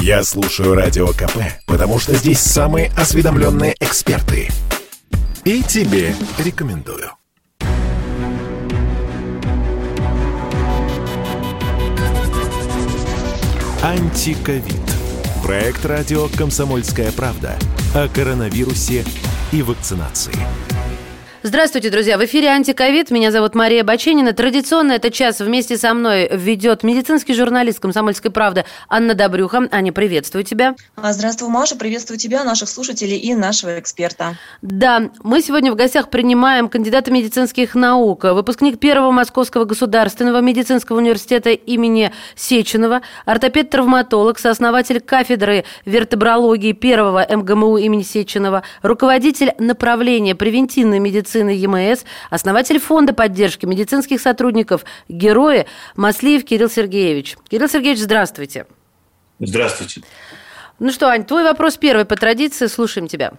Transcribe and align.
Я 0.00 0.22
слушаю 0.22 0.74
Радио 0.74 1.08
КП, 1.08 1.38
потому 1.66 1.98
что 1.98 2.14
здесь 2.14 2.40
самые 2.40 2.90
осведомленные 2.96 3.74
эксперты. 3.80 4.48
И 5.44 5.62
тебе 5.62 6.14
рекомендую. 6.38 7.10
Антиковид. 13.82 14.74
Проект 15.42 15.86
радио 15.86 16.28
«Комсомольская 16.36 17.12
правда» 17.12 17.56
о 17.94 18.08
коронавирусе 18.08 19.04
и 19.52 19.62
вакцинации. 19.62 20.36
Здравствуйте, 21.48 21.88
друзья! 21.88 22.18
В 22.18 22.24
эфире 22.26 22.48
«Антиковид». 22.48 23.10
Меня 23.10 23.32
зовут 23.32 23.54
Мария 23.54 23.82
Баченина. 23.82 24.34
Традиционно 24.34 24.92
этот 24.92 25.14
час 25.14 25.40
вместе 25.40 25.78
со 25.78 25.94
мной 25.94 26.28
ведет 26.30 26.82
медицинский 26.82 27.32
журналист 27.32 27.80
«Комсомольской 27.80 28.30
правды» 28.30 28.66
Анна 28.86 29.14
Добрюха. 29.14 29.66
Аня, 29.70 29.90
приветствую 29.90 30.44
тебя. 30.44 30.74
А, 30.96 31.10
здравствуй, 31.14 31.48
Маша. 31.48 31.74
Приветствую 31.76 32.18
тебя, 32.18 32.44
наших 32.44 32.68
слушателей 32.68 33.16
и 33.16 33.34
нашего 33.34 33.80
эксперта. 33.80 34.36
Да, 34.60 35.08
мы 35.22 35.40
сегодня 35.40 35.72
в 35.72 35.74
гостях 35.74 36.10
принимаем 36.10 36.68
кандидата 36.68 37.10
медицинских 37.10 37.74
наук, 37.74 38.24
выпускник 38.24 38.78
Первого 38.78 39.10
Московского 39.10 39.64
государственного 39.64 40.42
медицинского 40.42 40.98
университета 40.98 41.48
имени 41.48 42.12
Сеченова, 42.36 43.00
ортопед-травматолог, 43.24 44.38
сооснователь 44.38 45.00
кафедры 45.00 45.64
вертебрологии 45.86 46.72
Первого 46.72 47.26
МГМУ 47.26 47.78
имени 47.78 48.02
Сеченова, 48.02 48.64
руководитель 48.82 49.54
направления 49.58 50.34
превентивной 50.34 50.98
медицины 50.98 51.37
медицины 51.38 51.50
ЕМС, 51.50 52.04
основатель 52.30 52.78
фонда 52.78 53.12
поддержки 53.12 53.66
медицинских 53.66 54.20
сотрудников 54.20 54.84
«Герои» 55.08 55.66
Маслиев 55.96 56.44
Кирилл 56.44 56.70
Сергеевич. 56.70 57.36
Кирилл 57.48 57.68
Сергеевич, 57.68 58.00
здравствуйте. 58.00 58.66
Здравствуйте. 59.38 60.02
Ну 60.78 60.90
что, 60.92 61.08
Ань, 61.08 61.24
твой 61.24 61.44
вопрос 61.44 61.76
первый 61.76 62.04
по 62.04 62.16
традиции, 62.16 62.66
слушаем 62.66 63.08
тебя. 63.08 63.32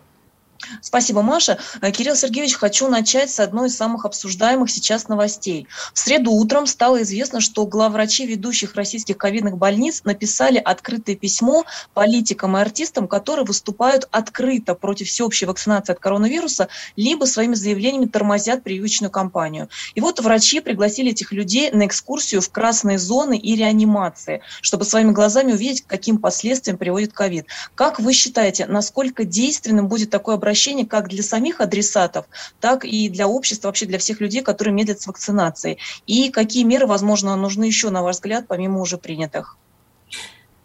Спасибо, 0.82 1.22
Маша. 1.22 1.58
Э, 1.82 1.92
Кирилл 1.92 2.16
Сергеевич, 2.16 2.56
хочу 2.56 2.88
начать 2.88 3.30
с 3.30 3.40
одной 3.40 3.68
из 3.68 3.78
самых 3.78 4.06
обсуждаемых 4.06 4.70
сейчас 4.70 5.08
новостей. 5.08 5.68
В 5.94 6.00
среду 6.00 6.32
утром 6.32 6.68
стало 6.68 7.02
известно, 7.04 7.42
что 7.42 7.66
главврачи 7.66 8.26
ведущих 8.26 8.76
российских 8.76 9.18
ковидных 9.18 9.58
больниц 9.58 10.04
написали 10.04 10.58
открытое 10.58 11.16
письмо 11.16 11.66
политикам 11.94 12.58
и 12.58 12.62
артистам, 12.62 13.08
которые 13.08 13.46
выступают 13.46 14.08
открыто 14.12 14.76
против 14.76 15.08
всеобщей 15.08 15.46
вакцинации 15.46 15.94
от 15.94 16.00
коронавируса, 16.00 16.68
либо 16.96 17.26
своими 17.26 17.56
заявлениями 17.56 18.06
тормозят 18.06 18.64
прививочную 18.64 19.12
кампанию. 19.12 19.70
И 19.96 20.02
вот 20.02 20.20
врачи 20.20 20.60
пригласили 20.60 21.12
этих 21.12 21.32
людей 21.32 21.72
на 21.72 21.86
экскурсию 21.86 22.42
в 22.42 22.50
красные 22.52 23.00
зоны 23.00 23.38
и 23.38 23.56
реанимации, 23.56 24.42
чтобы 24.62 24.86
своими 24.86 25.12
глазами 25.12 25.54
увидеть, 25.54 25.84
к 25.84 25.88
каким 25.88 26.18
последствиям 26.18 26.78
приводит 26.78 27.14
ковид. 27.14 27.48
Как 27.76 28.00
вы 28.00 28.14
считаете, 28.14 28.66
насколько 28.66 29.24
действенным 29.24 29.88
будет 29.88 30.10
такое 30.10 30.36
обращение 30.36 30.49
обращение 30.50 30.88
как 30.88 31.10
для 31.10 31.22
самих 31.22 31.62
адресатов, 31.62 32.26
так 32.60 32.84
и 32.84 33.08
для 33.08 33.28
общества, 33.28 33.68
вообще 33.68 33.86
для 33.86 34.00
всех 34.00 34.20
людей, 34.20 34.42
которые 34.42 34.74
медлят 34.74 35.00
с 35.00 35.06
вакцинацией? 35.06 35.78
И 36.08 36.32
какие 36.32 36.64
меры, 36.64 36.88
возможно, 36.88 37.36
нужны 37.36 37.66
еще, 37.66 37.92
на 37.92 38.02
ваш 38.02 38.16
взгляд, 38.16 38.46
помимо 38.48 38.82
уже 38.82 38.98
принятых? 38.98 39.58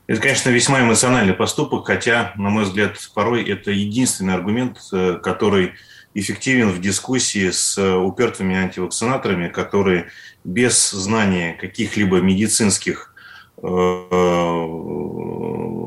Это, 0.06 0.20
конечно, 0.20 0.48
весьма 0.48 0.80
эмоциональный 0.80 1.34
поступок, 1.34 1.86
хотя, 1.86 2.32
на 2.36 2.48
мой 2.48 2.64
взгляд, 2.64 2.96
порой 3.14 3.44
это 3.44 3.70
единственный 3.70 4.34
аргумент, 4.34 4.78
э, 4.92 5.18
который 5.22 5.72
эффективен 6.14 6.70
в 6.70 6.80
дискуссии 6.80 7.50
с 7.50 7.76
э, 7.76 7.94
упертыми 7.94 8.56
антивакцинаторами, 8.56 9.48
которые 9.48 10.08
без 10.44 10.90
знания 10.90 11.54
каких-либо 11.60 12.20
медицинских 12.20 13.13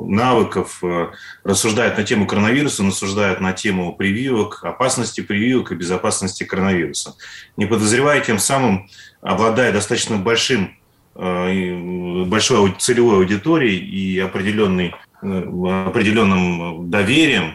навыков, 0.08 0.80
э, 0.84 1.12
рассуждают 1.44 1.98
на 1.98 2.04
тему 2.04 2.26
коронавируса, 2.26 2.84
рассуждают 2.84 3.40
на 3.40 3.54
тему 3.54 3.96
прививок, 3.96 4.64
опасности 4.64 5.22
прививок 5.22 5.72
и 5.72 5.76
безопасности 5.76 6.44
коронавируса. 6.44 7.16
Не 7.56 7.66
подозревая 7.66 8.22
тем 8.22 8.40
самым, 8.40 8.90
обладая 9.22 9.72
достаточно 9.72 10.18
большим, 10.18 10.76
э, 11.16 12.24
большой 12.26 12.76
целевой 12.80 13.18
аудиторией 13.18 13.78
и 13.78 14.20
определенной, 14.20 14.96
э, 15.22 15.88
определенным 15.88 16.90
доверием, 16.90 17.54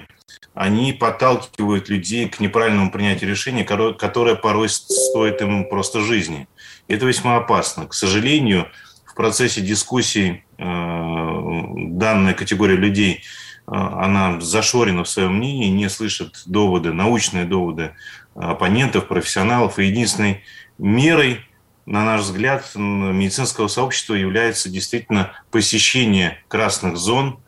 они 0.55 0.93
подталкивают 0.93 1.89
людей 1.89 2.29
к 2.29 2.39
неправильному 2.39 2.91
принятию 2.91 3.31
решения, 3.31 3.65
которое 3.65 4.35
порой 4.35 4.69
стоит 4.69 5.41
им 5.41 5.65
просто 5.65 6.01
жизни. 6.01 6.47
Это 6.89 7.07
весьма 7.07 7.37
опасно. 7.37 7.87
К 7.87 7.95
сожалению, 7.95 8.67
в 9.13 9.15
процессе 9.15 9.61
дискуссий 9.61 10.43
э, 10.57 10.65
данная 10.65 12.33
категория 12.33 12.77
людей, 12.77 13.17
э, 13.17 13.21
она 13.67 14.41
зашорена 14.41 15.05
в 15.05 15.09
своем 15.09 15.37
мнении, 15.37 15.69
не 15.69 15.91
слышит 15.91 16.43
доводы, 16.47 16.95
научные 16.95 17.45
доводы 17.45 17.93
оппонентов, 18.35 19.09
профессионалов. 19.09 19.79
И 19.79 19.85
единственной 19.85 20.45
мерой, 20.79 21.45
на 21.85 22.07
наш 22.07 22.23
взгляд, 22.23 22.71
медицинского 22.75 23.69
сообщества 23.69 24.15
является 24.15 24.71
действительно 24.71 25.33
посещение 25.51 26.39
красных 26.49 26.97
зон, 26.97 27.39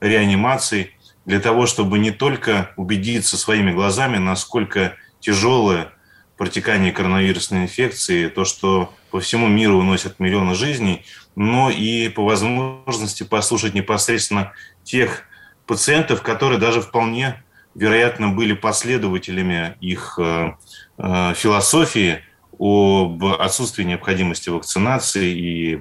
реанимаций, 0.00 0.96
для 1.24 1.38
того, 1.38 1.66
чтобы 1.66 2.00
не 2.00 2.10
только 2.10 2.72
убедиться 2.76 3.36
своими 3.36 3.70
глазами, 3.70 4.16
насколько 4.16 4.96
тяжелое 5.20 5.92
протекание 6.42 6.90
коронавирусной 6.90 7.62
инфекции, 7.62 8.26
то, 8.26 8.44
что 8.44 8.92
по 9.12 9.20
всему 9.20 9.46
миру 9.46 9.78
уносят 9.78 10.18
миллионы 10.18 10.56
жизней, 10.56 11.04
но 11.36 11.70
и 11.70 12.08
по 12.08 12.24
возможности 12.24 13.22
послушать 13.22 13.74
непосредственно 13.74 14.52
тех 14.82 15.22
пациентов, 15.68 16.20
которые 16.20 16.58
даже 16.58 16.80
вполне 16.80 17.44
вероятно 17.76 18.30
были 18.30 18.54
последователями 18.54 19.76
их 19.80 20.18
э, 20.18 20.54
э, 20.98 21.34
философии 21.36 22.24
об 22.58 23.24
отсутствии 23.24 23.84
необходимости 23.84 24.48
вакцинации 24.48 25.32
и 25.32 25.80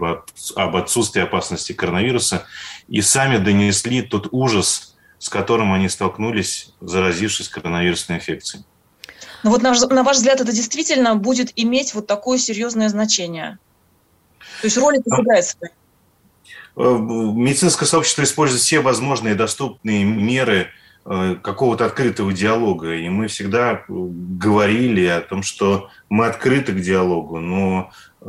об 0.56 0.76
отсутствии 0.76 1.24
опасности 1.24 1.74
коронавируса, 1.74 2.46
и 2.88 3.02
сами 3.02 3.38
донесли 3.38 4.04
тот 4.04 4.28
ужас, 4.30 4.96
с 5.18 5.28
которым 5.28 5.74
они 5.74 5.90
столкнулись, 5.90 6.76
заразившись 6.82 7.50
коронавирусной 7.50 8.20
инфекцией. 8.20 8.64
Ну 9.44 9.50
вот 9.50 9.62
на, 9.62 9.74
на 9.74 10.04
ваш 10.04 10.18
взгляд 10.18 10.42
это 10.42 10.52
действительно 10.52 11.16
будет 11.16 11.52
иметь 11.56 11.94
вот 11.94 12.08
такое 12.08 12.38
серьезное 12.38 12.90
значение? 12.90 13.58
То 14.62 14.66
есть 14.66 14.78
роль 14.78 14.98
это 14.98 15.10
сыграет 15.10 15.46
свою? 15.46 15.74
Э, 16.78 16.98
медицинское 17.34 17.86
сообщество 17.86 18.24
использует 18.24 18.62
все 18.62 18.82
возможные 18.82 19.36
доступные 19.36 20.04
меры 20.04 20.68
э, 21.06 21.36
какого-то 21.42 21.86
открытого 21.86 22.32
диалога. 22.34 22.96
И 22.96 23.10
мы 23.10 23.28
всегда 23.28 23.84
говорили 23.88 25.06
о 25.06 25.22
том, 25.22 25.44
что 25.44 25.90
мы 26.10 26.28
открыты 26.28 26.74
к 26.74 26.80
диалогу, 26.82 27.40
но 27.40 27.92
э, 28.22 28.26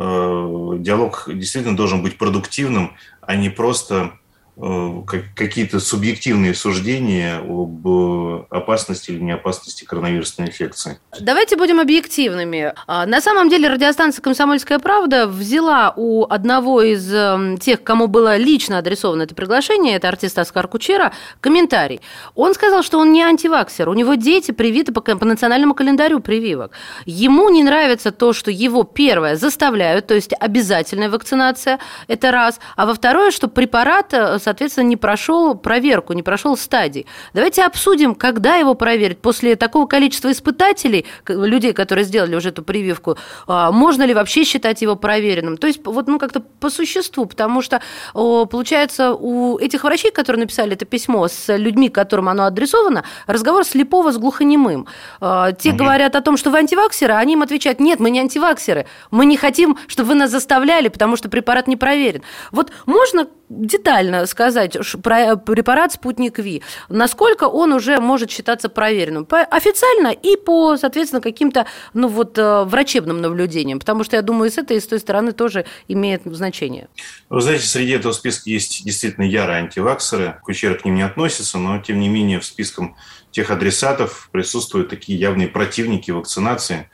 диалог 0.78 1.24
действительно 1.28 1.76
должен 1.76 2.02
быть 2.02 2.16
продуктивным, 2.16 2.96
а 3.20 3.36
не 3.36 3.50
просто 3.50 4.12
Э, 4.12 4.21
какие-то 4.56 5.80
субъективные 5.80 6.54
суждения 6.54 7.38
об 7.38 7.88
э, 7.88 8.44
опасности 8.50 9.10
или 9.10 9.18
неопасности 9.18 9.84
коронавирусной 9.84 10.48
инфекции. 10.48 10.98
Давайте 11.18 11.56
будем 11.56 11.80
объективными. 11.80 12.74
А, 12.86 13.06
на 13.06 13.22
самом 13.22 13.48
деле 13.48 13.68
радиостанция 13.68 14.22
«Комсомольская 14.22 14.78
правда» 14.78 15.26
взяла 15.26 15.94
у 15.96 16.26
одного 16.28 16.82
из 16.82 17.12
эм, 17.12 17.56
тех, 17.56 17.82
кому 17.82 18.08
было 18.08 18.36
лично 18.36 18.78
адресовано 18.78 19.22
это 19.22 19.34
приглашение, 19.34 19.96
это 19.96 20.08
артист 20.08 20.38
Оскар 20.38 20.68
Кучера, 20.68 21.12
комментарий. 21.40 22.02
Он 22.34 22.52
сказал, 22.52 22.82
что 22.82 22.98
он 22.98 23.10
не 23.10 23.22
антиваксер, 23.22 23.88
у 23.88 23.94
него 23.94 24.14
дети 24.16 24.50
привиты 24.50 24.92
по, 24.92 25.00
по 25.00 25.24
национальному 25.24 25.74
календарю 25.74 26.20
прививок. 26.20 26.72
Ему 27.06 27.48
не 27.48 27.62
нравится 27.62 28.12
то, 28.12 28.34
что 28.34 28.50
его, 28.50 28.84
первое, 28.84 29.36
заставляют, 29.36 30.08
то 30.08 30.14
есть 30.14 30.34
обязательная 30.38 31.08
вакцинация, 31.08 31.78
это 32.06 32.30
раз, 32.30 32.60
а 32.76 32.84
во 32.84 32.92
второе, 32.94 33.30
что 33.30 33.48
препарат 33.48 34.12
э, 34.12 34.38
соответственно, 34.52 34.88
не 34.88 34.96
прошел 34.96 35.54
проверку, 35.54 36.12
не 36.12 36.22
прошел 36.22 36.56
стадии. 36.58 37.06
Давайте 37.32 37.64
обсудим, 37.64 38.14
когда 38.14 38.56
его 38.56 38.74
проверить. 38.74 39.18
После 39.18 39.56
такого 39.56 39.86
количества 39.86 40.30
испытателей, 40.30 41.06
людей, 41.26 41.72
которые 41.72 42.04
сделали 42.04 42.36
уже 42.36 42.50
эту 42.50 42.62
прививку, 42.62 43.16
а, 43.46 43.72
можно 43.72 44.02
ли 44.02 44.12
вообще 44.12 44.44
считать 44.44 44.82
его 44.82 44.94
проверенным? 44.94 45.56
То 45.56 45.66
есть 45.66 45.80
вот 45.84 46.06
ну, 46.06 46.18
как-то 46.18 46.40
по 46.40 46.68
существу, 46.68 47.24
потому 47.24 47.62
что 47.62 47.80
получается 48.12 49.14
у 49.14 49.58
этих 49.58 49.84
врачей, 49.84 50.10
которые 50.10 50.40
написали 50.40 50.74
это 50.74 50.84
письмо 50.84 51.28
с 51.28 51.56
людьми, 51.56 51.88
которым 51.88 52.28
оно 52.28 52.44
адресовано, 52.44 53.04
разговор 53.26 53.64
слепого 53.64 54.12
с 54.12 54.18
глухонемым. 54.18 54.86
А, 55.20 55.52
те 55.52 55.70
угу. 55.70 55.78
говорят 55.78 56.14
о 56.14 56.20
том, 56.20 56.36
что 56.36 56.50
вы 56.50 56.58
антиваксеры, 56.58 57.14
а 57.14 57.18
они 57.18 57.32
им 57.32 57.42
отвечают, 57.42 57.80
нет, 57.80 58.00
мы 58.00 58.10
не 58.10 58.20
антиваксеры, 58.20 58.86
мы 59.10 59.24
не 59.24 59.38
хотим, 59.38 59.78
чтобы 59.86 60.10
вы 60.10 60.14
нас 60.16 60.30
заставляли, 60.30 60.88
потому 60.88 61.16
что 61.16 61.30
препарат 61.30 61.68
не 61.68 61.76
проверен. 61.76 62.22
Вот 62.50 62.70
можно 62.84 63.26
детально 63.52 64.26
сказать 64.26 64.76
про 65.02 65.36
препарат 65.36 65.92
«Спутник 65.92 66.38
Ви». 66.38 66.62
Насколько 66.88 67.44
он 67.44 67.72
уже 67.72 68.00
может 68.00 68.30
считаться 68.30 68.68
проверенным? 68.68 69.26
Официально 69.50 70.08
и 70.08 70.36
по, 70.36 70.76
соответственно, 70.76 71.20
каким-то 71.20 71.66
ну, 71.94 72.08
вот, 72.08 72.38
э, 72.38 72.64
врачебным 72.64 73.20
наблюдениям. 73.20 73.78
Потому 73.78 74.04
что, 74.04 74.16
я 74.16 74.22
думаю, 74.22 74.50
с 74.50 74.58
этой, 74.58 74.78
и 74.78 74.80
с 74.80 74.86
той 74.86 74.98
стороны 74.98 75.32
тоже 75.32 75.66
имеет 75.88 76.22
значение. 76.24 76.88
Вы 77.28 77.40
знаете, 77.40 77.66
среди 77.66 77.92
этого 77.92 78.12
списка 78.12 78.48
есть 78.50 78.84
действительно 78.84 79.24
ярые 79.24 79.58
антиваксеры. 79.58 80.38
Кучера 80.42 80.74
к 80.74 80.84
ним 80.84 80.94
не 80.94 81.02
относится, 81.02 81.58
но, 81.58 81.78
тем 81.78 82.00
не 82.00 82.08
менее, 82.08 82.40
в 82.40 82.44
списком 82.44 82.96
тех 83.32 83.50
адресатов 83.50 84.28
присутствуют 84.30 84.90
такие 84.90 85.18
явные 85.18 85.48
противники 85.48 86.10
вакцинации. 86.10 86.90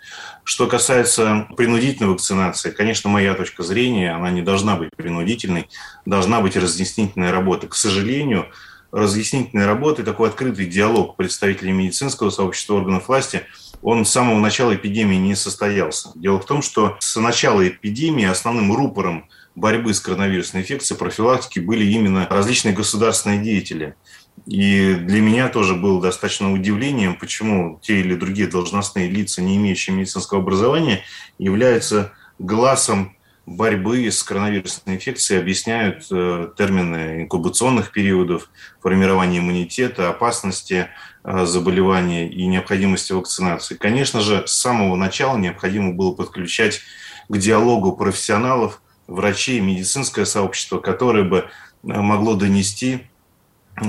Что 0.48 0.66
касается 0.66 1.46
принудительной 1.58 2.08
вакцинации, 2.08 2.70
конечно, 2.70 3.10
моя 3.10 3.34
точка 3.34 3.62
зрения, 3.62 4.12
она 4.12 4.30
не 4.30 4.40
должна 4.40 4.76
быть 4.76 4.88
принудительной, 4.96 5.68
должна 6.06 6.40
быть 6.40 6.56
разъяснительная 6.56 7.32
работа. 7.32 7.68
К 7.68 7.74
сожалению, 7.74 8.46
разъяснительной 8.90 9.66
работы, 9.66 10.04
такой 10.04 10.30
открытый 10.30 10.64
диалог 10.64 11.16
представителей 11.16 11.72
медицинского 11.72 12.30
сообщества 12.30 12.76
органов 12.76 13.08
власти, 13.08 13.42
он 13.82 14.06
с 14.06 14.10
самого 14.10 14.38
начала 14.38 14.74
эпидемии 14.74 15.16
не 15.16 15.34
состоялся. 15.34 16.12
Дело 16.14 16.40
в 16.40 16.46
том, 16.46 16.62
что 16.62 16.96
с 16.98 17.20
начала 17.20 17.68
эпидемии 17.68 18.24
основным 18.24 18.74
рупором 18.74 19.28
борьбы 19.54 19.92
с 19.92 20.00
коронавирусной 20.00 20.62
инфекцией, 20.62 20.98
профилактики 20.98 21.58
были 21.58 21.84
именно 21.84 22.26
различные 22.30 22.74
государственные 22.74 23.42
деятели. 23.42 23.96
И 24.46 24.94
для 24.94 25.20
меня 25.20 25.48
тоже 25.48 25.74
было 25.74 26.00
достаточно 26.00 26.52
удивлением, 26.52 27.16
почему 27.16 27.78
те 27.82 28.00
или 28.00 28.14
другие 28.14 28.48
должностные 28.48 29.08
лица, 29.08 29.42
не 29.42 29.56
имеющие 29.56 29.94
медицинского 29.94 30.40
образования, 30.40 31.02
являются 31.38 32.12
глазом 32.38 33.16
борьбы 33.48 34.06
с 34.10 34.22
коронавирусной 34.22 34.96
инфекцией, 34.96 35.40
объясняют 35.40 36.06
э, 36.10 36.50
термины 36.56 37.22
инкубационных 37.22 37.92
периодов, 37.92 38.50
формирования 38.82 39.38
иммунитета, 39.38 40.10
опасности 40.10 40.88
э, 41.24 41.46
заболевания 41.46 42.28
и 42.28 42.46
необходимости 42.46 43.12
вакцинации. 43.12 43.74
Конечно 43.74 44.20
же, 44.20 44.46
с 44.46 44.52
самого 44.52 44.96
начала 44.96 45.38
необходимо 45.38 45.92
было 45.92 46.12
подключать 46.12 46.80
к 47.28 47.38
диалогу 47.38 47.92
профессионалов, 47.92 48.82
врачей, 49.06 49.60
медицинское 49.60 50.26
сообщество, 50.26 50.78
которое 50.78 51.24
бы 51.24 51.38
э, 51.38 51.46
могло 51.82 52.34
донести 52.34 53.06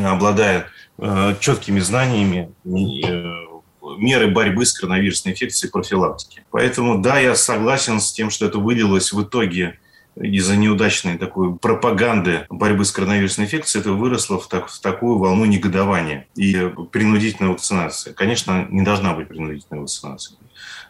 обладая 0.03 0.68
э, 0.97 1.36
четкими 1.39 1.80
знаниями 1.80 2.51
э, 2.65 2.69
меры 3.97 4.27
борьбы 4.27 4.65
с 4.65 4.74
коронавирусной 4.74 5.33
инфекцией 5.33 5.71
профилактики. 5.71 6.44
Поэтому, 6.51 7.00
да, 7.00 7.19
я 7.19 7.36
согласен 7.36 8.00
с 8.00 8.12
тем, 8.12 8.30
что 8.30 8.45
это 8.45 8.59
вылилось 8.59 9.12
в 9.12 9.21
итоге 9.24 9.80
из-за 10.15 10.57
неудачной 10.57 11.18
такой 11.18 11.56
пропаганды 11.56 12.45
борьбы 12.50 12.83
с 12.83 12.91
коронавирусной 12.91 13.45
инфекцией, 13.45 13.81
это 13.81 13.94
выросло 13.94 14.39
в, 14.39 14.47
так, 14.47 14.68
в 14.68 14.80
такую 14.81 15.18
волну 15.18 15.45
негодования 15.45 16.27
и 16.36 16.69
принудительной 16.91 17.51
вакцинации. 17.51 18.12
Конечно, 18.12 18.68
не 18.69 18.81
должна 18.81 19.13
быть 19.13 19.27
принудительной 19.27 19.81
вакцинации. 19.81 20.36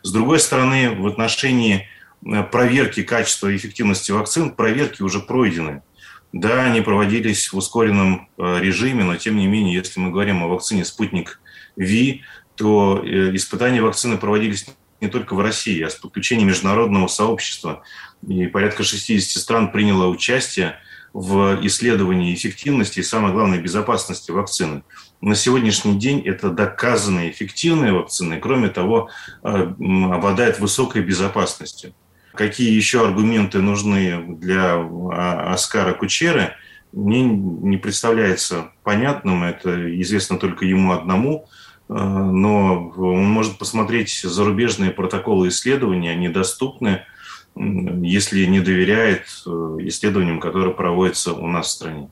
С 0.02 0.12
другой 0.12 0.40
стороны, 0.40 0.92
в 0.92 1.06
отношении 1.06 1.88
э, 2.26 2.44
проверки 2.44 3.04
качества 3.04 3.50
и 3.50 3.58
эффективности 3.58 4.12
вакцин, 4.12 4.52
проверки 4.52 5.04
уже 5.04 5.20
пройдены. 5.20 5.84
Да, 6.32 6.66
они 6.66 6.82
проводились 6.82 7.52
в 7.52 7.58
ускоренном 7.58 8.30
э, 8.38 8.60
режиме, 8.60 9.04
но 9.04 9.16
тем 9.16 9.38
не 9.38 9.48
менее, 9.48 9.74
если 9.74 10.00
мы 10.00 10.12
говорим 10.12 10.44
о 10.44 10.48
вакцине 10.48 10.86
«Спутник 10.86 11.42
Ви», 11.76 12.24
то 12.56 13.02
э, 13.04 13.36
испытания 13.36 13.82
вакцины 13.82 14.18
проводились 14.18 14.68
не 15.02 15.08
только 15.08 15.34
в 15.34 15.40
России, 15.40 15.82
а 15.82 15.90
с 15.90 15.96
подключением 15.96 16.50
международного 16.50 17.08
сообщества. 17.08 17.82
И 18.28 18.46
порядка 18.48 18.84
60 18.84 19.42
стран 19.42 19.72
приняло 19.72 20.08
участие 20.08 20.76
в 21.14 21.60
исследовании 21.64 22.36
эффективности 22.36 23.00
и, 23.00 23.04
самое 23.04 23.34
главное, 23.34 23.60
безопасности 23.60 24.30
вакцины. 24.30 24.84
На 25.22 25.36
сегодняшний 25.36 25.98
день 25.98 26.22
это 26.26 26.52
доказанные 26.52 27.32
эффективные 27.32 27.94
вакцины, 27.94 28.40
кроме 28.40 28.68
того, 28.70 29.10
э, 29.44 29.48
обладают 29.48 30.60
высокой 30.60 31.02
безопасностью. 31.02 31.94
Какие 32.40 32.74
еще 32.74 33.06
аргументы 33.06 33.62
нужны 33.62 34.38
для 34.38 34.76
а, 34.76 35.52
Оскара 35.52 35.92
Кучеры, 35.92 36.54
мне 36.94 37.22
не 37.22 37.76
представляется 37.76 38.72
понятным. 38.82 39.44
Это 39.44 40.02
известно 40.02 40.38
только 40.38 40.64
ему 40.64 40.94
одному. 40.94 41.50
Э, 41.90 41.94
но 41.96 42.92
он 42.92 43.26
может 43.26 43.58
посмотреть 43.58 44.22
зарубежные 44.24 44.92
протоколы 44.92 45.50
исследований, 45.50 46.08
они 46.08 46.30
доступны, 46.30 47.02
если 47.58 48.46
не 48.46 48.62
доверяет 48.62 49.26
э, 49.46 49.50
исследованиям, 49.82 50.40
которые 50.40 50.74
проводятся 50.74 51.34
у 51.34 51.46
нас 51.46 51.68
в 51.68 51.72
стране. 51.72 52.10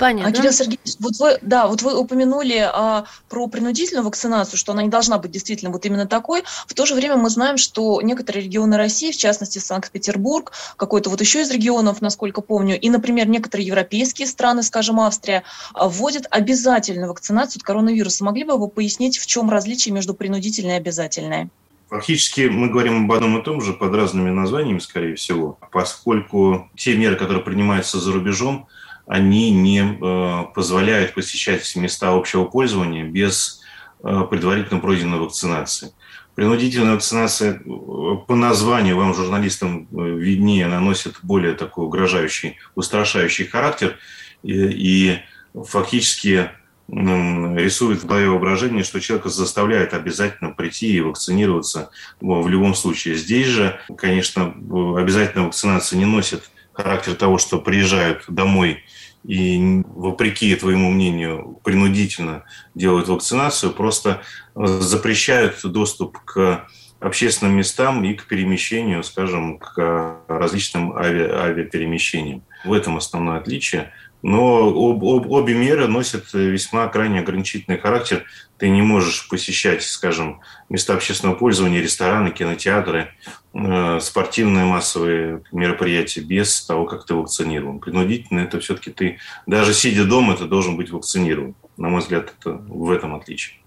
Понятно. 0.00 0.30
А, 0.30 0.32
Кирилл 0.32 0.52
Сергеевич, 0.52 0.96
вот 0.98 1.18
вы, 1.18 1.38
да, 1.42 1.66
вот 1.66 1.82
вы 1.82 1.94
упомянули 1.94 2.56
а, 2.56 3.04
про 3.28 3.46
принудительную 3.48 4.02
вакцинацию, 4.02 4.58
что 4.58 4.72
она 4.72 4.82
не 4.82 4.88
должна 4.88 5.18
быть 5.18 5.30
действительно 5.30 5.70
вот 5.70 5.84
именно 5.84 6.06
такой. 6.06 6.42
В 6.66 6.72
то 6.72 6.86
же 6.86 6.94
время 6.94 7.16
мы 7.16 7.28
знаем, 7.28 7.58
что 7.58 8.00
некоторые 8.00 8.44
регионы 8.44 8.78
России, 8.78 9.12
в 9.12 9.16
частности 9.18 9.58
Санкт-Петербург, 9.58 10.52
какой-то 10.78 11.10
вот 11.10 11.20
еще 11.20 11.42
из 11.42 11.50
регионов, 11.50 12.00
насколько 12.00 12.40
помню, 12.40 12.80
и, 12.80 12.88
например, 12.88 13.28
некоторые 13.28 13.66
европейские 13.66 14.26
страны, 14.26 14.62
скажем, 14.62 15.00
Австрия, 15.00 15.42
а, 15.74 15.86
вводят 15.86 16.26
обязательную 16.30 17.10
вакцинацию 17.10 17.60
от 17.60 17.64
коронавируса. 17.64 18.24
Могли 18.24 18.44
бы 18.44 18.56
вы 18.56 18.68
пояснить, 18.68 19.18
в 19.18 19.26
чем 19.26 19.50
различие 19.50 19.92
между 19.92 20.14
принудительной 20.14 20.76
и 20.76 20.78
обязательной? 20.78 21.50
Фактически 21.90 22.42
мы 22.42 22.70
говорим 22.70 23.04
об 23.04 23.12
одном 23.12 23.38
и 23.38 23.44
том 23.44 23.60
же 23.60 23.74
под 23.74 23.94
разными 23.94 24.30
названиями, 24.30 24.78
скорее 24.78 25.16
всего, 25.16 25.58
поскольку 25.70 26.70
те 26.74 26.96
меры, 26.96 27.16
которые 27.16 27.44
принимаются 27.44 28.00
за 28.00 28.12
рубежом, 28.12 28.66
они 29.10 29.50
не 29.50 29.80
э, 29.80 30.44
позволяют 30.54 31.14
посещать 31.14 31.74
места 31.74 32.12
общего 32.12 32.44
пользования 32.44 33.02
без 33.02 33.60
э, 34.04 34.22
предварительно 34.30 34.78
пройденной 34.78 35.18
вакцинации. 35.18 35.92
Принудительная 36.36 36.94
вакцинация 36.94 37.54
э, 37.54 37.58
по 37.58 38.36
названию, 38.36 38.96
вам, 38.96 39.12
журналистам, 39.12 39.88
виднее, 39.90 40.66
она 40.66 40.78
носит 40.78 41.16
более 41.24 41.54
такой 41.54 41.86
угрожающий, 41.86 42.58
устрашающий 42.76 43.46
характер 43.46 43.98
и, 44.44 44.52
и 44.52 45.18
фактически 45.60 46.50
рисует 46.88 48.04
в 48.04 48.06
голове 48.06 48.28
воображение, 48.28 48.84
что 48.84 49.00
человека 49.00 49.28
заставляет 49.28 49.92
обязательно 49.92 50.50
прийти 50.50 50.92
и 50.92 51.00
вакцинироваться 51.00 51.90
в 52.20 52.48
любом 52.48 52.76
случае. 52.76 53.16
Здесь 53.16 53.48
же, 53.48 53.80
конечно, 53.96 54.54
обязательная 54.96 55.46
вакцинация 55.46 55.98
не 55.98 56.04
носит 56.04 56.48
характер 56.72 57.14
того, 57.14 57.38
что 57.38 57.60
приезжают 57.60 58.24
домой 58.28 58.84
и, 59.24 59.82
вопреки 59.86 60.54
твоему 60.56 60.90
мнению, 60.90 61.60
принудительно 61.62 62.44
делают 62.74 63.08
вакцинацию, 63.08 63.72
просто 63.72 64.22
запрещают 64.54 65.60
доступ 65.64 66.18
к 66.24 66.66
общественным 67.00 67.56
местам 67.56 68.04
и 68.04 68.14
к 68.14 68.26
перемещению, 68.26 69.02
скажем, 69.02 69.58
к 69.58 70.20
различным 70.28 70.96
ави 70.96 71.22
авиаперемещениям. 71.22 72.42
В 72.64 72.72
этом 72.72 72.96
основное 72.96 73.38
отличие. 73.38 73.92
Но 74.22 74.68
об, 74.68 75.04
об, 75.04 75.30
обе 75.30 75.54
меры 75.54 75.86
носят 75.86 76.32
весьма 76.32 76.86
крайне 76.88 77.20
ограничительный 77.20 77.78
характер. 77.78 78.24
Ты 78.58 78.68
не 78.68 78.82
можешь 78.82 79.28
посещать, 79.28 79.82
скажем, 79.82 80.40
места 80.68 80.94
общественного 80.94 81.36
пользования, 81.36 81.80
рестораны, 81.80 82.30
кинотеатры, 82.30 83.14
э, 83.54 83.98
спортивные 84.00 84.66
массовые 84.66 85.42
мероприятия 85.52 86.20
без 86.20 86.64
того, 86.66 86.84
как 86.84 87.06
ты 87.06 87.14
вакцинирован. 87.14 87.78
Принудительно 87.78 88.40
это 88.40 88.60
все-таки 88.60 88.90
ты, 88.90 89.18
даже 89.46 89.72
сидя 89.72 90.04
дома, 90.04 90.36
ты 90.36 90.44
должен 90.44 90.76
быть 90.76 90.90
вакцинирован. 90.90 91.54
На 91.78 91.88
мой 91.88 92.00
взгляд, 92.00 92.34
это 92.38 92.52
в 92.52 92.90
этом 92.90 93.14
отличие. 93.14 93.59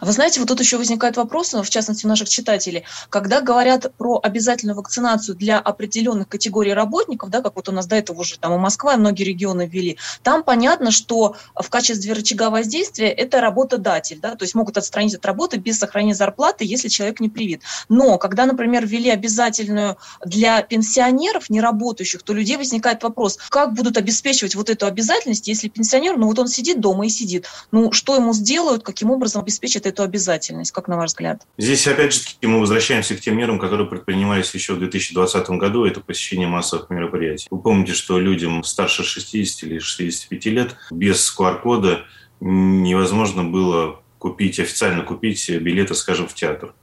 Вы 0.00 0.12
знаете, 0.12 0.40
вот 0.40 0.48
тут 0.48 0.60
еще 0.60 0.78
возникает 0.78 1.16
вопрос, 1.16 1.52
в 1.52 1.68
частности, 1.70 2.06
у 2.06 2.08
наших 2.08 2.28
читателей, 2.28 2.84
когда 3.10 3.40
говорят 3.40 3.92
про 3.96 4.20
обязательную 4.22 4.76
вакцинацию 4.76 5.36
для 5.36 5.58
определенных 5.58 6.28
категорий 6.28 6.72
работников, 6.72 7.30
да, 7.30 7.42
как 7.42 7.56
вот 7.56 7.68
у 7.68 7.72
нас 7.72 7.86
до 7.86 7.96
этого 7.96 8.20
уже 8.20 8.38
там 8.38 8.54
и 8.54 8.58
Москва, 8.58 8.94
и 8.94 8.96
многие 8.96 9.24
регионы 9.24 9.66
ввели, 9.66 9.98
там 10.22 10.42
понятно, 10.42 10.90
что 10.90 11.36
в 11.54 11.68
качестве 11.70 12.12
рычага 12.12 12.50
воздействия 12.50 13.08
это 13.08 13.40
работодатель, 13.40 14.20
да, 14.20 14.34
то 14.34 14.44
есть 14.44 14.54
могут 14.54 14.76
отстранить 14.76 15.14
от 15.14 15.24
работы 15.24 15.58
без 15.58 15.78
сохранения 15.78 16.14
зарплаты, 16.14 16.64
если 16.64 16.88
человек 16.88 17.20
не 17.20 17.28
привит. 17.28 17.62
Но 17.88 18.18
когда, 18.18 18.46
например, 18.46 18.86
ввели 18.86 19.10
обязательную 19.10 19.96
для 20.24 20.62
пенсионеров, 20.62 21.50
не 21.50 21.60
работающих, 21.60 22.22
то 22.22 22.32
у 22.32 22.36
людей 22.36 22.56
возникает 22.56 23.02
вопрос, 23.02 23.38
как 23.48 23.74
будут 23.74 23.96
обеспечивать 23.96 24.54
вот 24.54 24.70
эту 24.70 24.86
обязательность, 24.86 25.48
если 25.48 25.68
пенсионер, 25.68 26.16
ну 26.16 26.26
вот 26.26 26.38
он 26.38 26.48
сидит 26.48 26.80
дома 26.80 27.06
и 27.06 27.08
сидит, 27.08 27.46
ну 27.70 27.92
что 27.92 28.16
ему 28.16 28.32
сделают, 28.32 28.82
каким 28.82 29.10
образом 29.10 29.42
обеспечить 29.42 29.67
обеспечит 29.68 29.86
эту 29.86 30.02
обязательность, 30.02 30.72
как 30.72 30.88
на 30.88 30.96
ваш 30.96 31.10
взгляд? 31.10 31.42
Здесь, 31.58 31.86
опять 31.86 32.14
же, 32.14 32.20
мы 32.42 32.60
возвращаемся 32.60 33.16
к 33.16 33.20
тем 33.20 33.36
мерам, 33.36 33.58
которые 33.58 33.86
предпринимались 33.86 34.52
еще 34.54 34.74
в 34.74 34.78
2020 34.78 35.50
году, 35.50 35.84
это 35.84 36.00
посещение 36.00 36.48
массовых 36.48 36.90
мероприятий. 36.90 37.46
Вы 37.50 37.60
помните, 37.60 37.92
что 37.92 38.18
людям 38.18 38.64
старше 38.64 39.04
60 39.04 39.64
или 39.64 39.78
65 39.78 40.46
лет 40.46 40.76
без 40.90 41.34
QR-кода 41.38 42.04
невозможно 42.40 43.44
было 43.44 44.00
купить, 44.18 44.58
официально 44.58 45.02
купить 45.02 45.48
билеты, 45.50 45.94
скажем, 45.94 46.26
в 46.26 46.34
театр. 46.34 46.74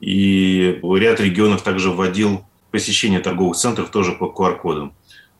И 0.00 0.80
ряд 0.82 1.20
регионов 1.20 1.62
также 1.62 1.90
вводил 1.90 2.44
посещение 2.70 3.20
торговых 3.20 3.56
центров 3.56 3.90
тоже 3.90 4.12
по 4.12 4.24
QR-кодам. 4.24 4.92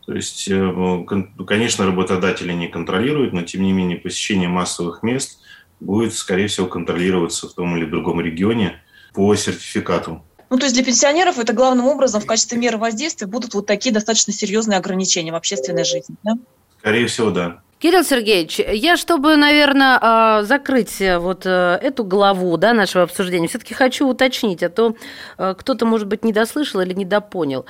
То 0.07 0.15
есть, 0.15 0.49
э, 0.51 1.05
конечно, 1.47 1.87
работодатели 1.87 2.53
не 2.55 2.69
контролируют, 2.69 3.35
но 3.35 3.43
тем 3.43 3.63
не 3.63 3.73
менее 3.73 3.99
посещение 3.99 4.49
массовых 4.49 5.03
мест 5.03 5.41
будет, 5.81 6.15
скорее 6.15 6.49
всего, 6.49 6.67
контролироваться 6.67 7.49
в 7.49 7.53
том 7.53 7.77
или 7.77 7.85
другом 7.85 8.21
регионе 8.21 8.83
по 9.15 9.35
сертификату. 9.35 10.23
Ну, 10.51 10.57
то 10.57 10.65
есть 10.65 10.75
для 10.75 10.85
пенсионеров 10.85 11.39
это 11.39 11.53
главным 11.53 11.87
образом 11.87 12.21
в 12.21 12.27
качестве 12.27 12.59
меры 12.59 12.79
воздействия 12.79 13.27
будут 13.27 13.55
вот 13.55 13.67
такие 13.67 13.93
достаточно 13.93 14.33
серьезные 14.33 14.79
ограничения 14.79 15.33
в 15.33 15.37
общественной 15.37 15.85
жизни, 15.85 16.17
да? 16.23 16.35
Скорее 16.79 17.07
всего, 17.07 17.31
да. 17.31 17.61
Кирилл 17.79 18.03
Сергеевич, 18.03 18.59
я, 18.59 18.97
чтобы, 18.97 19.37
наверное, 19.37 19.99
а, 20.01 20.43
закрыть 20.43 21.01
э, 21.01 21.19
вот 21.19 21.47
э, 21.47 21.79
эту 21.81 22.03
главу 22.03 22.57
да, 22.57 22.73
нашего 22.73 23.05
обсуждения, 23.05 23.47
все-таки 23.47 23.73
хочу 23.73 24.09
уточнить, 24.09 24.65
а 24.65 24.69
то 24.69 24.97
э, 25.37 25.55
кто-то, 25.57 25.87
может 25.87 26.09
быть, 26.09 26.25
недослышал 26.25 26.81
или 26.81 26.93
недопонял. 26.93 27.67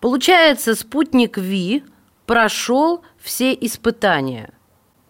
Получается, 0.00 0.74
спутник 0.74 1.36
Ви 1.36 1.84
прошел 2.24 3.02
все 3.20 3.52
испытания 3.52 4.54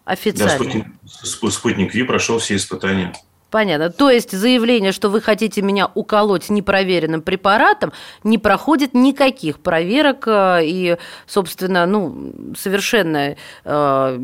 официально. 0.05 0.57
Да, 0.57 0.63
спутник, 0.63 1.53
спутник 1.53 1.93
Ви 1.93 2.03
прошел 2.03 2.37
все 2.37 2.55
испытания. 2.55 3.13
Понятно. 3.53 3.91
То 3.91 4.09
есть 4.09 4.31
заявление, 4.31 4.91
что 4.91 5.09
вы 5.09 5.21
хотите 5.21 5.61
меня 5.61 5.87
уколоть 5.93 6.49
непроверенным 6.49 7.21
препаратом, 7.21 7.93
не 8.23 8.39
проходит 8.39 8.95
никаких 8.95 9.59
проверок 9.59 10.23
э, 10.25 10.61
и, 10.63 10.97
собственно, 11.27 11.85
ну, 11.85 12.33
совершенно 12.57 13.35
э, 13.63 14.17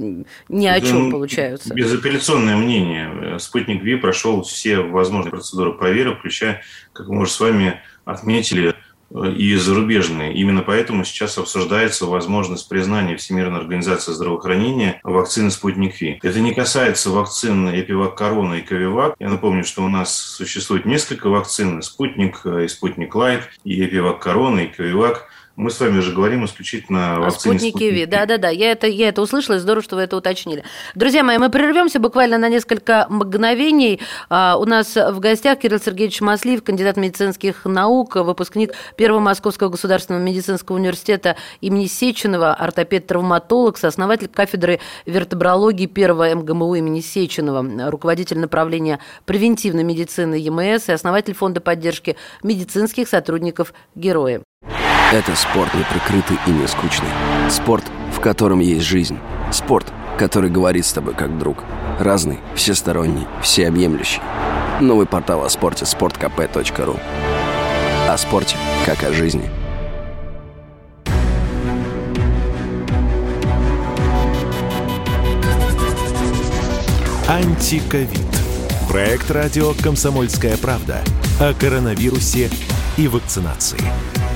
ни 0.50 0.66
о 0.66 0.82
чем 0.82 1.06
ну, 1.06 1.12
получаются. 1.12 1.76
Безапелляционное 1.76 2.56
мнение. 2.56 3.38
Спутник 3.38 3.84
Ви 3.84 3.98
прошел 3.98 4.42
все 4.42 4.80
возможные 4.80 5.30
процедуры 5.30 5.74
проверок, 5.74 6.18
включая, 6.18 6.64
как 6.92 7.08
мы 7.10 7.22
уже 7.22 7.32
с 7.32 7.40
вами 7.40 7.80
отметили, 8.06 8.74
и 9.12 9.56
зарубежные. 9.56 10.34
Именно 10.34 10.62
поэтому 10.62 11.04
сейчас 11.04 11.38
обсуждается 11.38 12.06
возможность 12.06 12.68
признания 12.70 13.16
Всемирной 13.16 13.60
организации 13.60 14.12
здравоохранения 14.12 15.00
вакцины 15.04 15.52
«Спутник 15.52 16.00
Ви». 16.02 16.20
Это 16.22 16.40
не 16.40 16.54
касается 16.54 17.10
вакцин 17.10 17.70
«Эпивак 17.70 18.16
Корона» 18.16 18.56
и 18.56 18.62
«Ковивак». 18.62 19.16
Я 19.20 19.30
напомню, 19.30 19.64
что 19.64 19.84
у 19.84 19.90
нас 19.90 20.16
существует 20.16 20.86
несколько 20.86 21.30
вакцин– 21.30 21.82
«Спутник», 21.84 22.46
и 22.46 22.68
«Спутник 22.68 23.16
Лайт», 23.16 23.50
и 23.64 23.86
«Эпивак 23.86 24.20
Корона», 24.20 24.60
и 24.62 24.68
«Ковивак». 24.68 25.30
Мы 25.60 25.72
с 25.72 25.80
вами 25.82 26.00
же 26.00 26.14
говорим 26.14 26.46
исключительно 26.46 27.18
о 27.18 27.20
вакцине 27.20 27.60
спутнике 27.60 27.92
Ви. 27.92 28.06
Да, 28.06 28.26
да, 28.26 28.38
да. 28.38 28.48
Я 28.48 28.72
это, 28.72 28.88
я 28.88 29.10
это 29.10 29.22
услышала, 29.22 29.58
и 29.58 29.60
здорово, 29.60 29.84
что 29.84 29.98
вы 29.98 30.04
это 30.04 30.16
уточнили. 30.16 30.64
Друзья 30.96 31.22
мои, 31.22 31.38
мы 31.38 31.50
прервемся 31.50 32.00
буквально 32.00 32.38
на 32.38 32.48
несколько 32.48 33.08
мгновений. 33.10 34.00
А, 34.30 34.56
у 34.58 34.64
нас 34.64 34.96
в 34.96 35.20
гостях 35.20 35.60
Кирилл 35.60 35.80
Сергеевич 35.80 36.22
Маслиев, 36.22 36.64
кандидат 36.64 36.96
медицинских 36.96 37.66
наук, 37.66 38.16
выпускник 38.16 38.74
Первого 38.96 39.20
Московского 39.20 39.68
государственного 39.68 40.24
медицинского 40.24 40.78
университета 40.78 41.36
имени 41.60 41.88
Сеченова, 41.88 42.56
ортопед-травматолог, 42.58 43.78
сооснователь 43.78 44.30
кафедры 44.30 44.80
вертебрологии 45.06 45.88
Первого 45.88 46.34
МГМУ 46.36 46.76
имени 46.76 47.02
Сеченова, 47.02 47.90
руководитель 47.92 48.40
направления 48.40 49.00
превентивной 49.26 49.84
медицины 49.84 50.36
ЕМС 50.36 50.88
и 50.88 50.94
основатель 50.94 51.34
фонда 51.34 51.60
поддержки 51.60 52.16
медицинских 52.44 53.10
сотрудников 53.10 53.74
Герои. 53.94 54.42
Это 55.12 55.36
спорт 55.36 55.74
неприкрытый 55.74 56.38
и 56.46 56.52
не 56.52 56.68
скучный. 56.68 57.10
Спорт, 57.50 57.84
в 58.16 58.20
котором 58.20 58.60
есть 58.60 58.86
жизнь. 58.86 59.18
Спорт, 59.52 59.92
который 60.20 60.52
говорит 60.52 60.86
с 60.86 60.94
тобой 60.94 61.16
как 61.16 61.36
друг. 61.40 61.64
Разный, 61.98 62.38
всесторонний, 62.54 63.26
всеобъемлющий. 63.42 64.22
Новый 64.80 65.08
портал 65.08 65.44
о 65.44 65.50
спорте– 65.50 65.86
sportkp.ru 65.86 67.00
О 68.08 68.18
спорте, 68.20 68.56
как 68.86 69.04
о 69.04 69.12
жизни. 69.12 69.50
Антиковид. 77.28 78.12
Проект 78.88 79.32
радио 79.32 79.74
«Комсомольская 79.82 80.56
правда» 80.58 81.02
о 81.40 81.56
коронавирусе 81.56 82.52
и 82.98 83.08
вакцинации. 83.08 83.80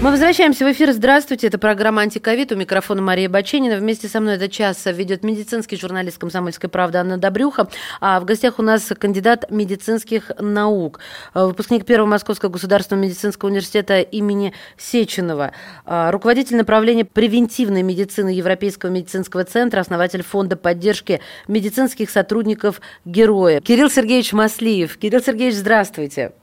Мы 0.04 0.12
возвращаемся 0.12 0.66
в 0.66 0.72
эфир. 0.74 0.92
Здравствуйте. 0.92 1.48
Это 1.48 1.58
программа 1.58 2.02
«Антиковид». 2.02 2.52
У 2.52 2.58
микрофона 2.58 3.02
Мария 3.02 3.30
Баченина. 3.30 3.78
Вместе 3.78 4.10
со 4.10 4.20
мной 4.20 4.36
этот 4.36 4.52
час 4.52 4.86
ведет 4.86 5.24
медицинский 5.24 5.78
журналист 5.78 6.18
«Комсомольской 6.18 6.70
правды» 6.70 6.98
Анна 6.98 7.18
Добрюха. 7.18 7.70
А 8.02 8.20
в 8.20 8.26
гостях 8.26 8.60
у 8.60 8.64
нас 8.64 8.92
кандидат 9.00 9.50
медицинских 9.50 10.30
наук, 10.38 11.00
выпускник 11.34 11.86
Первого 11.86 12.10
Московского 12.10 12.50
государственного 12.50 13.06
медицинского 13.06 13.48
университета 13.48 14.02
имени 14.02 14.52
Сеченова, 14.78 15.54
а, 15.86 16.12
руководитель 16.12 16.58
направления 16.58 17.06
превентивной 17.06 17.82
медицины 17.82 18.28
Европейского 18.28 18.90
медицинского 18.90 19.46
центра, 19.46 19.80
основатель 19.80 20.22
фонда 20.22 20.58
поддержки 20.58 21.22
медицинских 21.48 22.10
сотрудников 22.10 22.82
«Героя». 23.06 23.62
Кирилл 23.62 23.90
Сергеевич 23.90 24.34
Маслиев. 24.34 24.98
Кирилл 24.98 25.22
Сергеевич, 25.22 25.56
здравствуйте. 25.56 26.34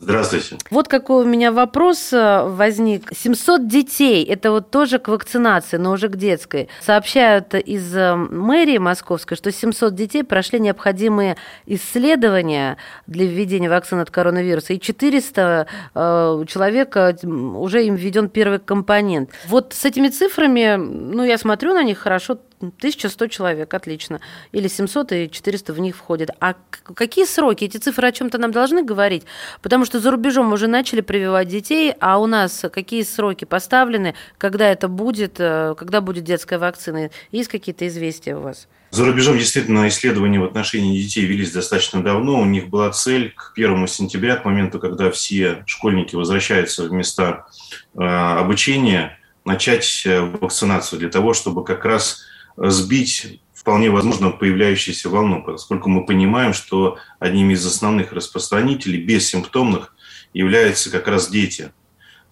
Здравствуйте. 0.00 0.58
Вот 0.70 0.86
какой 0.86 1.24
у 1.24 1.28
меня 1.28 1.50
вопрос 1.50 2.12
э, 2.12 2.46
возник. 2.46 3.10
700 3.12 3.66
детей, 3.66 4.24
это 4.24 4.52
вот 4.52 4.70
тоже 4.70 5.00
к 5.00 5.08
вакцинации, 5.08 5.76
но 5.76 5.90
уже 5.90 6.08
к 6.08 6.16
детской. 6.16 6.68
Сообщают 6.80 7.54
из 7.54 7.96
э, 7.96 8.14
мэрии 8.14 8.78
московской, 8.78 9.36
что 9.36 9.50
700 9.50 9.94
детей 9.96 10.22
прошли 10.22 10.60
необходимые 10.60 11.36
исследования 11.66 12.76
для 13.08 13.26
введения 13.26 13.68
вакцины 13.68 14.02
от 14.02 14.10
коронавируса, 14.12 14.74
и 14.74 14.80
400 14.80 15.66
э, 15.94 16.44
человек 16.46 16.96
уже 17.24 17.84
им 17.84 17.96
введен 17.96 18.28
первый 18.28 18.60
компонент. 18.60 19.30
Вот 19.48 19.72
с 19.72 19.84
этими 19.84 20.08
цифрами, 20.08 20.76
ну, 20.76 21.24
я 21.24 21.38
смотрю 21.38 21.74
на 21.74 21.82
них 21.82 21.98
хорошо, 21.98 22.38
1100 22.60 23.26
человек, 23.28 23.72
отлично. 23.72 24.20
Или 24.52 24.68
700 24.68 25.12
и 25.12 25.30
400 25.30 25.72
в 25.72 25.80
них 25.80 25.96
входят. 25.96 26.30
А 26.40 26.54
какие 26.94 27.24
сроки? 27.24 27.64
Эти 27.64 27.78
цифры 27.78 28.08
о 28.08 28.12
чем-то 28.12 28.38
нам 28.38 28.52
должны 28.52 28.82
говорить? 28.82 29.24
Потому 29.62 29.84
что 29.84 30.00
за 30.00 30.10
рубежом 30.10 30.52
уже 30.52 30.66
начали 30.66 31.00
прививать 31.00 31.48
детей, 31.48 31.94
а 32.00 32.18
у 32.18 32.26
нас 32.26 32.64
какие 32.72 33.02
сроки 33.02 33.44
поставлены, 33.44 34.14
когда 34.38 34.70
это 34.70 34.88
будет, 34.88 35.36
э, 35.38 35.74
когда 35.78 36.00
будет 36.00 36.24
детская 36.24 36.58
вакцина? 36.58 37.10
Есть 37.30 37.48
какие-то 37.48 37.86
известия 37.86 38.36
у 38.36 38.40
вас? 38.40 38.68
За 38.90 39.04
рубежом 39.04 39.36
действительно 39.36 39.86
исследования 39.88 40.40
в 40.40 40.44
отношении 40.44 40.98
детей 40.98 41.26
велись 41.26 41.52
достаточно 41.52 42.02
давно. 42.02 42.40
У 42.40 42.46
них 42.46 42.68
была 42.68 42.90
цель 42.90 43.32
к 43.34 43.52
1 43.54 43.86
сентября, 43.86 44.36
к 44.36 44.46
моменту, 44.46 44.78
когда 44.78 45.10
все 45.10 45.62
школьники 45.66 46.16
возвращаются 46.16 46.84
в 46.84 46.92
места 46.92 47.46
э, 47.94 48.02
обучения, 48.02 49.18
начать 49.44 50.02
э, 50.06 50.20
вакцинацию 50.20 50.98
для 51.00 51.10
того, 51.10 51.34
чтобы 51.34 51.64
как 51.64 51.84
раз 51.84 52.22
сбить 52.60 53.40
вполне 53.54 53.90
возможно 53.90 54.30
появляющуюся 54.30 55.08
волну, 55.08 55.42
поскольку 55.42 55.88
мы 55.88 56.06
понимаем, 56.06 56.52
что 56.52 56.98
одним 57.18 57.50
из 57.50 57.66
основных 57.66 58.12
распространителей 58.12 59.02
бессимптомных 59.02 59.94
являются 60.32 60.90
как 60.90 61.08
раз 61.08 61.28
дети. 61.28 61.72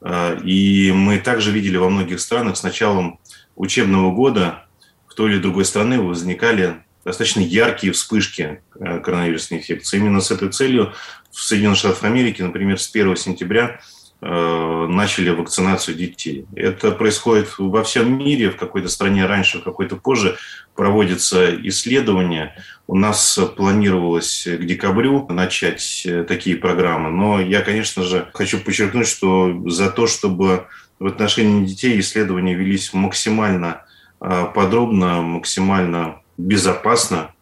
А, 0.01 0.35
и 0.35 0.93
мы 0.93 1.19
также 1.19 1.51
видели 1.51 1.77
во 1.77 1.89
многих 1.89 2.21
странах 2.21 2.57
с 2.57 2.63
началом 2.63 3.19
учебного 3.55 4.13
года 4.13 4.67
в 5.09 5.15
той 5.15 5.33
или 5.33 5.39
другой 5.39 5.65
страны 5.65 6.01
возникали 6.01 6.77
достаточно 7.05 7.41
яркие 7.41 7.93
вспышки 7.93 8.61
э, 8.79 9.01
коронавирусной 9.01 9.61
инфекции. 9.61 9.97
Именно 9.97 10.21
с 10.21 10.31
этой 10.31 10.51
целью 10.51 10.93
в 11.31 11.41
Соединенных 11.41 11.79
Штатах 11.79 12.05
Америки, 12.05 12.43
например, 12.43 12.81
с 12.81 12.91
1 12.93 13.17
сентября 13.17 13.81
начали 14.21 15.29
вакцинацию 15.29 15.95
детей. 15.95 16.47
Это 16.57 16.91
происходит 16.93 17.55
во 17.59 17.85
всем 17.85 18.19
мире, 18.19 18.51
в 18.51 18.57
какой-то 18.57 18.89
стране 18.89 19.27
раньше, 19.27 19.59
в 19.59 19.65
какой-то 19.65 19.97
позже 19.97 20.37
проводятся 20.75 21.55
исследования. 21.69 22.57
У 22.87 22.97
нас 22.97 23.39
планировалось 23.57 24.47
к 24.47 24.65
декабрю 24.65 25.27
начать 25.29 26.03
э, 26.07 26.25
такие 26.25 26.57
программы, 26.57 27.11
но 27.11 27.41
я, 27.41 27.61
конечно 27.63 28.05
же, 28.05 28.29
хочу 28.33 28.59
подчеркнуть, 28.59 29.09
что 29.09 29.63
за 29.67 29.91
то, 29.91 30.07
чтобы 30.07 30.67
в 30.99 31.07
отношении 31.07 31.67
детей 31.67 31.99
исследования 32.01 32.55
велись 32.55 32.95
максимально 32.95 33.83
э, 34.21 34.47
подробно, 34.55 35.21
максимально 35.21 36.21
безопасно 36.39 37.33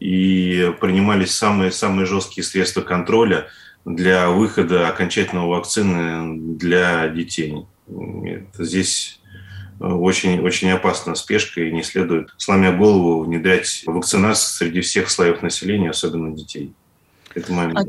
и 0.00 0.72
принимались 0.80 1.34
самые, 1.34 1.70
самые 1.70 2.06
жесткие 2.06 2.42
средства 2.42 2.80
контроля– 2.80 3.46
для 3.86 4.30
выхода 4.30 4.88
окончательного 4.88 5.48
вакцины 5.48 6.56
для 6.56 7.08
детей. 7.08 7.66
Это 7.86 8.64
здесь 8.64 9.20
очень, 9.78 10.40
очень 10.40 10.70
опасна 10.70 11.14
спешка 11.14 11.60
и 11.60 11.72
не 11.72 11.84
следует, 11.84 12.30
сломя 12.36 12.76
голову, 12.76 13.22
внедрять 13.22 13.84
вакцинацию 13.86 14.48
среди 14.50 14.80
всех 14.80 15.08
слоев 15.08 15.40
населения, 15.40 15.90
особенно 15.90 16.34
детей. 16.34 16.74
Это 17.34 17.52
моя 17.52 17.70
а, 17.70 17.84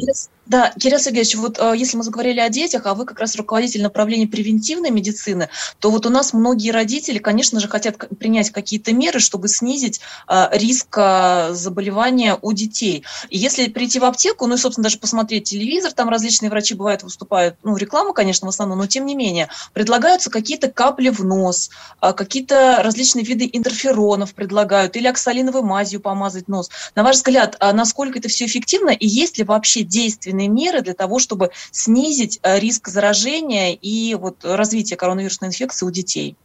Да, 0.48 0.72
Кирилл 0.80 1.00
Сергеевич, 1.00 1.36
вот 1.36 1.60
э, 1.60 1.74
если 1.76 1.98
мы 1.98 2.04
заговорили 2.04 2.40
о 2.40 2.48
детях, 2.48 2.86
а 2.86 2.94
вы 2.94 3.06
как 3.06 3.20
раз 3.20 3.36
руководитель 3.36 3.84
направления 3.84 4.28
превентивной 4.28 4.92
медицины, 4.92 5.50
то 5.80 5.92
вот 5.92 6.06
у 6.06 6.10
нас 6.10 6.32
многие 6.32 6.72
родители, 6.72 7.18
конечно 7.18 7.60
же, 7.60 7.68
хотят 7.68 7.98
принять 8.18 8.52
какие-то 8.52 8.94
меры, 8.94 9.20
чтобы 9.20 9.50
снизить 9.50 10.00
э, 10.30 10.48
риск 10.54 10.98
э, 10.98 11.50
заболевания 11.52 12.38
у 12.42 12.54
детей. 12.54 13.04
И 13.30 13.38
если 13.38 13.68
прийти 13.68 14.00
в 14.00 14.06
аптеку, 14.06 14.48
ну 14.48 14.56
и, 14.56 14.58
собственно, 14.58 14.84
даже 14.84 15.00
посмотреть 15.00 15.50
телевизор, 15.50 15.92
там 15.92 16.08
различные 16.08 16.50
врачи 16.50 16.76
бывают, 16.76 17.04
выступают, 17.04 17.58
ну, 17.64 17.76
реклама, 17.76 18.14
конечно, 18.14 18.46
в 18.48 18.50
основном, 18.50 18.78
но 18.78 18.88
тем 18.88 19.06
не 19.06 19.16
менее, 19.16 19.50
предлагаются 19.74 20.30
какие-то 20.30 20.72
капли 20.72 21.10
в 21.10 21.26
нос, 21.26 21.72
какие-то 22.00 22.82
различные 22.84 23.26
виды 23.26 23.50
интерферонов 23.52 24.34
предлагают, 24.34 24.96
или 24.96 25.08
оксалиновой 25.08 25.62
мазью 25.62 26.00
помазать 26.00 26.48
нос. 26.48 26.70
На 26.96 27.04
ваш 27.04 27.18
взгляд, 27.18 27.58
насколько 27.60 28.20
это 28.20 28.30
все 28.30 28.46
эффективно, 28.46 28.92
и 28.92 29.08
есть 29.08 29.38
ли 29.38 29.44
вообще 29.44 29.82
действия 29.82 30.37
действенные 30.38 30.48
меры 30.48 30.82
для 30.82 30.94
того, 30.94 31.20
чтобы 31.20 31.52
снизить 31.72 32.40
э, 32.44 32.60
риск 32.60 32.88
заражения 32.88 33.74
и 33.74 34.16
вот 34.16 34.44
развития 34.44 34.96
коронавирусной 34.96 35.50
инфекции 35.50 35.86
у 35.86 35.92
детей? 35.92 36.36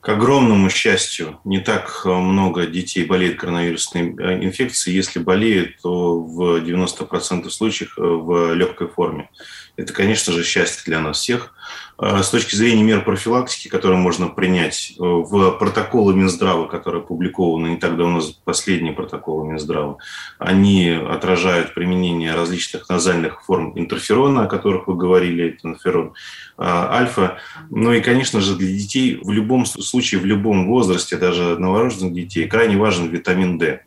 К 0.00 0.10
огромному 0.10 0.68
счастью, 0.68 1.40
не 1.44 1.60
так 1.60 2.02
э, 2.04 2.08
много 2.08 2.66
детей 2.66 3.04
болеет 3.04 3.38
коронавирусной 3.38 4.02
э, 4.02 4.44
инфекцией. 4.44 4.96
Если 4.96 5.18
болеют, 5.18 5.80
то 5.82 6.20
в 6.20 6.62
90% 6.62 7.48
случаев 7.50 7.94
в 7.96 8.54
легкой 8.54 8.88
форме. 8.88 9.30
Это, 9.76 9.92
конечно 9.92 10.32
же, 10.32 10.44
счастье 10.44 10.82
для 10.86 11.00
нас 11.00 11.20
всех. 11.20 11.54
А, 11.96 12.22
с 12.22 12.30
точки 12.30 12.56
зрения 12.56 12.82
мер 12.82 13.04
профилактики, 13.04 13.68
которые 13.68 13.98
можно 13.98 14.26
принять 14.28 14.94
э, 14.98 15.02
в 15.02 15.52
протоколы 15.52 16.14
Минздрава, 16.14 16.66
которые 16.66 17.02
опубликованы 17.02 17.68
не 17.68 17.76
так 17.76 17.96
давно, 17.96 18.20
последние 18.44 18.92
протоколы 18.92 19.46
Минздрава, 19.46 19.98
они 20.38 20.88
отражают 20.88 21.72
применение 21.74 22.34
различных 22.34 22.88
назальных 22.88 23.44
форм 23.44 23.72
интерферона, 23.78 24.44
о 24.44 24.48
которых 24.48 24.88
вы 24.88 24.96
говорили, 24.96 25.56
интерферон 25.62 26.14
а, 26.56 26.96
альфа. 26.96 27.38
Ну 27.70 27.92
и, 27.92 28.00
конечно 28.00 28.40
же, 28.40 28.56
для 28.56 28.68
детей 28.68 29.20
в 29.22 29.30
любом 29.30 29.64
случае, 29.64 30.20
в 30.20 30.26
любом 30.26 30.66
возрасте, 30.66 31.16
даже 31.16 31.58
новорожденных 31.58 32.14
детей, 32.14 32.48
крайне 32.48 32.76
важен 32.76 33.08
витамин 33.08 33.56
D. 33.58 33.82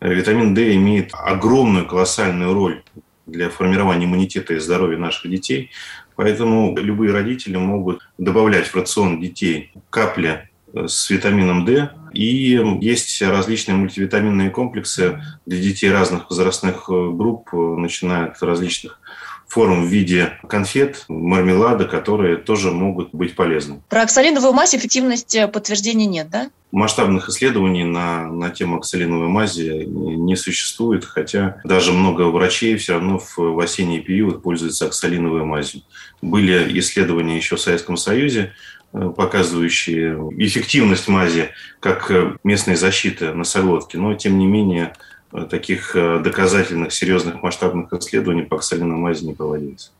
Витамин 0.00 0.54
D 0.54 0.76
имеет 0.76 1.10
огромную, 1.14 1.86
колоссальную 1.86 2.52
роль 2.52 2.82
для 3.26 3.50
формирования 3.50 4.06
иммунитета 4.06 4.54
и 4.54 4.58
здоровья 4.58 4.98
наших 4.98 5.30
детей. 5.30 5.70
Поэтому 6.18 6.76
любые 6.76 7.12
родители 7.12 7.56
могут 7.56 8.00
добавлять 8.18 8.66
в 8.66 8.74
рацион 8.74 9.20
детей 9.20 9.70
капли 9.88 10.50
э, 10.74 10.88
с 10.88 11.08
витамином 11.10 11.64
D. 11.64 11.90
И 12.12 12.60
есть 12.80 13.22
различные 13.22 13.76
мультивитаминные 13.76 14.50
комплексы 14.50 15.22
для 15.46 15.60
детей 15.60 15.92
разных 15.92 16.28
возрастных 16.28 16.90
э, 16.90 17.10
групп, 17.12 17.50
э, 17.52 17.56
начиная 17.56 18.32
от 18.32 18.42
различных 18.42 18.98
форм 19.48 19.84
в 19.84 19.88
виде 19.88 20.38
конфет, 20.46 21.04
мармелада, 21.08 21.86
которые 21.86 22.36
тоже 22.36 22.70
могут 22.70 23.12
быть 23.12 23.34
полезны. 23.34 23.80
Про 23.88 24.02
оксалиновую 24.02 24.52
мазь 24.52 24.74
эффективности 24.74 25.46
подтверждения 25.46 26.06
нет, 26.06 26.28
да? 26.30 26.50
Масштабных 26.70 27.30
исследований 27.30 27.84
на, 27.84 28.30
на 28.30 28.50
тему 28.50 28.76
оксалиновой 28.76 29.28
мази 29.28 29.84
не 29.86 30.36
существует, 30.36 31.02
хотя 31.06 31.62
даже 31.64 31.92
много 31.92 32.24
врачей 32.24 32.76
все 32.76 32.94
равно 32.94 33.18
в, 33.18 33.38
в 33.38 33.58
осенний 33.58 34.00
период 34.00 34.42
пользуются 34.42 34.84
оксалиновой 34.86 35.44
мазью. 35.44 35.80
Были 36.20 36.78
исследования 36.78 37.36
еще 37.36 37.56
в 37.56 37.60
Советском 37.60 37.96
Союзе, 37.96 38.52
э, 38.92 39.12
показывающие 39.16 40.12
эффективность 40.36 41.08
мази 41.08 41.48
как 41.80 42.10
э, 42.10 42.36
местной 42.44 42.76
защиты 42.76 43.32
носоглотки, 43.32 43.96
но 43.96 44.12
тем 44.12 44.38
не 44.38 44.46
менее 44.46 44.92
Э, 44.92 45.17
таких 45.50 45.94
э, 45.94 46.20
доказательных, 46.20 46.92
серьезных 46.92 47.42
масштабных 47.42 47.92
исследований 47.92 48.42
по 48.42 48.56
оксалиновой 48.56 49.00
мази 49.00 49.24
не 49.24 49.34
проводилось. 49.34 49.92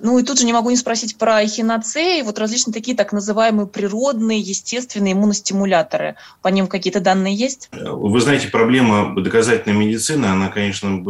Ну 0.00 0.18
и 0.18 0.22
тут 0.22 0.38
же 0.38 0.46
не 0.46 0.52
могу 0.52 0.70
не 0.70 0.76
спросить 0.76 1.16
про 1.16 1.44
эхиноцеи, 1.44 2.22
вот 2.22 2.38
различные 2.38 2.74
такие 2.74 2.96
так 2.96 3.12
называемые 3.12 3.66
природные, 3.66 4.40
естественные 4.40 5.14
иммуностимуляторы. 5.14 6.16
По 6.42 6.48
ним 6.48 6.66
какие-то 6.66 7.00
данные 7.00 7.34
есть? 7.34 7.68
Э, 7.72 7.90
вы 7.90 8.20
знаете, 8.20 8.48
проблема 8.48 9.14
доказательной 9.20 9.76
медицины, 9.76 10.26
она, 10.26 10.48
конечно, 10.48 11.02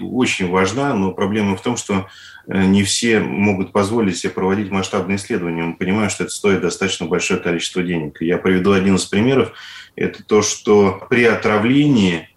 очень 0.00 0.48
важна, 0.48 0.94
но 0.94 1.12
проблема 1.12 1.56
в 1.56 1.62
том, 1.62 1.76
что 1.76 2.08
не 2.48 2.82
все 2.82 3.20
могут 3.20 3.70
позволить 3.70 4.18
себе 4.18 4.30
проводить 4.30 4.68
масштабные 4.68 5.16
исследования. 5.16 5.62
Мы 5.62 5.76
понимаем, 5.76 6.10
что 6.10 6.24
это 6.24 6.32
стоит 6.32 6.60
достаточно 6.60 7.06
большое 7.06 7.38
количество 7.38 7.84
денег. 7.84 8.20
Я 8.20 8.36
приведу 8.36 8.72
один 8.72 8.96
из 8.96 9.04
примеров. 9.04 9.52
Это 9.94 10.24
то, 10.24 10.42
что 10.42 11.06
при 11.08 11.24
отравлении 11.24 12.28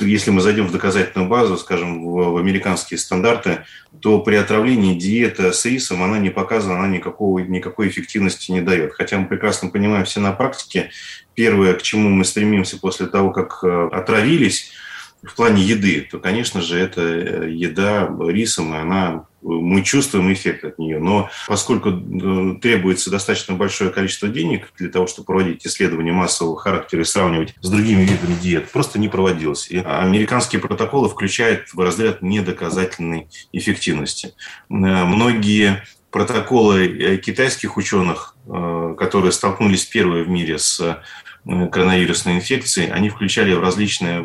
если 0.00 0.30
мы 0.30 0.40
зайдем 0.40 0.66
в 0.66 0.72
доказательную 0.72 1.28
базу, 1.28 1.56
скажем, 1.56 2.04
в, 2.04 2.32
в 2.32 2.36
американские 2.36 2.98
стандарты, 2.98 3.64
то 4.00 4.20
при 4.20 4.36
отравлении 4.36 4.98
диета 4.98 5.52
с 5.52 5.64
рисом, 5.64 6.02
она 6.02 6.18
не 6.18 6.30
показана, 6.30 6.78
она 6.78 6.88
никакого, 6.88 7.40
никакой 7.40 7.88
эффективности 7.88 8.52
не 8.52 8.60
дает. 8.60 8.92
Хотя 8.92 9.18
мы 9.18 9.26
прекрасно 9.26 9.70
понимаем 9.70 10.04
все 10.04 10.20
на 10.20 10.32
практике, 10.32 10.90
первое, 11.34 11.74
к 11.74 11.82
чему 11.82 12.08
мы 12.08 12.24
стремимся 12.24 12.78
после 12.78 13.06
того, 13.06 13.30
как 13.30 13.60
э, 13.64 13.88
отравились, 13.92 14.70
в 15.26 15.34
плане 15.34 15.62
еды, 15.62 16.06
то, 16.10 16.18
конечно 16.18 16.60
же, 16.60 16.78
это 16.78 17.00
э, 17.02 17.50
еда 17.50 18.10
рисом, 18.28 18.74
и 18.74 18.78
она 18.78 19.26
мы 19.44 19.82
чувствуем 19.82 20.32
эффект 20.32 20.64
от 20.64 20.78
нее. 20.78 20.98
Но 20.98 21.28
поскольку 21.46 21.90
э, 21.90 22.56
требуется 22.60 23.10
достаточно 23.10 23.54
большое 23.54 23.90
количество 23.90 24.28
денег 24.28 24.72
для 24.78 24.88
того, 24.88 25.06
чтобы 25.06 25.26
проводить 25.26 25.66
исследования 25.66 26.12
массового 26.12 26.56
характера 26.58 27.02
и 27.02 27.04
сравнивать 27.04 27.54
с 27.60 27.68
другими 27.68 28.02
видами 28.02 28.34
диет, 28.40 28.70
просто 28.70 28.98
не 28.98 29.08
проводилось. 29.08 29.68
И 29.70 29.78
американские 29.78 30.60
протоколы 30.62 31.10
включают 31.10 31.68
в 31.74 31.80
разряд 31.80 32.22
недоказательной 32.22 33.28
эффективности. 33.52 34.28
Э, 34.28 34.32
многие 34.70 35.84
протоколы 36.10 37.16
китайских 37.16 37.76
ученых, 37.76 38.36
которые 38.46 39.32
столкнулись 39.32 39.84
первые 39.84 40.22
в 40.22 40.28
мире 40.28 40.60
с 40.60 41.02
коронавирусной 41.46 42.36
инфекции, 42.36 42.88
они 42.90 43.10
включали 43.10 43.52
в 43.52 43.60
различные 43.60 44.24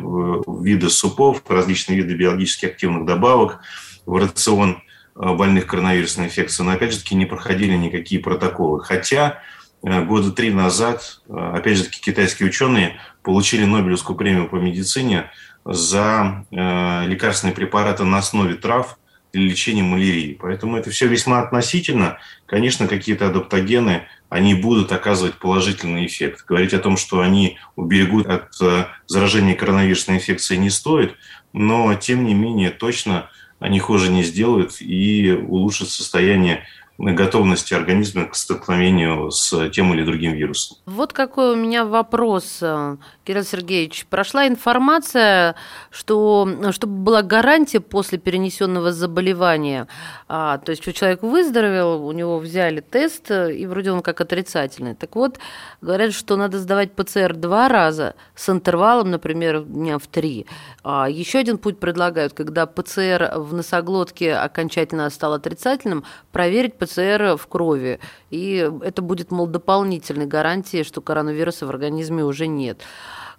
виды 0.62 0.88
супов, 0.88 1.42
различные 1.48 1.98
виды 1.98 2.14
биологически 2.14 2.66
активных 2.66 3.04
добавок 3.04 3.60
в 4.06 4.16
рацион 4.16 4.82
э, 5.14 5.34
больных 5.34 5.66
коронавирусной 5.66 6.26
инфекцией, 6.26 6.66
но 6.66 6.74
опять 6.74 6.92
же 6.92 7.00
таки 7.00 7.14
не 7.14 7.26
проходили 7.26 7.74
никакие 7.76 8.20
протоколы. 8.22 8.82
Хотя 8.82 9.42
э, 9.82 10.02
года 10.04 10.32
три 10.32 10.50
назад, 10.50 11.20
э, 11.28 11.34
опять 11.34 11.76
же 11.76 11.84
таки, 11.84 12.00
китайские 12.00 12.48
ученые 12.48 12.98
получили 13.22 13.64
Нобелевскую 13.64 14.16
премию 14.16 14.48
по 14.48 14.56
медицине 14.56 15.30
за 15.62 16.46
лекарственные 16.50 17.54
препараты 17.54 18.04
на 18.04 18.16
основе 18.16 18.54
трав 18.54 18.98
для 19.32 19.42
лечения 19.42 19.82
малярии. 19.82 20.36
Поэтому 20.40 20.76
это 20.76 20.90
все 20.90 21.06
весьма 21.06 21.40
относительно. 21.40 22.18
Конечно, 22.46 22.86
какие-то 22.86 23.28
адаптогены 23.28 24.02
они 24.28 24.54
будут 24.54 24.92
оказывать 24.92 25.34
положительный 25.34 26.06
эффект. 26.06 26.44
Говорить 26.46 26.72
о 26.72 26.78
том, 26.78 26.96
что 26.96 27.20
они 27.20 27.58
уберегут 27.76 28.26
от 28.26 28.50
э, 28.60 28.86
заражения 29.06 29.54
коронавирусной 29.54 30.18
инфекцией 30.18 30.60
не 30.60 30.70
стоит, 30.70 31.16
но 31.52 31.92
тем 31.94 32.24
не 32.24 32.34
менее 32.34 32.70
точно 32.70 33.28
они 33.58 33.78
хуже 33.78 34.10
не 34.10 34.22
сделают 34.22 34.80
и 34.80 35.32
улучшат 35.32 35.90
состояние 35.90 36.64
готовности 37.00 37.74
организма 37.74 38.26
к 38.26 38.34
столкновению 38.34 39.30
с 39.30 39.70
тем 39.70 39.92
или 39.94 40.04
другим 40.04 40.32
вирусом. 40.32 40.76
Вот 40.86 41.12
какой 41.12 41.52
у 41.52 41.56
меня 41.56 41.84
вопрос, 41.84 42.58
э, 42.60 42.96
Кирилл 43.24 43.44
Сергеевич. 43.44 44.06
Прошла 44.06 44.46
информация, 44.46 45.54
что 45.90 46.48
чтобы 46.72 46.94
была 46.96 47.22
гарантия 47.22 47.80
после 47.80 48.18
перенесенного 48.18 48.92
заболевания, 48.92 49.88
а, 50.28 50.58
то 50.58 50.70
есть 50.70 50.82
что 50.82 50.92
человек 50.92 51.22
выздоровел, 51.22 52.06
у 52.06 52.12
него 52.12 52.38
взяли 52.38 52.80
тест, 52.80 53.30
и 53.30 53.66
вроде 53.66 53.92
он 53.92 54.02
как 54.02 54.20
отрицательный. 54.20 54.94
Так 54.94 55.16
вот, 55.16 55.38
говорят, 55.80 56.12
что 56.12 56.36
надо 56.36 56.58
сдавать 56.58 56.92
ПЦР 56.92 57.34
два 57.34 57.68
раза 57.68 58.14
с 58.34 58.48
интервалом, 58.50 59.10
например, 59.10 59.62
дня 59.62 59.98
в 59.98 60.06
три. 60.06 60.46
А 60.84 61.08
еще 61.08 61.38
один 61.38 61.58
путь 61.58 61.78
предлагают, 61.78 62.34
когда 62.34 62.66
ПЦР 62.66 63.32
в 63.36 63.54
носоглотке 63.54 64.34
окончательно 64.34 65.08
стал 65.08 65.32
отрицательным, 65.32 66.04
проверить 66.32 66.74
ПЦР 66.74 66.89
ПЦР 66.90 67.36
в 67.36 67.46
крови. 67.46 68.00
И 68.30 68.70
это 68.82 69.02
будет, 69.02 69.30
мол, 69.30 69.46
дополнительной 69.46 70.26
гарантией, 70.26 70.84
что 70.84 71.00
коронавируса 71.00 71.66
в 71.66 71.70
организме 71.70 72.24
уже 72.24 72.46
нет. 72.46 72.80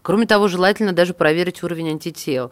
Кроме 0.01 0.25
того, 0.25 0.47
желательно 0.47 0.93
даже 0.93 1.13
проверить 1.13 1.63
уровень 1.63 1.89
антител. 1.89 2.51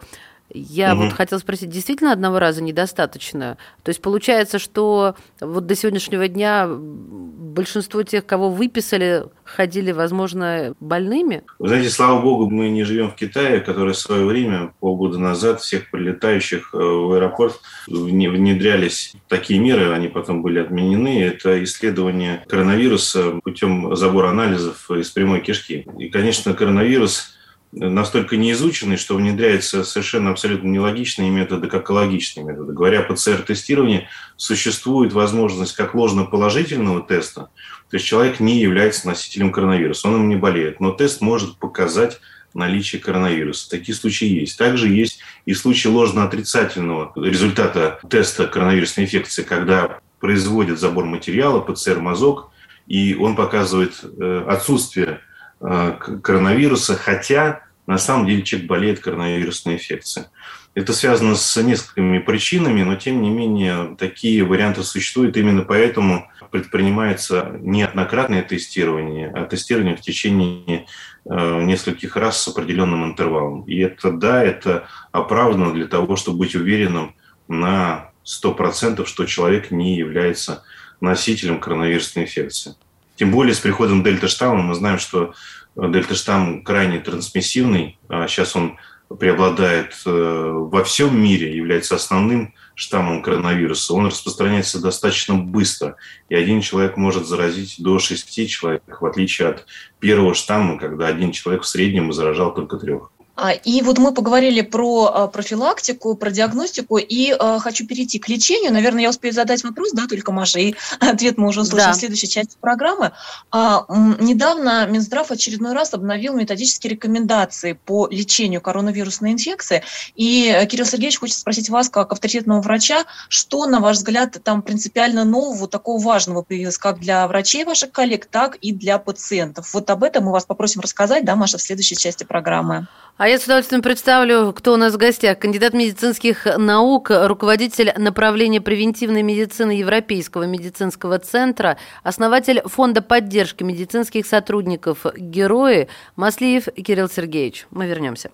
Я 0.52 0.94
угу. 0.94 1.04
вот 1.04 1.12
хотела 1.12 1.38
спросить, 1.38 1.70
действительно 1.70 2.12
одного 2.12 2.38
раза 2.38 2.62
недостаточно? 2.62 3.56
То 3.82 3.90
есть 3.90 4.02
получается, 4.02 4.58
что 4.58 5.14
вот 5.40 5.66
до 5.66 5.74
сегодняшнего 5.74 6.28
дня 6.28 6.68
большинство 6.68 8.02
тех, 8.02 8.26
кого 8.26 8.50
выписали, 8.50 9.24
ходили, 9.44 9.92
возможно, 9.92 10.74
больными? 10.80 11.42
Вы 11.58 11.68
знаете, 11.68 11.90
слава 11.90 12.20
богу, 12.20 12.48
мы 12.50 12.68
не 12.68 12.84
живем 12.84 13.10
в 13.10 13.14
Китае, 13.14 13.60
который 13.60 13.94
в 13.94 13.98
свое 13.98 14.24
время, 14.24 14.72
полгода 14.80 15.18
назад, 15.18 15.60
всех 15.60 15.90
прилетающих 15.90 16.70
э, 16.72 16.76
в 16.76 17.12
аэропорт 17.12 17.60
внедрялись 17.86 19.14
такие 19.28 19.60
меры, 19.60 19.92
они 19.92 20.08
потом 20.08 20.42
были 20.42 20.60
отменены. 20.60 21.22
Это 21.22 21.62
исследование 21.64 22.44
коронавируса 22.48 23.40
путем 23.42 23.94
забора 23.96 24.30
анализов 24.30 24.90
из 24.90 25.10
прямой 25.10 25.40
кишки. 25.40 25.86
И, 25.98 26.08
конечно, 26.08 26.54
коронавирус 26.54 27.36
настолько 27.72 28.36
неизученный, 28.36 28.96
что 28.96 29.16
внедряются 29.16 29.84
совершенно 29.84 30.30
абсолютно 30.30 30.68
нелогичные 30.68 31.30
методы, 31.30 31.68
как 31.68 31.84
экологичные 31.84 32.44
методы. 32.44 32.72
Говоря 32.72 33.00
о 33.00 33.12
ПЦР-тестировании, 33.12 34.08
существует 34.36 35.12
возможность 35.12 35.74
как 35.74 35.94
ложноположительного 35.94 37.02
теста, 37.02 37.50
то 37.90 37.96
есть 37.96 38.06
человек 38.06 38.40
не 38.40 38.60
является 38.60 39.06
носителем 39.06 39.52
коронавируса, 39.52 40.08
он 40.08 40.16
им 40.16 40.28
не 40.28 40.36
болеет, 40.36 40.80
но 40.80 40.92
тест 40.92 41.20
может 41.20 41.56
показать 41.58 42.20
наличие 42.54 43.00
коронавируса. 43.00 43.70
Такие 43.70 43.96
случаи 43.96 44.26
есть. 44.26 44.58
Также 44.58 44.88
есть 44.88 45.20
и 45.46 45.54
случаи 45.54 45.88
ложно-отрицательного 45.88 47.12
результата 47.16 48.00
теста 48.08 48.46
коронавирусной 48.46 49.06
инфекции, 49.06 49.42
когда 49.42 49.98
производят 50.18 50.78
забор 50.78 51.04
материала, 51.04 51.60
ПЦР-мазок, 51.60 52.50
и 52.86 53.14
он 53.14 53.36
показывает 53.36 54.00
э, 54.02 54.44
отсутствие 54.48 55.20
коронавируса, 55.60 56.96
хотя 56.96 57.62
на 57.86 57.98
самом 57.98 58.26
деле 58.26 58.42
человек 58.42 58.68
болеет 58.68 59.00
коронавирусной 59.00 59.74
инфекцией. 59.74 60.26
Это 60.74 60.92
связано 60.92 61.34
с 61.34 61.60
несколькими 61.60 62.18
причинами, 62.20 62.82
но 62.82 62.94
тем 62.94 63.20
не 63.20 63.30
менее 63.30 63.96
такие 63.98 64.44
варианты 64.44 64.84
существуют. 64.84 65.36
Именно 65.36 65.62
поэтому 65.62 66.30
предпринимается 66.52 67.56
неоднократное 67.60 68.42
тестирование, 68.42 69.30
а 69.34 69.46
тестирование 69.46 69.96
в 69.96 70.00
течение 70.00 70.86
э, 71.24 71.62
нескольких 71.62 72.16
раз 72.16 72.40
с 72.42 72.48
определенным 72.48 73.04
интервалом. 73.04 73.62
И 73.62 73.78
это, 73.78 74.12
да, 74.12 74.44
это 74.44 74.86
оправдано 75.10 75.72
для 75.72 75.86
того, 75.86 76.14
чтобы 76.14 76.38
быть 76.38 76.54
уверенным 76.54 77.16
на 77.48 78.10
100%, 78.24 79.04
что 79.06 79.26
человек 79.26 79.72
не 79.72 79.96
является 79.96 80.62
носителем 81.00 81.58
коронавирусной 81.58 82.24
инфекции. 82.24 82.74
Тем 83.20 83.32
более 83.32 83.52
с 83.52 83.58
приходом 83.58 84.02
дельта-штамма 84.02 84.62
мы 84.62 84.74
знаем, 84.74 84.98
что 84.98 85.34
дельта-штамм 85.76 86.62
крайне 86.62 87.00
трансмиссивный. 87.00 87.98
А 88.08 88.26
сейчас 88.26 88.56
он 88.56 88.78
преобладает 89.18 89.92
э, 90.06 90.10
во 90.10 90.82
всем 90.84 91.22
мире, 91.22 91.54
является 91.54 91.96
основным 91.96 92.54
штаммом 92.74 93.20
коронавируса. 93.20 93.92
Он 93.92 94.06
распространяется 94.06 94.80
достаточно 94.80 95.34
быстро. 95.34 95.96
И 96.30 96.34
один 96.34 96.62
человек 96.62 96.96
может 96.96 97.26
заразить 97.26 97.74
до 97.78 97.98
шести 97.98 98.48
человек, 98.48 99.02
в 99.02 99.04
отличие 99.04 99.48
от 99.48 99.66
первого 99.98 100.32
штамма, 100.32 100.78
когда 100.78 101.06
один 101.06 101.32
человек 101.32 101.64
в 101.64 101.68
среднем 101.68 102.14
заражал 102.14 102.54
только 102.54 102.78
трех. 102.78 103.12
А, 103.40 103.52
и 103.52 103.80
вот 103.80 103.98
мы 103.98 104.12
поговорили 104.12 104.60
про 104.60 105.06
а, 105.06 105.26
профилактику, 105.26 106.14
про 106.14 106.30
диагностику, 106.30 106.98
и 106.98 107.32
э, 107.32 107.58
хочу 107.60 107.86
перейти 107.86 108.18
к 108.18 108.28
лечению. 108.28 108.70
Наверное, 108.70 109.04
я 109.04 109.08
успею 109.08 109.32
задать 109.32 109.64
вопрос, 109.64 109.92
да, 109.92 110.06
только 110.06 110.30
Маша, 110.30 110.58
и 110.58 110.74
ответ 111.00 111.38
мы 111.38 111.48
уже 111.48 111.62
услышим 111.62 111.88
да. 111.88 111.92
в 111.92 111.96
следующей 111.96 112.28
части 112.28 112.58
программы. 112.60 113.12
А, 113.50 113.86
недавно 113.88 114.86
Минздрав 114.86 115.30
очередной 115.30 115.72
раз 115.72 115.94
обновил 115.94 116.34
методические 116.34 116.92
рекомендации 116.92 117.72
по 117.72 118.08
лечению 118.10 118.60
коронавирусной 118.60 119.32
инфекции. 119.32 119.82
И, 120.16 120.52
э, 120.54 120.66
Кирилл 120.66 120.84
Сергеевич, 120.84 121.18
хочет 121.18 121.36
спросить 121.36 121.70
вас, 121.70 121.88
как 121.88 122.12
авторитетного 122.12 122.60
врача, 122.60 123.04
что, 123.30 123.64
на 123.66 123.80
ваш 123.80 123.96
взгляд, 123.96 124.36
там 124.44 124.60
принципиально 124.60 125.24
нового, 125.24 125.66
такого 125.66 125.98
важного 126.02 126.42
появилось 126.42 126.76
как 126.76 127.00
для 127.00 127.26
врачей 127.26 127.64
ваших 127.64 127.90
коллег, 127.90 128.26
так 128.26 128.56
и 128.56 128.72
для 128.72 128.98
пациентов. 128.98 129.72
Вот 129.72 129.88
об 129.88 130.04
этом 130.04 130.24
мы 130.24 130.32
вас 130.32 130.44
попросим 130.44 130.82
рассказать, 130.82 131.24
да, 131.24 131.36
Маша, 131.36 131.56
в 131.56 131.62
следующей 131.62 131.96
части 131.96 132.24
программы. 132.24 132.86
А 133.20 133.28
я 133.30 133.38
с 133.38 133.44
удовольствием 133.44 133.80
представлю, 133.80 134.52
кто 134.52 134.74
у 134.74 134.76
нас 134.76 134.94
в 134.94 134.96
гостях. 134.96 135.38
Кандидат 135.38 135.72
медицинских 135.72 136.46
наук, 136.58 137.10
руководитель 137.10 137.92
направления 137.96 138.60
превентивной 138.60 139.22
медицины 139.22 139.70
Европейского 139.70 140.44
медицинского 140.44 141.20
центра, 141.20 141.76
основатель 142.02 142.60
фонда 142.64 143.02
поддержки 143.02 143.62
медицинских 143.62 144.26
сотрудников 144.26 145.06
«Герои» 145.16 145.88
Маслиев 146.16 146.64
Кирилл 146.74 147.08
Сергеевич. 147.08 147.66
Мы 147.70 147.86
вернемся. 147.86 148.30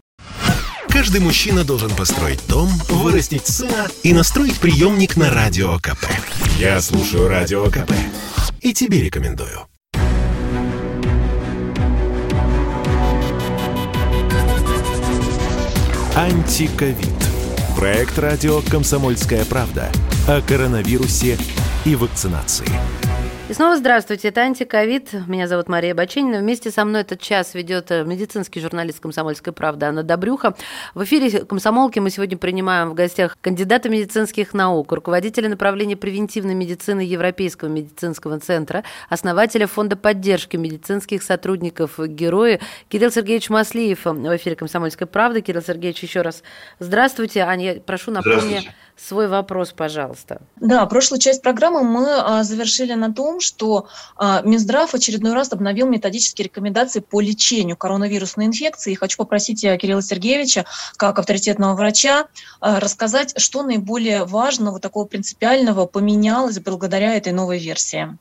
Каждый 0.88 1.20
мужчина 1.20 1.62
должен 1.62 1.90
построить 1.90 2.40
дом, 2.48 2.68
вырастить 2.88 3.46
сына 3.46 3.88
и 4.02 4.14
настроить 4.14 4.58
приемник 4.58 5.18
на 5.18 5.30
Радио 5.30 5.76
КП. 5.76 6.06
Я 6.58 6.80
слушаю 6.80 7.28
Радио 7.28 7.66
КП 7.66 7.92
и 8.62 8.72
тебе 8.72 9.02
рекомендую. 9.02 9.66
Антиковид. 16.16 16.96
Проект 17.76 18.18
радио 18.18 18.62
«Комсомольская 18.70 19.44
правда» 19.44 19.92
о 20.26 20.40
коронавирусе 20.40 21.36
и 21.84 21.94
вакцинации. 21.94 23.05
И 23.48 23.54
снова 23.54 23.76
здравствуйте, 23.76 24.26
это 24.28 24.40
«Антиковид». 24.40 25.12
Меня 25.28 25.46
зовут 25.46 25.68
Мария 25.68 25.94
Баченина. 25.94 26.40
Вместе 26.40 26.72
со 26.72 26.84
мной 26.84 27.02
этот 27.02 27.20
час 27.20 27.54
ведет 27.54 27.92
э, 27.92 28.02
медицинский 28.02 28.58
журналист 28.60 28.98
«Комсомольской 28.98 29.52
правды» 29.52 29.86
Анна 29.86 30.02
Добрюха. 30.02 30.56
В 30.94 31.04
эфире 31.04 31.44
«Комсомолки» 31.44 32.00
мы 32.00 32.10
сегодня 32.10 32.36
принимаем 32.36 32.90
в 32.90 32.94
гостях 32.94 33.36
кандидата 33.40 33.88
медицинских 33.88 34.52
наук, 34.52 34.90
руководителя 34.90 35.48
направления 35.48 35.96
превентивной 35.96 36.54
медицины 36.54 37.02
Европейского 37.02 37.68
медицинского 37.68 38.40
центра, 38.40 38.82
основателя 39.08 39.68
фонда 39.68 39.94
поддержки 39.94 40.56
медицинских 40.56 41.22
сотрудников 41.22 42.00
«Герои» 42.00 42.58
Кирилл 42.88 43.12
Сергеевич 43.12 43.48
Маслиев 43.48 44.06
в 44.06 44.36
эфире 44.38 44.56
«Комсомольской 44.56 45.06
правды». 45.06 45.40
Кирилл 45.40 45.62
Сергеевич, 45.62 46.02
еще 46.02 46.22
раз 46.22 46.42
здравствуйте. 46.80 47.42
Аня, 47.42 47.78
прошу 47.78 48.10
напомнить 48.10 48.68
свой 48.96 49.28
вопрос, 49.28 49.72
пожалуйста. 49.72 50.40
Да, 50.56 50.86
прошлую 50.86 51.20
часть 51.20 51.42
программы 51.42 51.82
мы 51.82 52.08
а, 52.08 52.42
завершили 52.44 52.94
на 52.94 53.12
том, 53.12 53.40
что 53.40 53.88
а, 54.16 54.42
Минздрав 54.42 54.94
очередной 54.94 55.34
раз 55.34 55.52
обновил 55.52 55.86
методические 55.86 56.46
рекомендации 56.46 57.00
по 57.00 57.20
лечению 57.20 57.76
коронавирусной 57.76 58.46
инфекции. 58.46 58.92
И 58.92 58.96
хочу 58.96 59.18
попросить 59.18 59.60
Кирилла 59.60 60.02
Сергеевича, 60.02 60.64
как 60.96 61.18
авторитетного 61.18 61.74
врача, 61.74 62.26
а, 62.60 62.80
рассказать, 62.80 63.38
что 63.40 63.62
наиболее 63.62 64.24
важного, 64.24 64.80
такого 64.80 65.04
принципиального 65.04 65.86
поменялось 65.86 66.58
благодаря 66.58 67.14
этой 67.14 67.32
новой 67.32 67.58
версии. 67.58 68.16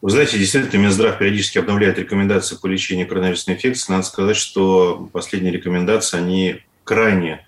Вы 0.00 0.10
знаете, 0.10 0.38
действительно, 0.38 0.80
Минздрав 0.80 1.18
периодически 1.18 1.58
обновляет 1.58 1.98
рекомендации 1.98 2.56
по 2.56 2.66
лечению 2.66 3.06
коронавирусной 3.06 3.56
инфекции. 3.56 3.92
Надо 3.92 4.04
сказать, 4.04 4.36
что 4.36 5.08
последние 5.12 5.52
рекомендации, 5.52 6.16
они 6.16 6.60
крайне 6.84 7.44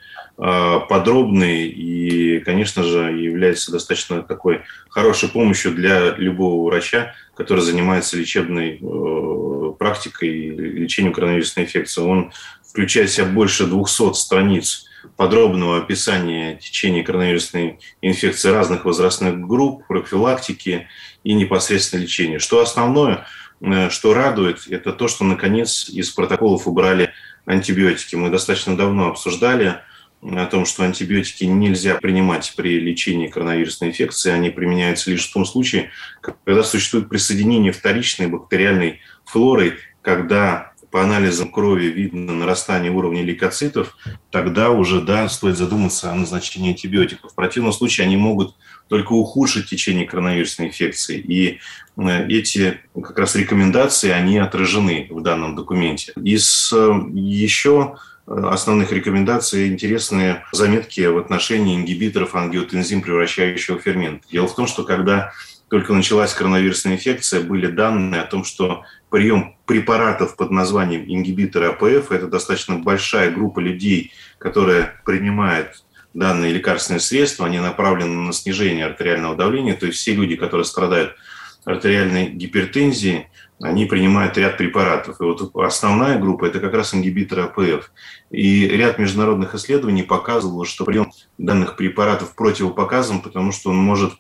подробный 0.89 1.69
и, 1.69 2.41
конечно 2.41 2.83
же, 2.83 3.13
является 3.13 3.71
достаточно 3.71 4.23
такой 4.23 4.63
хорошей 4.89 5.29
помощью 5.29 5.73
для 5.73 6.17
любого 6.17 6.69
врача, 6.69 7.15
который 7.37 7.61
занимается 7.61 8.17
лечебной 8.17 8.81
э, 8.81 9.73
практикой 9.79 10.51
лечением 10.51 11.13
коронавирусной 11.13 11.65
инфекции. 11.65 12.03
Он 12.03 12.33
включает 12.69 13.11
в 13.11 13.15
себя 13.15 13.27
больше 13.27 13.67
200 13.67 14.15
страниц 14.15 14.87
подробного 15.17 15.79
описания 15.79 16.57
течения 16.57 17.05
коронавирусной 17.05 17.79
инфекции 18.01 18.51
разных 18.51 18.85
возрастных 18.85 19.41
групп, 19.47 19.87
профилактики 19.87 20.89
и 21.25 21.35
непосредственно 21.35 22.01
лечения. 22.01 22.39
Что 22.39 22.61
основное, 22.61 23.27
э, 23.61 23.91
что 23.91 24.13
радует, 24.13 24.67
это 24.69 24.93
то, 24.93 25.09
что 25.09 25.25
наконец 25.25 25.89
из 25.89 26.11
протоколов 26.11 26.67
убрали 26.67 27.13
антибиотики. 27.47 28.17
Мы 28.17 28.31
достаточно 28.31 28.77
давно 28.77 29.09
обсуждали 29.09 29.81
о 30.23 30.47
том, 30.47 30.67
что 30.67 30.85
антибиотики 30.85 31.45
нельзя 31.45 31.97
принимать 31.97 32.55
при 32.57 32.79
лечении 32.79 33.27
коронавирусной 33.27 33.91
инфекции. 33.91 34.31
Они 34.31 34.51
применяются 34.51 35.11
лишь 35.11 35.29
в 35.29 35.33
том 35.33 35.45
случае, 35.45 35.91
когда 36.21 36.63
существует 36.63 37.09
присоединение 37.09 37.73
вторичной 37.73 38.29
бактериальной 38.29 39.01
флоры, 39.25 39.79
когда 40.01 40.73
по 40.93 41.03
анализам 41.03 41.51
крови 41.51 41.87
видно 41.87 42.35
нарастание 42.35 42.93
уровня 42.93 43.23
лейкоцитов, 43.23 43.97
тогда 44.31 44.71
уже, 44.71 45.01
да, 45.01 45.29
стоит 45.29 45.57
задуматься 45.57 46.13
о 46.13 46.15
назначении 46.15 46.71
антибиотиков. 46.71 47.33
В 47.33 47.35
противном 47.35 47.73
случае 47.73 48.07
они 48.07 48.19
могут 48.19 48.55
только 48.89 49.15
ухудшить 49.15 49.71
течение 49.71 50.07
коронавирусной 50.07 50.69
инфекции. 50.69 51.19
И 51.19 51.61
э, 51.97 52.27
эти 52.29 52.79
как 52.95 53.19
раз 53.19 53.35
рекомендации, 53.37 54.11
они 54.11 54.37
отражены 54.37 55.07
в 55.09 55.23
данном 55.23 55.57
документе. 55.57 56.13
Из 56.23 56.71
э, 56.75 57.01
еще 57.15 57.97
основных 58.27 58.93
рекомендаций 58.93 59.69
интересные 59.69 60.45
заметки 60.53 61.01
в 61.07 61.19
отношении 61.19 61.77
ингибиторов 61.77 62.35
ангиотензин, 62.35 63.03
превращающего 63.03 63.79
фермент. 63.79 64.23
Дело 64.31 64.47
в 64.47 64.55
том, 64.55 64.67
что 64.67 64.85
когда 64.85 65.33
только 65.69 65.93
началась 65.93 66.35
коронавирусная 66.35 66.95
инфекция, 66.95 67.41
были 67.41 67.67
данные 67.67 68.21
о 68.21 68.27
том, 68.27 68.45
что 68.45 68.85
прием 69.11 69.57
препаратов 69.67 70.37
под 70.37 70.51
названием 70.51 71.05
ингибиторы 71.07 71.67
АПФ– 71.69 72.11
это 72.13 72.27
достаточно 72.29 72.77
большая 72.77 73.31
группа 73.31 73.59
людей, 73.61 74.13
которая 74.39 75.01
принимает 75.05 75.83
данные 76.15 76.53
лекарственные 76.53 77.01
средства, 77.01 77.47
они 77.47 77.59
направлены 77.59 78.15
на 78.21 78.33
снижение 78.33 78.85
артериального 78.85 79.35
давления, 79.35 79.75
то 79.75 79.87
есть 79.87 79.99
все 79.99 80.15
люди, 80.15 80.37
которые 80.37 80.67
страдают 80.67 81.17
артериальной 81.65 82.29
гипертензией, 82.29 83.29
они 83.63 83.87
принимают 83.87 84.37
ряд 84.37 84.59
препаратов. 84.59 85.21
И 85.21 85.25
вот 85.25 85.55
основная 85.55 86.19
группа– 86.19 86.45
это 86.47 86.59
как 86.59 86.75
раз 86.75 86.95
ингибиторы 86.95 87.43
АПФ. 87.43 87.91
И 88.31 88.67
ряд 88.67 88.99
международных 88.99 89.55
исследований 89.55 90.03
показывало, 90.03 90.67
что 90.67 90.85
прием 90.85 91.13
данных 91.39 91.77
препаратов 91.77 92.35
противопоказан, 92.35 93.21
потому 93.21 93.53
что 93.53 93.71
он 93.71 93.77
может 93.77 94.15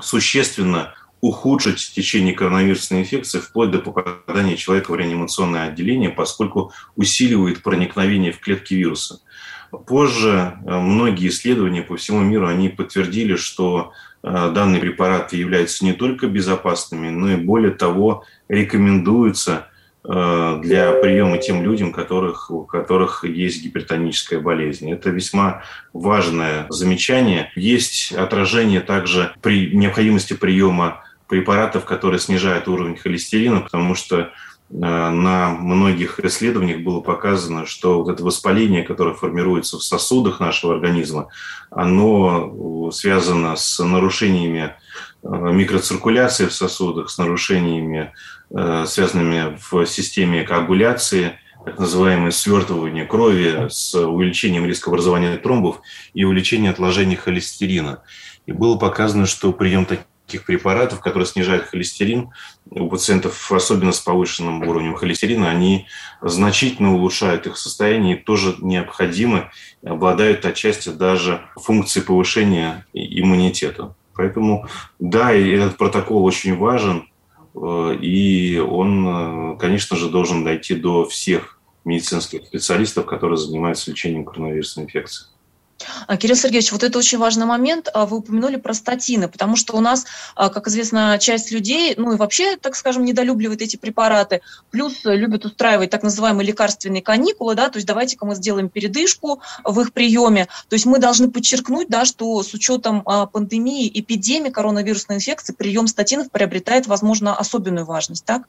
существенно 0.00 0.94
ухудшить 1.22 1.92
течение 1.94 2.34
коронавирусной 2.34 3.00
инфекции 3.00 3.40
вплоть 3.40 3.70
до 3.70 3.78
попадания 3.78 4.56
человека 4.56 4.90
в 4.90 4.96
реанимационное 4.96 5.68
отделение, 5.68 6.10
поскольку 6.10 6.72
усиливает 6.96 7.62
проникновение 7.62 8.32
в 8.32 8.40
клетки 8.40 8.74
вируса. 8.74 9.20
Позже 9.86 10.58
э, 10.64 10.78
многие 10.78 11.28
исследования 11.28 11.82
по 11.82 11.96
всему 11.96 12.20
миру 12.20 12.48
они 12.48 12.68
подтвердили, 12.68 13.36
что 13.36 13.92
данные 14.22 14.80
препараты 14.80 15.36
являются 15.36 15.84
не 15.84 15.92
только 15.92 16.26
безопасными, 16.26 17.08
но 17.08 17.32
и 17.32 17.36
более 17.36 17.72
того 17.72 18.24
рекомендуются 18.48 19.68
э, 20.04 20.60
для 20.62 20.92
приема 20.92 21.38
тем 21.38 21.62
людям, 21.62 21.92
которых, 21.92 22.50
у 22.50 22.64
которых 22.64 23.24
есть 23.24 23.62
гипертоническая 23.62 24.40
болезнь. 24.40 24.90
Это 24.90 25.10
весьма 25.10 25.62
важное 25.92 26.66
замечание. 26.68 27.50
Есть 27.56 28.12
отражение 28.12 28.80
также 28.80 29.32
при 29.40 29.74
необходимости 29.74 30.34
приема 30.34 31.02
препаратов, 31.28 31.84
которые 31.84 32.18
снижают 32.18 32.68
уровень 32.68 32.96
холестерина, 32.96 33.60
потому 33.60 33.94
что 33.94 34.30
Э, 34.30 34.32
на 34.72 35.50
многих 35.50 36.20
исследованиях 36.20 36.82
было 36.82 37.00
показано, 37.00 37.66
что 37.66 38.02
вот 38.02 38.08
это 38.08 38.22
воспаление, 38.22 38.84
которое 38.84 39.14
формируется 39.14 39.78
в 39.78 39.82
сосудах 39.82 40.38
нашего 40.38 40.74
организма, 40.74 41.28
оно 41.70 42.88
э, 42.88 42.92
связано 42.92 43.56
с 43.56 43.82
нарушениями 43.82 44.74
э, 45.22 45.28
микроциркуляции 45.28 46.46
в 46.46 46.52
сосудах, 46.52 47.10
с 47.10 47.18
нарушениями, 47.18 48.12
связанными 48.86 49.56
в 49.70 49.86
системе 49.86 50.42
коагуляции, 50.42 51.38
так 51.64 51.78
называемое 51.78 52.30
свертывание 52.30 53.04
крови 53.04 53.68
с 53.68 53.94
увеличением 53.94 54.66
риска 54.66 54.90
образования 54.90 55.36
тромбов 55.36 55.80
и 56.14 56.24
увеличением 56.24 56.72
отложения 56.72 57.16
холестерина. 57.16 58.02
И 58.46 58.52
было 58.52 58.76
показано, 58.76 59.26
что 59.26 59.52
прием 59.52 59.84
таких 59.84 60.06
таких 60.30 60.46
препаратов, 60.46 61.00
которые 61.00 61.26
снижают 61.26 61.64
холестерин, 61.64 62.30
у 62.70 62.88
пациентов, 62.88 63.50
особенно 63.50 63.90
с 63.90 63.98
повышенным 63.98 64.62
уровнем 64.62 64.94
холестерина, 64.94 65.50
они 65.50 65.86
значительно 66.22 66.94
улучшают 66.94 67.48
их 67.48 67.56
состояние 67.56 68.16
и 68.16 68.22
тоже 68.22 68.54
необходимы, 68.60 69.50
обладают 69.82 70.46
отчасти 70.46 70.90
даже 70.90 71.42
функцией 71.56 72.06
повышения 72.06 72.86
иммунитета. 72.92 73.96
Поэтому, 74.14 74.68
да, 75.00 75.32
этот 75.32 75.76
протокол 75.76 76.24
очень 76.24 76.56
важен, 76.56 77.08
э, 77.54 77.96
и 78.00 78.58
он, 78.58 79.54
э, 79.54 79.56
конечно 79.58 79.96
же, 79.96 80.10
должен 80.10 80.44
дойти 80.44 80.76
до 80.76 81.08
всех 81.08 81.58
медицинских 81.84 82.46
специалистов, 82.46 83.06
которые 83.06 83.36
занимаются 83.36 83.90
лечением 83.90 84.24
коронавирусной 84.24 84.84
инфекции. 84.84 85.26
А, 86.06 86.16
Кирилл 86.16 86.36
Сергеевич, 86.36 86.72
вот 86.72 86.82
это 86.82 86.98
очень 86.98 87.18
важный 87.18 87.46
момент. 87.46 87.88
А, 87.92 88.06
вы 88.06 88.18
упомянули 88.18 88.56
про 88.56 88.74
статины, 88.74 89.28
потому 89.28 89.56
что 89.56 89.76
у 89.76 89.80
нас, 89.80 90.06
а, 90.34 90.48
как 90.48 90.68
известно, 90.68 91.18
часть 91.18 91.50
людей, 91.50 91.94
ну 91.96 92.12
и 92.12 92.16
вообще, 92.16 92.56
так 92.56 92.76
скажем, 92.76 93.04
недолюбливает 93.04 93.62
эти 93.62 93.76
препараты, 93.76 94.40
плюс 94.70 95.00
любят 95.04 95.44
устраивать 95.44 95.90
так 95.90 96.02
называемые 96.02 96.46
лекарственные 96.46 97.02
каникулы, 97.02 97.54
да, 97.54 97.68
то 97.68 97.76
есть 97.78 97.86
давайте-ка 97.86 98.26
мы 98.26 98.34
сделаем 98.34 98.68
передышку 98.68 99.40
в 99.64 99.80
их 99.80 99.92
приеме. 99.92 100.46
То 100.68 100.74
есть 100.74 100.86
мы 100.86 100.98
должны 100.98 101.30
подчеркнуть, 101.30 101.88
да, 101.88 102.04
что 102.04 102.42
с 102.42 102.52
учетом 102.54 103.02
пандемии, 103.02 103.90
эпидемии 103.92 104.50
коронавирусной 104.50 105.16
инфекции 105.16 105.52
прием 105.52 105.86
статинов 105.86 106.30
приобретает, 106.30 106.86
возможно, 106.86 107.36
особенную 107.36 107.86
важность, 107.86 108.24
так? 108.24 108.42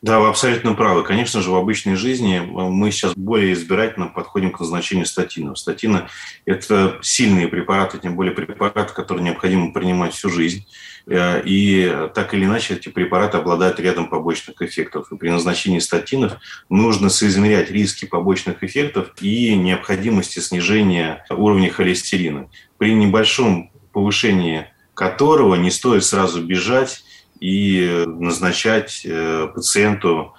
Да, 0.00 0.20
вы 0.20 0.28
абсолютно 0.28 0.74
правы. 0.74 1.02
Конечно 1.02 1.42
же, 1.42 1.50
в 1.50 1.56
обычной 1.56 1.96
жизни 1.96 2.38
мы 2.38 2.90
сейчас 2.90 3.14
более 3.14 3.52
избирательно 3.52 4.06
подходим 4.06 4.52
к 4.52 4.60
назначению 4.60 5.06
статинов. 5.06 5.58
Статины– 5.58 6.08
это 6.44 6.98
сильные 7.02 7.48
препараты, 7.48 7.98
тем 7.98 8.14
более 8.14 8.32
препараты, 8.32 8.94
которые 8.94 9.24
необходимо 9.24 9.72
принимать 9.72 10.14
всю 10.14 10.30
жизнь. 10.30 10.66
Э, 11.06 11.42
и 11.44 12.08
так 12.14 12.34
или 12.34 12.44
иначе 12.44 12.74
эти 12.74 12.88
препараты 12.88 13.38
обладают 13.38 13.80
рядом 13.80 14.08
побочных 14.08 14.62
эффектов. 14.62 15.10
И 15.10 15.16
при 15.16 15.30
назначении 15.30 15.80
статинов 15.80 16.34
нужно 16.68 17.08
соизмерять 17.08 17.70
риски 17.70 18.04
побочных 18.04 18.62
эффектов 18.62 19.12
и 19.20 19.56
необходимости 19.56 20.38
снижения 20.38 21.24
уровня 21.30 21.70
холестерина. 21.70 22.48
При 22.76 22.94
небольшом 22.94 23.70
повышении 23.92 24.66
которого 24.98 25.54
не 25.54 25.70
стоит 25.70 26.04
сразу 26.04 26.42
бежать 26.42 27.04
и 27.40 28.04
назначать 28.06 29.02
э, 29.04 29.48
пациенту 29.54 30.34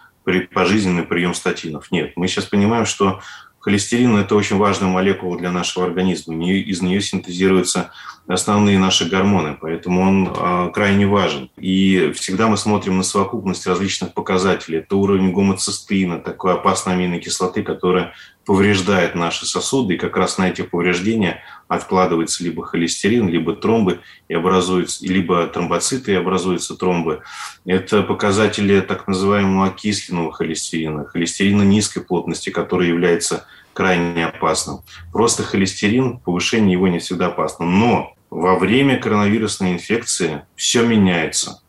пожизненный 0.53 1.03
прием 1.03 1.33
статинов. 1.33 1.91
Нет, 1.91 2.13
мы 2.15 2.27
сейчас 2.27 2.45
понимаем, 2.45 2.85
что 2.85 3.21
холестерин– 3.59 4.15
это 4.17 4.35
очень 4.35 4.57
важная 4.57 4.89
молекула 4.89 5.37
для 5.37 5.51
нашего 5.51 5.85
организма. 5.85 6.35
Из 6.45 6.81
нее 6.81 7.01
синтезируются 7.01 7.91
основные 8.33 8.77
наши 8.77 9.09
гормоны, 9.09 9.57
поэтому 9.59 10.01
он 10.01 10.33
а, 10.37 10.69
крайне 10.69 11.07
важен. 11.07 11.49
И 11.57 12.11
всегда 12.15 12.47
мы 12.47 12.57
смотрим 12.57 12.97
на 12.97 13.03
совокупность 13.03 13.65
различных 13.65 14.13
показателей. 14.13 14.79
Это 14.79 14.95
уровень 14.97 15.31
гомоцистеина, 15.31 16.19
такой 16.19 16.53
опасной 16.53 16.93
аминокислоты, 16.93 17.63
которая 17.63 18.13
повреждает 18.45 19.15
наши 19.15 19.47
сосуды, 19.47 19.95
и 19.95 19.97
как 19.97 20.15
раз 20.15 20.37
на 20.37 20.49
эти 20.49 20.61
повреждения 20.61 21.41
откладывается 21.67 22.43
либо 22.43 22.63
холестерин, 22.63 23.27
либо 23.29 23.55
тромбы, 23.55 23.99
и 24.27 24.35
образуются, 24.35 25.05
либо 25.05 25.47
тромбоциты, 25.47 26.11
и 26.11 26.15
образуются 26.15 26.75
тромбы. 26.75 27.21
Это 27.65 28.03
показатели 28.03 28.79
так 28.81 29.07
называемого 29.07 29.67
окисленного 29.67 30.31
холестерина, 30.31 31.05
холестерина 31.05 31.63
низкой 31.63 32.01
плотности, 32.01 32.51
который 32.51 32.89
является 32.89 33.45
крайне 33.73 34.25
опасным. 34.25 34.81
Просто 35.11 35.41
холестерин, 35.43 36.19
повышение 36.19 36.73
его 36.73 36.87
не 36.87 36.99
всегда 36.99 37.27
опасно. 37.27 37.65
Но 37.65 38.15
во 38.29 38.57
время 38.57 38.99
коронавирусной 38.99 39.73
инфекции 39.73 40.43
все 40.55 40.85
меняется. 40.85 41.61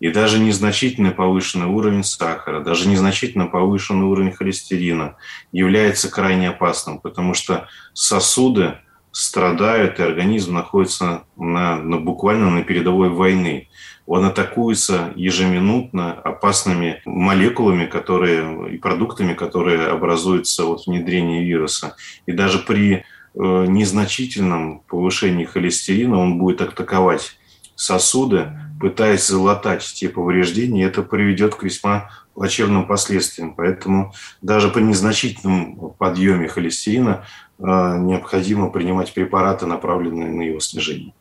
И 0.00 0.10
даже 0.10 0.38
незначительно 0.38 1.10
повышенный 1.10 1.66
уровень 1.66 2.04
сахара, 2.04 2.60
даже 2.60 2.88
незначительно 2.88 3.46
повышенный 3.46 4.06
уровень 4.06 4.32
холестерина 4.32 5.16
является 5.50 6.08
крайне 6.08 6.50
опасным, 6.50 7.00
потому 7.00 7.34
что 7.34 7.66
сосуды 7.94 8.78
страдают, 9.10 9.98
и 9.98 10.02
организм 10.02 10.54
находится 10.54 11.24
на, 11.36 11.76
на, 11.76 11.98
буквально 11.98 12.50
на 12.50 12.62
передовой 12.62 13.08
войны. 13.08 13.68
Он 14.06 14.24
атакуется 14.24 15.12
ежеминутно 15.16 16.12
опасными 16.12 17.02
молекулами 17.04 17.86
которые, 17.86 18.74
и 18.74 18.78
продуктами, 18.78 19.34
которые 19.34 19.88
образуются 19.88 20.64
от 20.66 20.86
внедрения 20.86 21.44
вируса. 21.44 21.96
И 22.26 22.32
даже 22.32 22.60
при 22.60 23.04
незначительном 23.42 24.80
повышении 24.80 25.44
холестерина 25.44 26.18
он 26.18 26.38
будет 26.38 26.60
атаковать 26.60 27.38
сосуды, 27.76 28.52
пытаясь 28.80 29.26
залатать 29.26 29.84
те 29.94 30.08
повреждения, 30.08 30.84
это 30.84 31.02
приведет 31.02 31.54
к 31.54 31.62
весьма 31.62 32.10
плачевным 32.34 32.86
последствиям. 32.86 33.54
Поэтому 33.54 34.12
даже 34.42 34.68
при 34.68 34.82
незначительном 34.82 35.92
подъеме 35.98 36.48
холестерина 36.48 37.24
э, 37.58 37.62
необходимо 37.62 38.70
принимать 38.70 39.14
препараты, 39.14 39.66
направленные 39.66 40.30
на 40.30 40.42
его 40.42 40.60
снижение. 40.60 41.14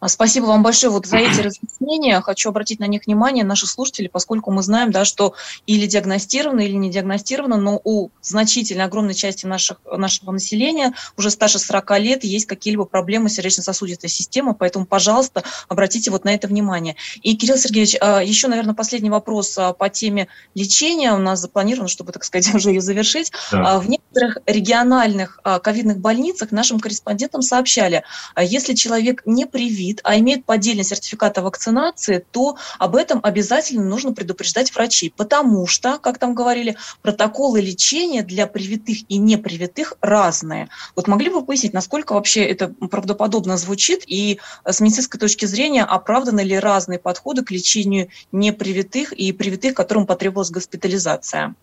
А, 0.00 0.08
спасибо 0.08 0.46
вам 0.46 0.62
большое 0.62 0.92
вот 0.92 1.06
за 1.06 1.16
эти 1.16 1.40
разъяснения. 1.40 2.20
Хочу 2.20 2.50
обратить 2.50 2.80
на 2.80 2.86
них 2.86 3.06
внимание 3.06 3.44
наших 3.44 3.70
слушателей, 3.70 4.10
поскольку 4.10 4.50
мы 4.50 4.62
знаем, 4.62 4.90
да, 4.90 5.04
что 5.04 5.34
или 5.66 5.86
диагностировано, 5.86 6.60
или 6.60 6.74
не 6.74 6.90
диагностировано, 6.90 7.56
но 7.56 7.80
у 7.82 8.10
значительной, 8.20 8.84
огромной 8.84 9.14
части 9.14 9.46
наших, 9.46 9.78
нашего 9.90 10.32
населения 10.32 10.92
уже 11.16 11.30
старше 11.30 11.58
40 11.58 11.98
лет 12.00 12.24
есть 12.24 12.46
какие-либо 12.46 12.84
проблемы 12.84 13.30
сердечно-сосудистой 13.30 14.10
системы, 14.10 14.54
поэтому, 14.54 14.86
пожалуйста, 14.86 15.44
обратите 15.68 16.10
вот 16.10 16.24
на 16.24 16.34
это 16.34 16.46
внимание. 16.46 16.96
И, 17.22 17.36
Кирилл 17.36 17.56
Сергеевич, 17.56 17.96
а, 18.00 18.22
еще, 18.22 18.48
наверное, 18.48 18.74
последний 18.74 19.10
вопрос 19.10 19.56
а, 19.56 19.72
по 19.72 19.88
теме 19.88 20.28
лечения. 20.54 21.12
У 21.12 21.18
нас 21.18 21.40
запланировано, 21.40 21.88
чтобы, 21.88 22.12
так 22.12 22.24
сказать, 22.24 22.54
уже 22.54 22.70
ее 22.70 22.80
завершить. 22.80 23.32
Да. 23.50 23.78
В 23.78 23.88
некоторых 23.88 24.38
региональных 24.46 25.40
ковидных 25.62 25.98
больницах 25.98 26.52
нашим 26.52 26.80
корреспондентам 26.80 27.42
сообщали, 27.42 28.02
если 28.38 28.74
человек 28.74 29.22
не 29.26 29.46
привит, 29.46 29.85
ковид, 29.86 30.00
а 30.04 30.18
имеет 30.18 30.44
поддельный 30.44 30.84
сертификат 30.84 31.38
о 31.38 31.42
вакцинации, 31.42 32.24
то 32.30 32.56
об 32.78 32.96
этом 32.96 33.20
обязательно 33.22 33.84
нужно 33.84 34.12
предупреждать 34.12 34.74
врачей, 34.74 35.12
потому 35.16 35.66
что, 35.66 35.98
как 35.98 36.18
там 36.18 36.34
говорили, 36.34 36.76
протоколы 37.02 37.60
лечения 37.60 38.22
для 38.22 38.46
привитых 38.46 38.98
и 39.08 39.18
непривитых 39.18 39.94
разные. 40.00 40.68
Вот 40.94 41.08
могли 41.08 41.30
бы 41.30 41.44
пояснить, 41.44 41.72
насколько 41.72 42.14
вообще 42.14 42.44
это 42.44 42.68
правдоподобно 42.68 43.56
звучит 43.56 44.02
и 44.06 44.38
с 44.64 44.80
медицинской 44.80 45.20
точки 45.20 45.46
зрения 45.46 45.84
оправданы 45.84 46.40
ли 46.40 46.58
разные 46.58 46.98
подходы 46.98 47.44
к 47.44 47.50
лечению 47.50 48.08
непривитых 48.32 49.12
и 49.12 49.32
привитых, 49.32 49.74
которым 49.74 50.06
потребовалась 50.06 50.50
госпитализация? 50.50 51.54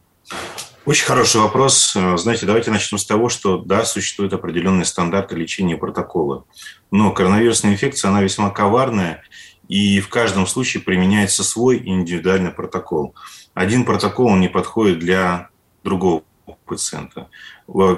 Очень 0.85 1.05
хороший 1.05 1.39
вопрос. 1.39 1.93
Знаете, 1.93 2.45
давайте 2.45 2.69
начнем 2.69 2.97
с 2.97 3.05
того, 3.05 3.29
что 3.29 3.57
да, 3.57 3.85
существуют 3.85 4.33
определенные 4.33 4.83
стандарты 4.83 5.33
лечения 5.33 5.77
протокола. 5.77 6.43
Но 6.91 7.11
коронавирусная 7.11 7.71
инфекция, 7.71 8.09
она 8.09 8.21
весьма 8.21 8.49
коварная, 8.49 9.23
и 9.69 10.01
в 10.01 10.09
каждом 10.09 10.45
случае 10.45 10.83
применяется 10.83 11.45
свой 11.45 11.77
индивидуальный 11.77 12.51
протокол. 12.51 13.15
Один 13.53 13.85
протокол 13.85 14.25
он 14.25 14.41
не 14.41 14.49
подходит 14.49 14.99
для 14.99 15.47
другого 15.85 16.23
пациента. 16.65 17.29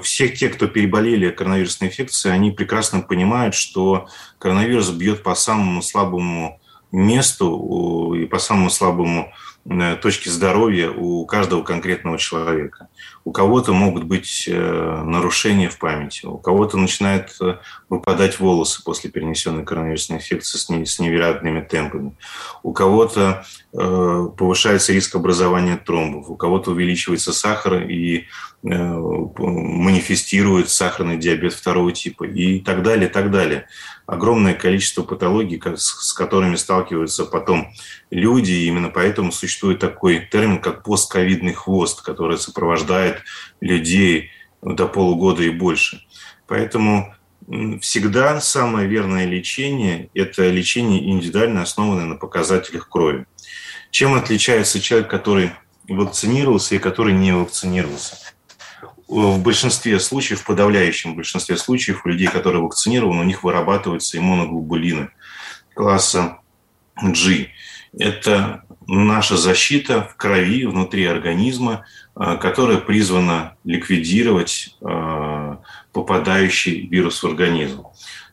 Все 0.03 0.29
те, 0.29 0.49
кто 0.49 0.67
переболели 0.67 1.31
коронавирусной 1.31 1.89
инфекцией, 1.89 2.35
они 2.35 2.51
прекрасно 2.51 3.01
понимают, 3.01 3.55
что 3.55 4.07
коронавирус 4.37 4.91
бьет 4.91 5.23
по 5.23 5.33
самому 5.33 5.81
слабому 5.81 6.61
месту 6.91 8.13
и 8.15 8.27
по 8.27 8.37
самому 8.37 8.69
слабому 8.69 9.33
Э, 9.33 9.54
точки 10.01 10.29
здоровья 10.29 10.91
у 10.91 11.25
каждого 11.25 11.63
конкретного 11.63 12.17
человека. 12.17 12.87
У 13.23 13.31
кого-то 13.31 13.73
могут 13.73 14.03
быть 14.03 14.47
э, 14.47 15.03
нарушения 15.03 15.69
в 15.69 15.79
памяти, 15.79 16.27
у 16.27 16.37
кого-то 16.37 16.77
начинают 16.77 17.35
э, 17.41 17.57
выпадать 17.89 18.39
волосы 18.39 18.83
после 18.83 19.09
перенесенной 19.09 19.65
коронавирусной 19.65 20.19
инфекции 20.19 20.83
с 20.83 20.99
невероятными 20.99 21.61
темпами, 21.61 22.15
у 22.61 22.73
кого-то 22.73 23.45
повышается 23.71 24.93
риск 24.93 25.15
образования 25.15 25.75
тромбов, 25.75 26.29
у 26.29 26.35
кого-то 26.35 26.71
увеличивается 26.71 27.33
сахар 27.33 27.81
и 27.81 28.27
манифестирует 28.65 30.69
сахарный 30.69 31.17
диабет 31.17 31.53
второго 31.53 31.91
типа 31.91 32.23
и 32.23 32.59
так 32.59 32.81
далее, 32.81 33.09
так 33.09 33.31
далее 33.31 33.67
огромное 34.05 34.53
количество 34.53 35.03
патологий, 35.03 35.61
с 35.75 36.13
которыми 36.13 36.55
сталкиваются 36.55 37.25
потом 37.25 37.73
люди. 38.09 38.51
И 38.51 38.67
именно 38.67 38.89
поэтому 38.89 39.31
существует 39.31 39.79
такой 39.79 40.27
термин, 40.31 40.59
как 40.59 40.83
постковидный 40.83 41.53
хвост, 41.53 42.01
который 42.01 42.37
сопровождает 42.37 43.21
людей 43.61 44.31
до 44.61 44.87
полугода 44.87 45.43
и 45.43 45.49
больше. 45.49 46.01
Поэтому 46.47 47.13
всегда 47.81 48.39
самое 48.41 48.87
верное 48.87 49.25
лечение– 49.25 50.09
это 50.13 50.49
лечение 50.49 51.09
индивидуально 51.09 51.61
основанное 51.61 52.05
на 52.05 52.15
показателях 52.15 52.89
крови. 52.89 53.25
Чем 53.91 54.13
отличается 54.13 54.79
человек, 54.79 55.09
который 55.09 55.51
вакцинировался 55.87 56.75
и 56.75 56.79
который 56.79 57.13
не 57.13 57.31
вакцинировался? 57.31 58.17
В 59.07 59.41
большинстве 59.41 59.99
случаев, 59.99 60.41
в 60.41 60.45
подавляющем 60.45 61.15
большинстве 61.15 61.57
случаев 61.57 62.05
у 62.05 62.09
людей, 62.09 62.27
которые 62.27 62.61
вакцинированы, 62.61 63.21
у 63.21 63.23
них 63.23 63.43
вырабатываются 63.43 64.17
иммуноглобулины 64.17 65.09
класса 65.73 66.39
G. 67.01 67.49
Это 67.97 68.63
наша 68.87 69.37
защита 69.37 70.03
в 70.03 70.15
крови, 70.15 70.65
внутри 70.65 71.05
организма, 71.05 71.85
э, 72.15 72.37
которая 72.37 72.77
призвана 72.77 73.55
ликвидировать 73.63 74.75
э, 74.81 75.55
попадающий 75.91 76.87
вирус 76.87 77.21
в 77.23 77.27
организм. 77.27 77.83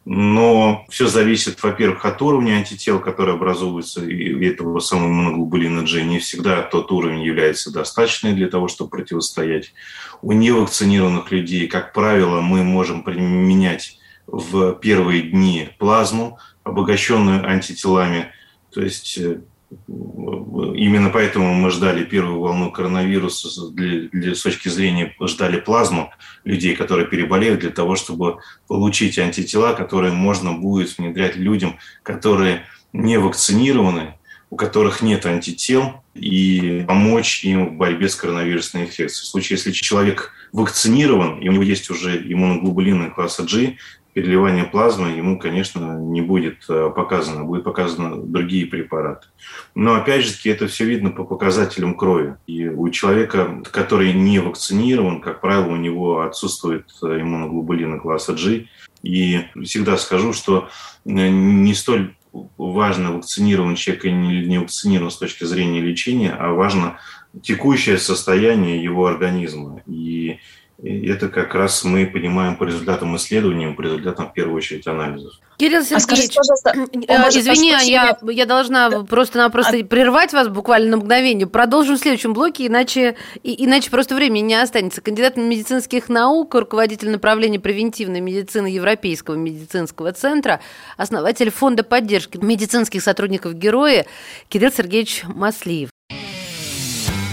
Но 0.04 0.84
все 0.88 1.06
зависит, 1.06 1.62
во-первых, 1.62 2.04
от 2.04 2.20
уровня 2.22 2.54
антител, 2.54 2.98
которые 2.98 3.36
образуются 3.36 4.04
и 4.04 4.44
этого 4.44 4.80
самого 4.80 5.06
иммуноглобулина 5.06 5.82
G. 5.84 6.02
Не 6.02 6.18
всегда 6.18 6.62
тот 6.62 6.90
уровень 6.90 7.22
является 7.22 7.72
достаточным 7.72 8.34
для 8.34 8.48
того, 8.48 8.66
чтобы 8.66 8.90
противостоять. 8.90 9.74
У 10.20 10.32
невакцинированных 10.32 11.30
людей, 11.30 11.68
как 11.68 11.92
правило, 11.92 12.40
мы 12.40 12.64
можем 12.64 13.04
применять 13.04 13.98
в 14.26 14.74
первые 14.74 15.22
дни 15.22 15.70
плазму, 15.78 16.38
обогащенную 16.64 17.48
антителами. 17.48 18.32
То 18.72 18.82
есть 18.82 19.18
э, 19.18 19.42
Именно 19.88 21.10
поэтому 21.10 21.54
мы 21.54 21.70
ждали 21.70 22.04
первую 22.04 22.40
волну 22.40 22.70
коронавируса 22.70 23.70
для, 23.70 24.08
для, 24.12 24.34
с 24.34 24.42
точки 24.42 24.68
зрения, 24.68 25.14
ждали 25.22 25.60
плазму 25.60 26.12
людей, 26.44 26.76
которые 26.76 27.06
переболеют, 27.06 27.60
для 27.60 27.70
того, 27.70 27.96
чтобы 27.96 28.38
получить 28.66 29.18
антитела, 29.18 29.72
которые 29.72 30.12
можно 30.12 30.52
будет 30.52 30.96
внедрять 30.98 31.36
людям, 31.36 31.78
которые 32.02 32.64
не 32.92 33.18
вакцинированы, 33.18 34.14
у 34.50 34.56
которых 34.56 35.00
нет 35.02 35.24
антител, 35.26 36.02
и 36.14 36.84
помочь 36.86 37.42
им 37.42 37.68
в 37.68 37.72
борьбе 37.76 38.08
с 38.08 38.14
коронавирусной 38.16 38.82
инфекцией. 38.82 39.24
В 39.24 39.26
случае, 39.26 39.56
если 39.56 39.72
человек 39.72 40.32
вакцинирован, 40.52 41.40
и 41.40 41.48
у 41.48 41.52
него 41.52 41.62
есть 41.62 41.88
уже 41.90 42.16
иммуноглобулины 42.16 43.10
класса 43.10 43.44
G, 43.44 43.76
переливание 44.12 44.64
плазмы 44.64 45.08
ему, 45.08 45.38
конечно, 45.38 45.98
не 45.98 46.20
будет 46.20 46.64
э, 46.68 46.90
показано, 46.94 47.44
будет 47.44 47.64
показаны 47.64 48.24
другие 48.26 48.66
препараты. 48.66 49.28
Но, 49.74 49.94
опять 49.94 50.24
же 50.24 50.34
это 50.50 50.66
все 50.66 50.84
видно 50.84 51.10
по 51.10 51.24
показателям 51.24 51.94
крови. 51.94 52.36
И 52.46 52.68
у 52.68 52.88
человека, 52.90 53.62
который 53.70 54.12
не 54.12 54.38
вакцинирован, 54.38 55.20
как 55.20 55.40
правило, 55.40 55.72
у 55.72 55.76
него 55.76 56.22
отсутствует 56.22 56.86
э, 57.02 57.20
иммуноглобулины 57.20 58.00
класса 58.00 58.34
G. 58.34 58.66
И 59.02 59.40
всегда 59.64 59.96
скажу, 59.96 60.32
что 60.32 60.68
э, 61.04 61.10
не 61.10 61.74
столь 61.74 62.14
важно, 62.56 63.12
вакцинирован 63.12 63.76
человек 63.76 64.04
или 64.04 64.46
не 64.46 64.58
вакцинирован 64.58 65.10
с 65.10 65.18
точки 65.18 65.44
зрения 65.44 65.80
лечения, 65.80 66.32
а 66.32 66.52
важно 66.52 66.98
текущее 67.42 67.98
состояние 67.98 68.82
его 68.82 69.06
организма. 69.06 69.82
И 69.86 70.38
и 70.82 71.08
это 71.08 71.28
как 71.28 71.54
раз 71.54 71.84
мы 71.84 72.06
понимаем 72.06 72.56
по 72.56 72.64
результатам 72.64 73.16
исследований, 73.16 73.72
по 73.72 73.82
результатам, 73.82 74.28
в 74.28 74.32
первую 74.32 74.56
очередь, 74.56 74.84
анализов. 74.88 75.34
Кирилл 75.56 75.82
Сергеевич, 75.82 75.96
а 75.96 76.00
скажите, 76.00 76.34
пожалуйста, 76.34 76.72
э, 76.74 77.38
извини, 77.38 77.68
я, 77.88 78.18
я 78.20 78.46
должна 78.46 78.90
да. 78.90 79.02
просто-напросто 79.04 79.76
а... 79.76 79.84
прервать 79.84 80.32
вас 80.32 80.48
буквально 80.48 80.90
на 80.90 80.96
мгновение. 80.96 81.46
Продолжим 81.46 81.96
в 81.96 82.00
следующем 82.00 82.32
блоке, 82.32 82.66
иначе, 82.66 83.14
и, 83.44 83.64
иначе 83.64 83.90
просто 83.92 84.16
времени 84.16 84.42
не 84.42 84.54
останется. 84.60 85.00
Кандидат 85.00 85.36
медицинских 85.36 86.08
наук, 86.08 86.52
руководитель 86.52 87.10
направления 87.10 87.60
превентивной 87.60 88.20
медицины 88.20 88.66
Европейского 88.66 89.36
медицинского 89.36 90.12
центра, 90.12 90.60
основатель 90.96 91.50
фонда 91.50 91.84
поддержки 91.84 92.38
медицинских 92.38 93.02
сотрудников 93.02 93.54
героя 93.54 94.04
Кирилл 94.48 94.72
Сергеевич 94.72 95.22
Маслиев. 95.28 95.90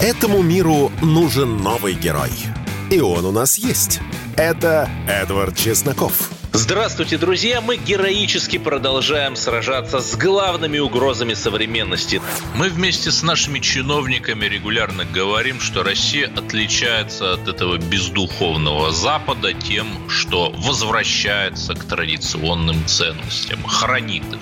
Этому 0.00 0.40
миру 0.40 0.92
нужен 1.02 1.56
новый 1.56 1.94
герой– 1.94 2.30
и 2.90 3.00
он 3.00 3.24
у 3.24 3.30
нас 3.30 3.56
есть. 3.56 4.00
Это 4.36 4.90
Эдвард 5.06 5.56
Чесноков. 5.56 6.39
Здравствуйте, 6.52 7.16
друзья! 7.16 7.60
Мы 7.60 7.76
героически 7.76 8.58
продолжаем 8.58 9.36
сражаться 9.36 10.00
с 10.00 10.16
главными 10.16 10.80
угрозами 10.80 11.34
современности. 11.34 12.20
Мы 12.56 12.70
вместе 12.70 13.12
с 13.12 13.22
нашими 13.22 13.60
чиновниками 13.60 14.46
регулярно 14.46 15.04
говорим, 15.04 15.60
что 15.60 15.84
Россия 15.84 16.28
отличается 16.36 17.34
от 17.34 17.46
этого 17.46 17.78
бездуховного 17.78 18.90
Запада 18.90 19.52
тем, 19.52 19.86
что 20.08 20.50
возвращается 20.50 21.74
к 21.74 21.84
традиционным 21.84 22.84
ценностям, 22.86 23.62
хранит 23.64 24.24
их. 24.32 24.40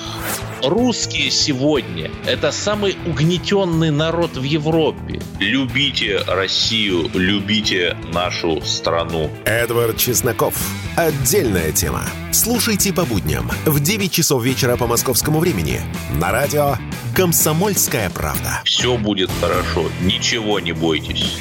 Русские 0.62 1.30
сегодня– 1.30 2.10
это 2.26 2.52
самый 2.52 2.96
угнетенный 3.06 3.90
народ 3.90 4.38
в 4.38 4.42
Европе. 4.42 5.20
Любите 5.40 6.22
Россию, 6.26 7.10
любите 7.12 7.96
нашу 8.12 8.62
страну. 8.62 9.30
Эдвард 9.44 9.98
Чесноков. 9.98 10.54
Отдельная 10.96 11.70
тема 11.70 11.97
программа. 11.98 12.32
Слушайте 12.32 12.92
по 12.92 13.04
будням 13.04 13.50
в 13.64 13.80
9 13.80 14.10
часов 14.12 14.44
вечера 14.44 14.76
по 14.76 14.86
московскому 14.86 15.38
времени 15.38 15.80
на 16.14 16.30
радио 16.30 16.76
«Комсомольская 17.14 18.10
правда». 18.10 18.60
Все 18.64 18.96
будет 18.96 19.30
хорошо, 19.40 19.86
ничего 20.02 20.60
не 20.60 20.72
бойтесь. 20.72 21.38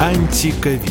Антиковид. 0.00 0.82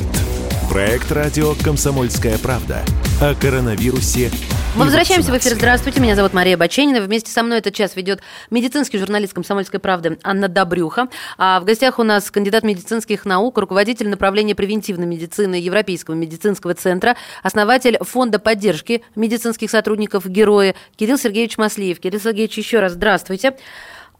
Проект 0.70 1.12
радио 1.12 1.54
«Комсомольская 1.56 2.38
правда» 2.38 2.86
о 3.20 3.36
коронавирусе 3.36 4.32
мы 4.76 4.86
возвращаемся 4.86 5.32
в 5.32 5.38
эфир. 5.38 5.54
Здравствуйте, 5.54 6.00
меня 6.00 6.16
зовут 6.16 6.34
Мария 6.34 6.56
Баченина. 6.56 7.02
Вместе 7.02 7.30
со 7.30 7.44
мной 7.44 7.58
этот 7.58 7.74
час 7.74 7.96
ведет 7.96 8.22
медицинский 8.50 8.98
журналист 8.98 9.34
«Комсомольской 9.34 9.80
правды» 9.80 10.18
Анна 10.24 10.48
Добрюха. 10.48 11.10
А 11.38 11.60
в 11.60 11.66
гостях 11.66 12.00
у 12.00 12.04
нас 12.04 12.32
кандидат 12.32 12.64
медицинских 12.64 13.26
наук, 13.26 13.58
руководитель 13.58 14.08
направления 14.08 14.56
превентивной 14.56 15.08
медицины 15.08 15.56
Европейского 15.56 16.16
медицинского 16.16 16.74
центра, 16.74 17.18
основатель 17.44 17.98
фонда 18.02 18.40
поддержки 18.40 19.04
медицинских 19.16 19.70
сотрудников 19.70 20.26
«Герои» 20.26 20.76
Кирилл 20.96 21.18
Сергеевич 21.18 21.58
Маслиев. 21.58 22.00
Кирилл 22.00 22.22
Сергеевич, 22.22 22.58
еще 22.58 22.80
раз 22.80 22.94
здравствуйте. 22.94 23.58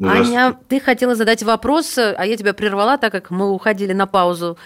Аня, 0.04 0.58
ты 0.68 0.80
хотела 0.80 1.16
задать 1.16 1.44
вопрос, 1.44 1.98
а 1.98 2.26
я 2.26 2.36
тебя 2.36 2.54
прервала, 2.54 2.98
так 2.98 3.12
как 3.12 3.30
мы 3.30 3.52
уходили 3.52 3.94
на 3.94 4.08
паузу. 4.08 4.58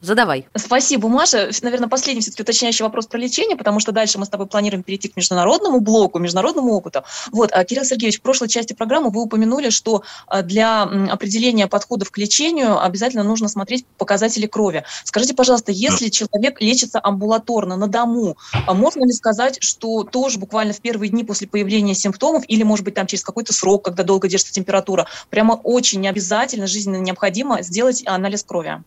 Задавай. 0.00 0.46
Спасибо, 0.54 1.08
Маша. 1.08 1.50
Наверное, 1.62 1.88
последний 1.88 2.22
все-таки 2.22 2.42
уточняющий 2.42 2.84
вопрос 2.84 3.06
про 3.06 3.18
лечение, 3.18 3.56
потому 3.56 3.80
что 3.80 3.92
дальше 3.92 4.18
мы 4.18 4.26
с 4.26 4.28
тобой 4.28 4.46
планируем 4.46 4.82
перейти 4.82 5.08
к 5.08 5.16
международному 5.16 5.80
блоку, 5.80 6.18
международному 6.18 6.72
опыту. 6.72 7.04
Вот, 7.32 7.50
а, 7.52 7.64
Кирилл 7.64 7.84
Сергеевич, 7.84 8.18
в 8.18 8.22
прошлой 8.22 8.48
части 8.48 8.74
программы 8.74 9.10
вы 9.10 9.22
упомянули, 9.22 9.70
что 9.70 10.02
а, 10.26 10.42
для 10.42 10.82
определения 10.82 11.66
подходов 11.66 12.10
к 12.10 12.18
лечению 12.18 12.82
обязательно 12.82 13.24
нужно 13.24 13.48
смотреть 13.48 13.86
показатели 13.96 14.46
крови. 14.46 14.84
Скажите, 15.04 15.34
пожалуйста, 15.34 15.72
если 15.72 16.08
человек 16.08 16.60
лечится 16.60 17.00
амбулаторно, 17.02 17.76
на 17.76 17.88
дому, 17.88 18.36
а 18.66 18.74
можно 18.74 19.04
ли 19.04 19.12
сказать, 19.12 19.58
что 19.60 20.04
тоже 20.04 20.38
буквально 20.38 20.72
в 20.72 20.80
первые 20.80 21.10
дни 21.10 21.24
после 21.24 21.48
появления 21.48 21.94
симптомов 21.94 22.44
или, 22.46 22.62
может 22.62 22.84
быть, 22.84 22.94
там 22.94 23.06
через 23.06 23.24
какой-то 23.24 23.52
срок, 23.52 23.84
когда 23.84 24.02
долго 24.02 24.28
держится 24.28 24.52
температура, 24.52 25.06
прямо 25.30 25.52
очень 25.52 26.06
обязательно, 26.06 26.66
жизненно 26.66 26.96
необходимо 26.96 27.62
сделать 27.62 28.02
анализ 28.06 28.42
крови? 28.42 28.82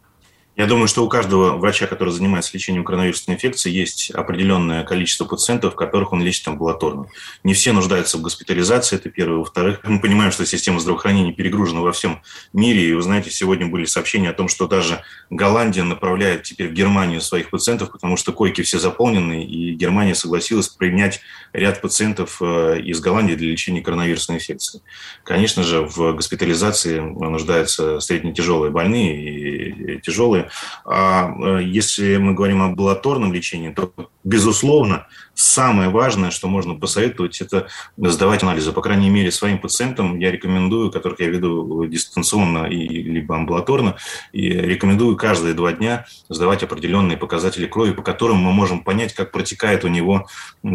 Я 0.58 0.68
думаю, 0.68 0.90
что 0.90 1.06
у 1.06 1.08
каждого 1.08 1.56
врача, 1.56 1.88
который 1.88 2.10
занимается 2.10 2.52
лечением 2.54 2.84
коронавирусной 2.84 3.38
инфекции, 3.38 3.72
есть 3.72 4.12
определенное 4.12 4.84
количество 4.84 5.24
пациентов, 5.24 5.76
которых 5.76 6.12
он 6.12 6.22
лечит 6.22 6.46
амбулаторно. 6.46 7.08
Не 7.46 7.54
все 7.54 7.72
нуждаются 7.72 8.18
в 8.18 8.22
госпитализации, 8.22 8.98
это 8.98 9.10
первое. 9.10 9.38
Во-вторых, 9.38 9.80
мы 9.84 10.02
понимаем, 10.02 10.32
что 10.34 10.46
система 10.46 10.82
здравоохранения 10.82 11.32
перегружена 11.32 11.80
во 11.80 11.94
всем 11.94 12.22
мире. 12.52 12.90
И 12.90 12.94
вы 12.94 13.02
знаете, 13.02 13.32
сегодня 13.32 13.68
были 13.68 13.86
сообщения 13.86 14.30
о 14.30 14.34
том, 14.34 14.50
что 14.50 14.68
даже 14.68 15.02
Голландия 15.30 15.84
направляет 15.84 16.44
теперь 16.44 16.68
в 16.68 16.74
Германию 16.74 17.22
своих 17.22 17.50
пациентов, 17.50 17.92
потому 17.92 18.18
что 18.18 18.34
койки 18.34 18.62
все 18.62 18.78
заполнены, 18.78 19.46
и 19.46 19.74
Германия 19.74 20.16
согласилась 20.16 20.68
принять 20.68 21.22
ряд 21.54 21.82
пациентов 21.82 22.42
э, 22.42 22.82
из 22.82 23.00
Голландии 23.00 23.36
для 23.36 23.50
лечения 23.50 23.82
коронавирусной 23.82 24.38
инфекции. 24.38 24.82
Конечно 25.24 25.64
же, 25.64 25.82
в 25.82 26.14
госпитализации 26.14 27.00
нуждаются 27.00 28.02
средне-тяжелые 28.02 28.72
больные 28.72 29.96
и 29.96 30.02
тяжелые. 30.02 30.41
А 30.86 31.32
э, 31.32 31.64
если 31.64 32.18
мы 32.18 32.34
говорим 32.34 32.62
об 32.62 32.72
амбулаторном 32.72 33.34
лечении, 33.34 33.70
то, 33.70 33.94
безусловно, 34.24 35.08
самое 35.34 35.90
важное, 35.90 36.32
что 36.32 36.48
можно 36.48 36.76
посоветовать, 36.76 37.42
это 37.42 37.68
сдавать 37.98 38.44
анализы. 38.44 38.72
По 38.72 38.82
крайней 38.82 39.10
мере, 39.10 39.32
своим 39.32 39.60
пациентам 39.60 40.20
я 40.20 40.32
рекомендую, 40.32 40.92
которых 40.92 41.20
я 41.20 41.28
веду 41.28 41.86
дистанционно 41.86 42.66
и 42.66 42.88
либо 42.88 43.36
амбулаторно, 43.36 43.96
и 44.32 44.50
рекомендую 44.50 45.18
каждые 45.18 45.54
два 45.54 45.74
дня 45.74 46.06
сдавать 46.30 46.64
определенные 46.64 47.18
показатели 47.18 47.66
крови, 47.66 47.92
по 47.92 48.02
которым 48.02 48.38
мы 48.38 48.52
можем 48.52 48.84
понять, 48.84 49.14
как 49.14 49.32
протекает 49.32 49.84
у 49.84 49.88
него 49.88 50.28
э, 50.64 50.68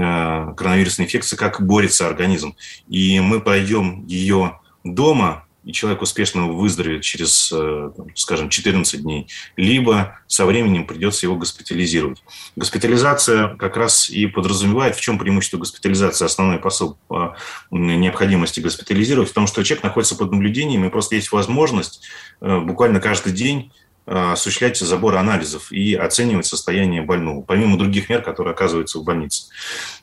коронавирусная 0.56 1.06
инфекция, 1.06 1.36
как 1.36 1.64
борется 1.64 2.06
организм. 2.06 2.56
И 2.88 3.20
мы 3.20 3.40
пройдем 3.40 4.04
ее 4.06 4.60
дома, 4.84 5.45
и 5.66 5.72
человек 5.72 6.00
успешно 6.00 6.46
выздоровеет 6.46 7.02
через, 7.02 7.50
э, 7.52 7.90
скажем, 8.14 8.48
14 8.48 9.02
дней, 9.02 9.26
либо 9.56 10.20
со 10.28 10.46
временем 10.46 10.86
придется 10.86 11.26
его 11.26 11.34
госпитализировать. 11.34 12.22
Госпитализация 12.54 13.56
как 13.56 13.76
раз 13.76 14.08
и 14.08 14.28
подразумевает, 14.28 14.94
в 14.94 15.00
чем 15.00 15.18
преимущество 15.18 15.58
госпитализации, 15.58 16.24
основной 16.24 16.58
посыл 16.58 16.96
по 17.08 17.36
необходимости 17.72 18.60
госпитализировать, 18.60 19.28
в 19.28 19.32
том, 19.32 19.48
что 19.48 19.64
человек 19.64 19.82
находится 19.82 20.14
под 20.14 20.30
наблюдением, 20.30 20.84
и 20.84 20.88
просто 20.88 21.16
есть 21.16 21.32
возможность 21.32 22.00
э, 22.40 22.60
буквально 22.60 23.00
каждый 23.00 23.32
день 23.32 23.72
э, 24.06 24.32
осуществлять 24.34 24.78
забор 24.78 25.16
анализов 25.16 25.72
и 25.72 25.94
оценивать 25.94 26.46
состояние 26.46 27.02
больного, 27.02 27.42
помимо 27.42 27.76
других 27.76 28.08
мер, 28.08 28.22
которые 28.22 28.52
оказываются 28.52 29.00
в 29.00 29.04
больнице. 29.04 29.48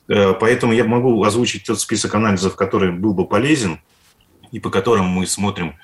Поэтому 0.06 0.74
я 0.74 0.84
могу 0.84 1.24
озвучить 1.24 1.64
тот 1.64 1.80
список 1.80 2.14
анализов, 2.14 2.54
который 2.54 2.92
был 2.92 3.14
бы 3.14 3.26
полезен– 3.26 3.80
и 4.54 4.60
по 4.60 4.70
которым 4.70 5.06
мы 5.06 5.26
смотрим 5.26 5.74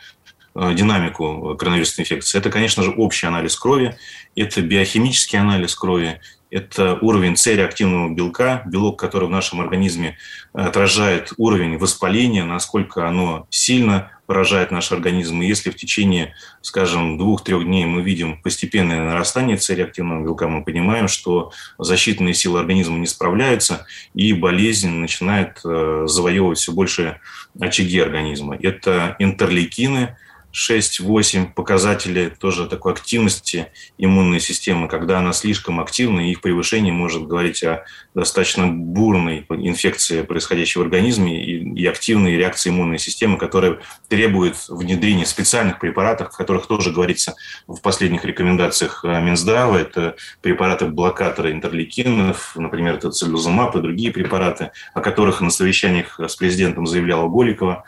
э, 0.54 0.74
динамику 0.74 1.56
коронавирусной 1.58 2.04
инфекции. 2.04 2.38
Это, 2.38 2.50
конечно 2.50 2.84
же, 2.84 2.92
общий 2.92 3.26
анализ 3.26 3.56
крови, 3.56 3.96
это 4.36 4.62
биохимический 4.62 5.40
анализ 5.40 5.74
крови, 5.74 6.20
это 6.50 6.96
уровень 7.00 7.36
С-реактивного 7.36 8.14
белка, 8.14 8.62
белок, 8.66 8.98
который 8.98 9.26
в 9.26 9.32
нашем 9.32 9.60
организме 9.60 10.18
отражает 10.52 11.32
уровень 11.36 11.78
воспаления, 11.78 12.44
насколько 12.44 13.08
оно 13.08 13.48
сильно 13.50 14.12
поражает 14.31 14.70
наш 14.70 14.93
организм. 14.93 15.43
И 15.43 15.49
если 15.49 15.70
в 15.70 15.74
течение, 15.74 16.35
скажем, 16.61 17.18
двух-трех 17.18 17.64
дней 17.64 17.85
мы 17.85 18.01
видим 18.01 18.41
постепенное 18.41 19.05
нарастание 19.05 19.59
С-реактивного 19.59 20.22
белка, 20.22 20.47
мы 20.47 20.62
понимаем, 20.62 21.09
что 21.09 21.51
защитные 21.78 22.33
силы 22.33 22.61
организма 22.61 22.97
не 22.97 23.09
справляются, 23.09 23.87
и 24.14 24.33
болезнь 24.33 24.91
начинает 24.91 25.61
э, 25.64 26.05
завоевывать 26.07 26.59
все 26.59 26.70
больше 26.70 27.18
очаги 27.59 27.99
организма. 27.99 28.55
Это 28.55 29.16
интерлейкины– 29.18 30.16
6-8 30.53 31.53
показатели 31.55 32.28
тоже 32.28 32.66
такой 32.66 32.92
активности 32.92 33.68
иммунной 33.98 34.40
системы, 34.40 34.88
когда 34.88 35.18
она 35.18 35.32
слишком 35.32 35.80
активна, 35.80 36.20
и 36.20 36.32
их 36.32 36.40
превышение 36.40 36.92
может 36.92 37.26
говорить 37.26 37.62
о 37.62 37.84
достаточно 38.14 38.66
бурной 38.66 39.46
инфекции, 39.48 40.22
происходящей 40.22 40.80
в 40.80 40.82
организме, 40.82 41.44
и, 41.44 41.82
и 41.82 41.86
активной 41.86 42.36
реакции 42.36 42.70
иммунной 42.70 42.98
системы, 42.98 43.38
которая 43.38 43.78
требует 44.09 44.57
внедрения 44.68 45.26
специальных 45.26 45.78
препаратов, 45.78 46.28
о 46.28 46.36
которых 46.36 46.66
тоже 46.66 46.90
говорится 46.90 47.34
в 47.66 47.80
последних 47.80 48.24
рекомендациях 48.24 49.05
э, 49.05 49.20
Минздрава. 49.20 49.76
Это 49.76 50.16
препараты-блокаторы 50.42 51.53
интерлейкинов, 51.53 52.57
например, 52.57 52.94
это 52.94 53.11
целлюзумаб 53.11 53.76
и 53.76 53.82
другие 53.82 54.12
препараты, 54.12 54.72
о 54.94 55.01
которых 55.01 55.40
на 55.40 55.51
совещаниях 55.51 56.18
с 56.18 56.34
президентом 56.34 56.86
заявляла 56.86 57.28
Голикова. 57.28 57.84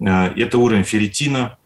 Э, 0.00 0.32
это 0.36 0.58
уровень 0.58 0.84
ферритина, 0.84 1.56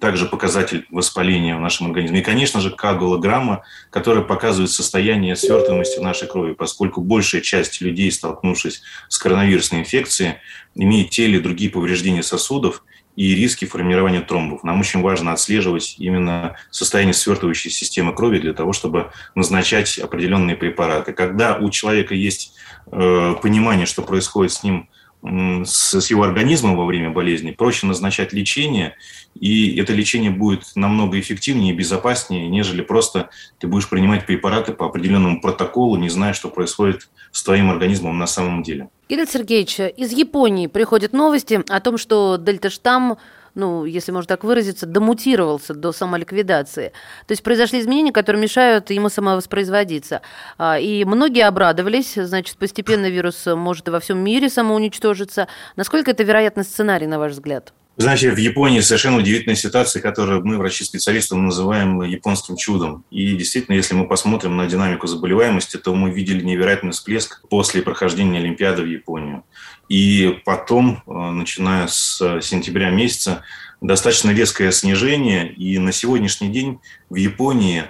также 0.00 0.26
показатель 0.26 0.86
воспаления 0.90 1.56
в 1.56 1.60
нашем 1.60 1.86
организме. 1.86 2.20
И, 2.20 2.22
конечно 2.22 2.60
же, 2.60 2.70
коагулограмма, 2.70 3.64
которая 3.90 4.22
показывает 4.22 4.70
состояние 4.70 5.36
свертываемости 5.36 6.00
нашей 6.00 6.28
крови, 6.28 6.52
поскольку 6.52 7.00
большая 7.00 7.40
часть 7.40 7.80
людей, 7.80 8.12
столкнувшись 8.12 8.82
с 9.08 9.18
коронавирусной 9.18 9.80
инфекцией, 9.80 10.34
имеет 10.74 11.10
те 11.10 11.24
или 11.24 11.38
другие 11.38 11.70
повреждения 11.70 12.22
сосудов 12.22 12.84
и 13.16 13.34
риски 13.34 13.64
формирования 13.64 14.20
тромбов. 14.20 14.62
Нам 14.62 14.80
очень 14.80 15.02
важно 15.02 15.32
отслеживать 15.32 15.96
именно 15.98 16.56
состояние 16.70 17.14
свертывающей 17.14 17.70
системы 17.70 18.14
крови 18.14 18.38
для 18.38 18.54
того, 18.54 18.72
чтобы 18.72 19.10
назначать 19.34 19.98
определенные 19.98 20.56
препараты. 20.56 21.12
Когда 21.12 21.56
у 21.56 21.70
человека 21.70 22.14
есть 22.14 22.54
э, 22.90 23.34
понимание, 23.42 23.86
что 23.86 24.02
происходит 24.02 24.52
с 24.52 24.62
ним 24.62 24.88
с, 25.22 26.00
с 26.00 26.10
его 26.10 26.22
организмом 26.22 26.76
во 26.76 26.86
время 26.86 27.10
болезни, 27.10 27.50
проще 27.50 27.86
назначать 27.86 28.32
лечение, 28.32 28.96
и 29.38 29.76
это 29.78 29.92
лечение 29.92 30.30
будет 30.30 30.64
намного 30.74 31.20
эффективнее 31.20 31.72
и 31.72 31.76
безопаснее, 31.76 32.48
нежели 32.48 32.80
просто 32.80 33.30
ты 33.58 33.66
будешь 33.66 33.88
принимать 33.88 34.26
препараты 34.26 34.72
по 34.72 34.86
определенному 34.86 35.40
протоколу, 35.40 35.96
не 35.96 36.08
зная, 36.08 36.32
что 36.32 36.48
происходит 36.48 37.08
с 37.32 37.42
твоим 37.42 37.70
организмом 37.70 38.18
на 38.18 38.26
самом 38.26 38.62
деле. 38.62 38.88
Кирилл 39.08 39.26
Сергеевич, 39.26 39.80
из 39.80 40.12
Японии 40.12 40.66
приходят 40.66 41.12
новости 41.12 41.62
о 41.68 41.80
том, 41.80 41.98
что 41.98 42.36
дельта-штамм 42.36 43.18
ну, 43.54 43.84
если 43.84 44.12
можно 44.12 44.28
так 44.28 44.44
выразиться, 44.44 44.86
домутировался 44.86 45.74
до 45.74 45.92
самоликвидации. 45.92 46.92
То 47.26 47.32
есть 47.32 47.42
произошли 47.42 47.80
изменения, 47.80 48.12
которые 48.12 48.42
мешают 48.42 48.90
ему 48.90 49.08
самовоспроизводиться. 49.08 50.22
А, 50.58 50.78
и 50.78 51.04
многие 51.04 51.46
обрадовались, 51.46 52.14
значит, 52.14 52.56
постепенно 52.56 53.08
вирус 53.08 53.46
может 53.46 53.88
и 53.88 53.90
во 53.90 54.00
всем 54.00 54.18
мире 54.18 54.48
самоуничтожиться. 54.48 55.48
Насколько 55.76 56.12
это 56.12 56.22
вероятный 56.22 56.64
сценарий, 56.64 57.06
на 57.06 57.18
ваш 57.18 57.32
взгляд? 57.32 57.72
Знаете, 58.00 58.30
в 58.30 58.38
Японии 58.38 58.80
совершенно 58.80 59.18
удивительная 59.18 59.56
ситуация, 59.56 60.00
которую 60.00 60.42
мы, 60.42 60.56
врачи-специалисты, 60.56 61.36
называем 61.36 62.00
японским 62.00 62.56
чудом. 62.56 63.04
И 63.10 63.34
действительно, 63.34 63.76
если 63.76 63.92
мы 63.92 64.08
посмотрим 64.08 64.56
на 64.56 64.66
динамику 64.66 65.06
заболеваемости, 65.06 65.76
то 65.76 65.94
мы 65.94 66.10
видели 66.10 66.42
невероятный 66.42 66.92
всплеск 66.92 67.46
после 67.50 67.82
прохождения 67.82 68.38
Олимпиады 68.38 68.84
в 68.84 68.86
Японию. 68.86 69.44
И 69.90 70.40
потом, 70.46 71.02
э, 71.06 71.12
начиная 71.12 71.88
с 71.88 72.40
сентября 72.40 72.88
месяца, 72.88 73.42
достаточно 73.82 74.30
резкое 74.30 74.72
снижение. 74.72 75.52
И 75.52 75.78
на 75.78 75.92
сегодняшний 75.92 76.48
день 76.48 76.78
в 77.10 77.16
Японии 77.16 77.84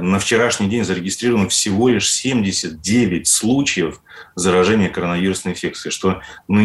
на 0.00 0.18
вчерашний 0.18 0.68
день 0.68 0.84
зарегистрировано 0.84 1.48
всего 1.48 1.88
лишь 1.88 2.10
79 2.10 3.26
случаев 3.26 4.00
заражения 4.34 4.88
коронавирусной 4.88 5.52
инфекцией, 5.52 5.92
что 5.92 6.22
ну, 6.48 6.60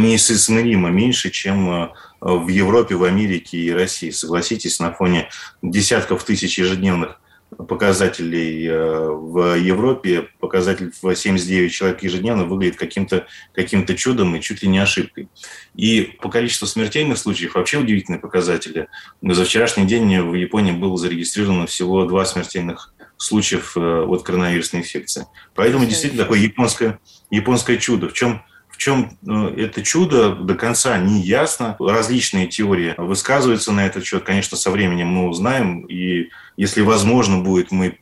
меньше, 0.89 1.29
чем 1.29 1.69
э, 1.69 1.89
в 2.21 2.47
Европе, 2.47 2.95
в 2.95 3.03
Америке 3.03 3.57
и 3.57 3.71
России. 3.71 4.11
Согласитесь, 4.11 4.79
на 4.79 4.93
фоне 4.93 5.29
десятков 5.61 6.23
тысяч 6.23 6.57
ежедневных 6.57 7.19
показателей 7.57 8.67
э, 8.67 9.07
в 9.09 9.55
Европе, 9.57 10.29
показатель 10.39 10.91
в 11.01 11.15
79 11.15 11.71
человек 11.71 12.03
ежедневно 12.03 12.45
выглядит 12.45 12.77
каким-то 12.77 13.27
каким 13.53 13.85
чудом 13.85 14.35
и 14.35 14.41
чуть 14.41 14.61
ли 14.61 14.69
не 14.69 14.79
ошибкой. 14.79 15.29
И 15.75 16.17
по 16.21 16.29
количеству 16.29 16.67
смертельных 16.67 17.17
случаев 17.17 17.55
вообще 17.55 17.77
удивительные 17.77 18.19
показатели. 18.19 18.87
За 19.21 19.45
вчерашний 19.45 19.85
день 19.85 20.21
в 20.21 20.35
Японии 20.35 20.71
было 20.71 20.97
зарегистрировано 20.97 21.65
всего 21.65 22.05
два 22.05 22.25
смертельных 22.25 22.93
случаев 23.17 23.75
э, 23.75 23.79
от 23.79 24.23
коронавирусной 24.23 24.81
инфекции. 24.81 25.25
Поэтому 25.55 25.85
действительно 25.85 26.23
такое 26.23 26.39
японское, 26.39 26.99
японское 27.29 27.77
чудо. 27.77 28.09
В 28.09 28.13
чем 28.13 28.43
чем 28.79 29.17
э, 29.27 29.65
это 29.65 29.83
чудо 29.83 30.33
до 30.33 30.55
конца 30.55 30.97
не 30.97 31.21
ясно. 31.21 31.75
Различные 31.79 32.47
теории 32.47 32.95
высказываются 32.97 33.73
на 33.73 33.85
этот 33.85 34.05
счет. 34.05 34.23
Конечно, 34.23 34.57
со 34.57 34.71
временем 34.71 35.07
мы 35.07 35.27
узнаем. 35.27 35.81
И 35.81 36.29
если 36.55 36.81
возможно 36.81 37.39
будет, 37.39 37.71
мы 37.71 37.99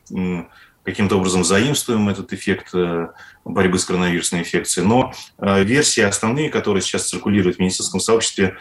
каким-то 0.84 1.16
образом 1.16 1.44
заимствуем 1.44 2.08
этот 2.08 2.32
эффект 2.32 2.68
э, 2.74 3.08
борьбы 3.44 3.78
с 3.78 3.84
коронавирусной 3.84 4.40
инфекцией. 4.40 4.86
Но 4.86 5.12
э, 5.38 5.64
версии 5.64 6.00
основные, 6.00 6.48
которые 6.48 6.80
сейчас 6.80 7.08
циркулируют 7.08 7.56
в 7.56 7.60
медицинском 7.60 8.00
сообществе, 8.00 8.56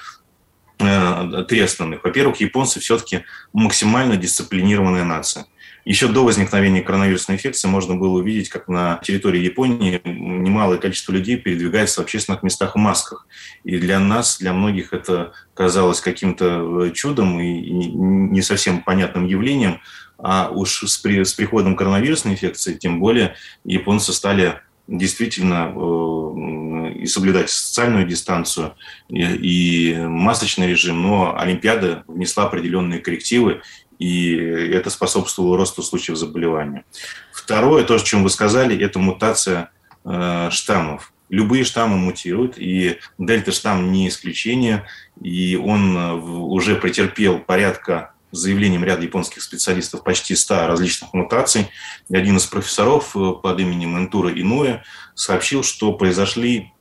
три 0.78 1.60
основных. 1.62 2.04
Во-первых, 2.04 2.40
японцы 2.40 2.80
все-таки 2.80 3.24
максимально 3.52 4.16
дисциплинированная 4.16 5.06
нация. 5.06 5.48
Еще 5.88 6.10
до 6.10 6.26
возникновения 6.26 6.82
коронавирусной 6.82 7.38
инфекции 7.38 7.70
можно 7.70 7.96
было 7.96 8.20
увидеть, 8.20 8.50
как 8.50 8.68
на 8.68 9.00
территории 9.04 9.40
Японии 9.40 10.02
немалое 10.04 10.80
количество 10.80 11.14
людей 11.14 11.38
передвигается 11.38 12.02
в 12.02 12.04
общественных 12.04 12.44
местах 12.44 12.76
в 12.76 12.78
масках. 12.78 13.26
И 13.64 13.78
для 13.78 13.98
нас, 13.98 14.38
для 14.38 14.52
многих 14.52 14.92
это 14.92 15.32
казалось 15.54 16.02
каким-то 16.02 16.88
э, 16.88 16.92
чудом 16.92 17.40
и 17.40 17.72
не 17.72 18.42
совсем 18.42 18.82
понятным 18.82 19.26
явлением. 19.26 19.80
А 20.18 20.50
уж 20.50 20.84
с, 20.84 20.98
при, 20.98 21.24
с 21.24 21.32
приходом 21.32 21.78
коронавирусной 21.78 22.34
инфекции, 22.34 22.74
тем 22.74 23.00
более, 23.00 23.36
японцы 23.64 24.12
стали 24.12 24.60
действительно 24.90 25.72
э, 25.74 26.94
и 26.96 27.06
соблюдать 27.06 27.50
социальную 27.50 28.06
дистанцию 28.06 28.76
и, 29.08 29.22
и 29.22 29.96
масочный 29.96 30.68
режим, 30.68 31.02
но 31.02 31.38
Олимпиада 31.38 32.04
внесла 32.08 32.46
определенные 32.46 33.00
коррективы, 33.00 33.62
и 34.00 34.36
это 34.36 34.90
способствовало 34.90 35.58
росту 35.58 35.82
случаев 35.82 36.18
заболевания. 36.18 36.86
Второе, 37.32 37.84
то, 37.84 37.96
о 37.96 38.00
чем 38.00 38.24
вы 38.24 38.30
сказали, 38.30 38.80
это 38.80 39.00
мутация 39.00 39.72
э, 40.06 40.50
штаммов. 40.52 41.14
Любые 41.30 41.64
штаммы 41.64 41.98
мутируют, 41.98 42.58
и 42.58 43.00
дельта-штамм 43.18 43.92
не 43.92 44.08
исключение, 44.08 44.86
и 45.22 45.56
он 45.56 45.98
э, 45.98 46.14
уже 46.14 46.76
претерпел 46.76 47.40
порядка 47.40 48.14
заявлением 48.32 48.84
ряда 48.84 49.04
японских 49.04 49.42
специалистов 49.42 50.04
почти 50.04 50.36
100 50.36 50.68
различных 50.68 51.14
мутаций. 51.14 51.68
И 52.10 52.16
один 52.16 52.38
из 52.38 52.46
профессоров 52.46 53.16
э, 53.16 53.34
под 53.42 53.60
именем 53.60 53.98
Энтура 53.98 54.32
Иноя 54.32 54.84
сообщил, 55.16 55.64
что 55.64 55.94
произошли 55.94 56.72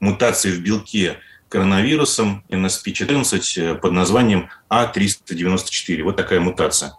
мутации 0.00 0.50
в 0.50 0.60
белке 0.60 1.18
коронавирусом 1.48 2.44
NSP-14 2.48 3.40
э, 3.56 3.74
под 3.74 3.92
названием 3.92 4.48
А394. 4.70 6.02
Вот 6.02 6.16
такая 6.16 6.40
мутация, 6.40 6.94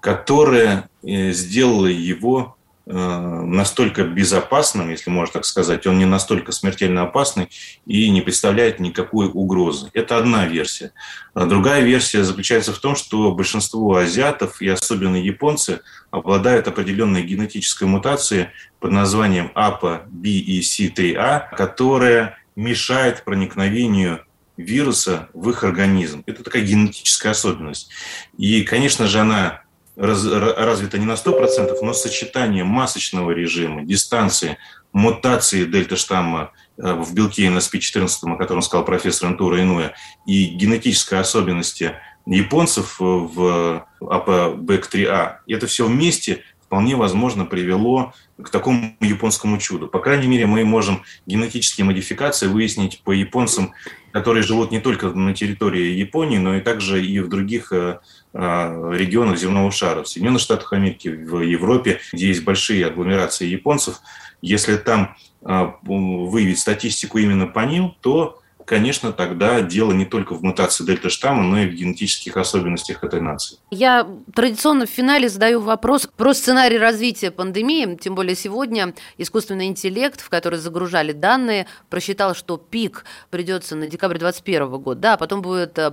которая 0.00 0.88
э, 1.02 1.32
сделала 1.32 1.86
его 1.86 2.58
Э, 2.90 3.42
настолько 3.44 4.04
безопасным, 4.04 4.88
если 4.88 5.10
можно 5.10 5.34
так 5.34 5.44
сказать, 5.44 5.86
он 5.86 5.98
не 5.98 6.06
настолько 6.06 6.52
смертельно 6.52 7.02
опасный 7.02 7.50
и 7.84 8.08
не 8.08 8.22
представляет 8.22 8.80
никакой 8.80 9.26
угрозы. 9.26 9.90
Это 9.92 10.16
одна 10.16 10.46
версия. 10.46 10.92
А 11.34 11.44
другая 11.44 11.82
версия 11.82 12.24
заключается 12.24 12.72
в 12.72 12.78
том, 12.78 12.96
что 12.96 13.32
большинство 13.32 13.96
азиатов 13.96 14.62
и 14.62 14.68
особенно 14.68 15.16
японцы 15.16 15.80
обладают 16.10 16.66
определенной 16.66 17.24
генетической 17.24 17.84
мутацией 17.84 18.48
под 18.80 18.92
названием 18.92 19.52
APA 19.54 20.08
BEC3A, 20.10 21.54
которая 21.58 22.38
мешает 22.58 23.22
проникновению 23.22 24.24
вируса 24.56 25.28
в 25.32 25.48
их 25.50 25.62
организм. 25.62 26.24
Это 26.26 26.42
такая 26.42 26.62
генетическая 26.62 27.30
особенность. 27.30 27.88
И, 28.36 28.64
конечно 28.64 29.06
же, 29.06 29.20
она 29.20 29.62
раз, 29.94 30.26
развита 30.26 30.98
не 30.98 31.06
на 31.06 31.12
100%, 31.12 31.78
но 31.80 31.92
сочетание 31.92 32.64
масочного 32.64 33.30
режима, 33.30 33.84
дистанции, 33.84 34.58
мутации 34.92 35.66
дельта-штамма 35.66 36.50
э, 36.78 36.92
в 36.94 37.14
белке 37.14 37.46
NSP-14, 37.46 38.08
о 38.24 38.36
котором 38.36 38.62
сказал 38.62 38.84
профессор 38.84 39.28
Антура 39.28 39.62
Инуя, 39.62 39.94
и 40.26 40.46
генетической 40.46 41.20
особенности 41.20 41.92
японцев 42.26 42.96
в 42.98 43.86
АПБЭК-3А, 44.00 45.36
это 45.46 45.66
все 45.68 45.86
вместе 45.86 46.42
вполне 46.68 46.96
возможно 46.96 47.46
привело 47.46 48.12
к 48.40 48.50
такому 48.50 48.94
японскому 49.00 49.56
чуду. 49.56 49.88
По 49.88 50.00
крайней 50.00 50.26
мере, 50.26 50.44
мы 50.44 50.66
можем 50.66 51.02
генетические 51.26 51.86
модификации 51.86 52.46
выяснить 52.46 53.00
по 53.02 53.12
японцам, 53.12 53.72
которые 54.12 54.42
живут 54.42 54.70
не 54.70 54.78
только 54.78 55.08
на 55.08 55.32
территории 55.32 55.92
Японии, 55.92 56.36
но 56.36 56.56
и 56.56 56.60
также 56.60 57.02
и 57.02 57.20
в 57.20 57.30
других 57.30 57.72
э, 57.72 58.00
э, 58.34 58.92
регионах 58.94 59.38
земного 59.38 59.72
шара, 59.72 60.02
в 60.02 60.08
Соединенных 60.08 60.42
Штатах 60.42 60.74
Америки, 60.74 61.08
в 61.08 61.40
Европе, 61.40 62.00
где 62.12 62.28
есть 62.28 62.44
большие 62.44 62.86
агломерации 62.86 63.46
японцев. 63.46 64.00
Если 64.42 64.76
там 64.76 65.16
э, 65.40 65.72
выявить 65.82 66.58
статистику 66.58 67.16
именно 67.16 67.46
по 67.46 67.60
ним, 67.60 67.94
то 68.02 68.37
конечно, 68.68 69.12
тогда 69.12 69.62
дело 69.62 69.92
не 69.92 70.04
только 70.04 70.34
в 70.34 70.42
мутации 70.42 70.84
дельта-штамма, 70.84 71.42
но 71.42 71.60
и 71.60 71.66
в 71.66 71.72
генетических 71.72 72.36
особенностях 72.36 73.02
этой 73.02 73.20
нации. 73.20 73.58
Я 73.70 74.06
традиционно 74.34 74.84
в 74.86 74.90
финале 74.90 75.28
задаю 75.28 75.60
вопрос 75.60 76.06
про 76.16 76.34
сценарий 76.34 76.78
развития 76.78 77.30
пандемии, 77.30 77.96
тем 77.96 78.14
более 78.14 78.36
сегодня 78.36 78.94
искусственный 79.16 79.66
интеллект, 79.66 80.20
в 80.20 80.28
который 80.28 80.58
загружали 80.58 81.12
данные, 81.12 81.66
просчитал, 81.88 82.34
что 82.34 82.58
пик 82.58 83.06
придется 83.30 83.74
на 83.74 83.86
декабрь 83.86 84.18
2021 84.18 84.68
года, 84.82 85.00
да, 85.00 85.14
а 85.14 85.16
потом 85.16 85.40
будет 85.40 85.78
э, 85.78 85.92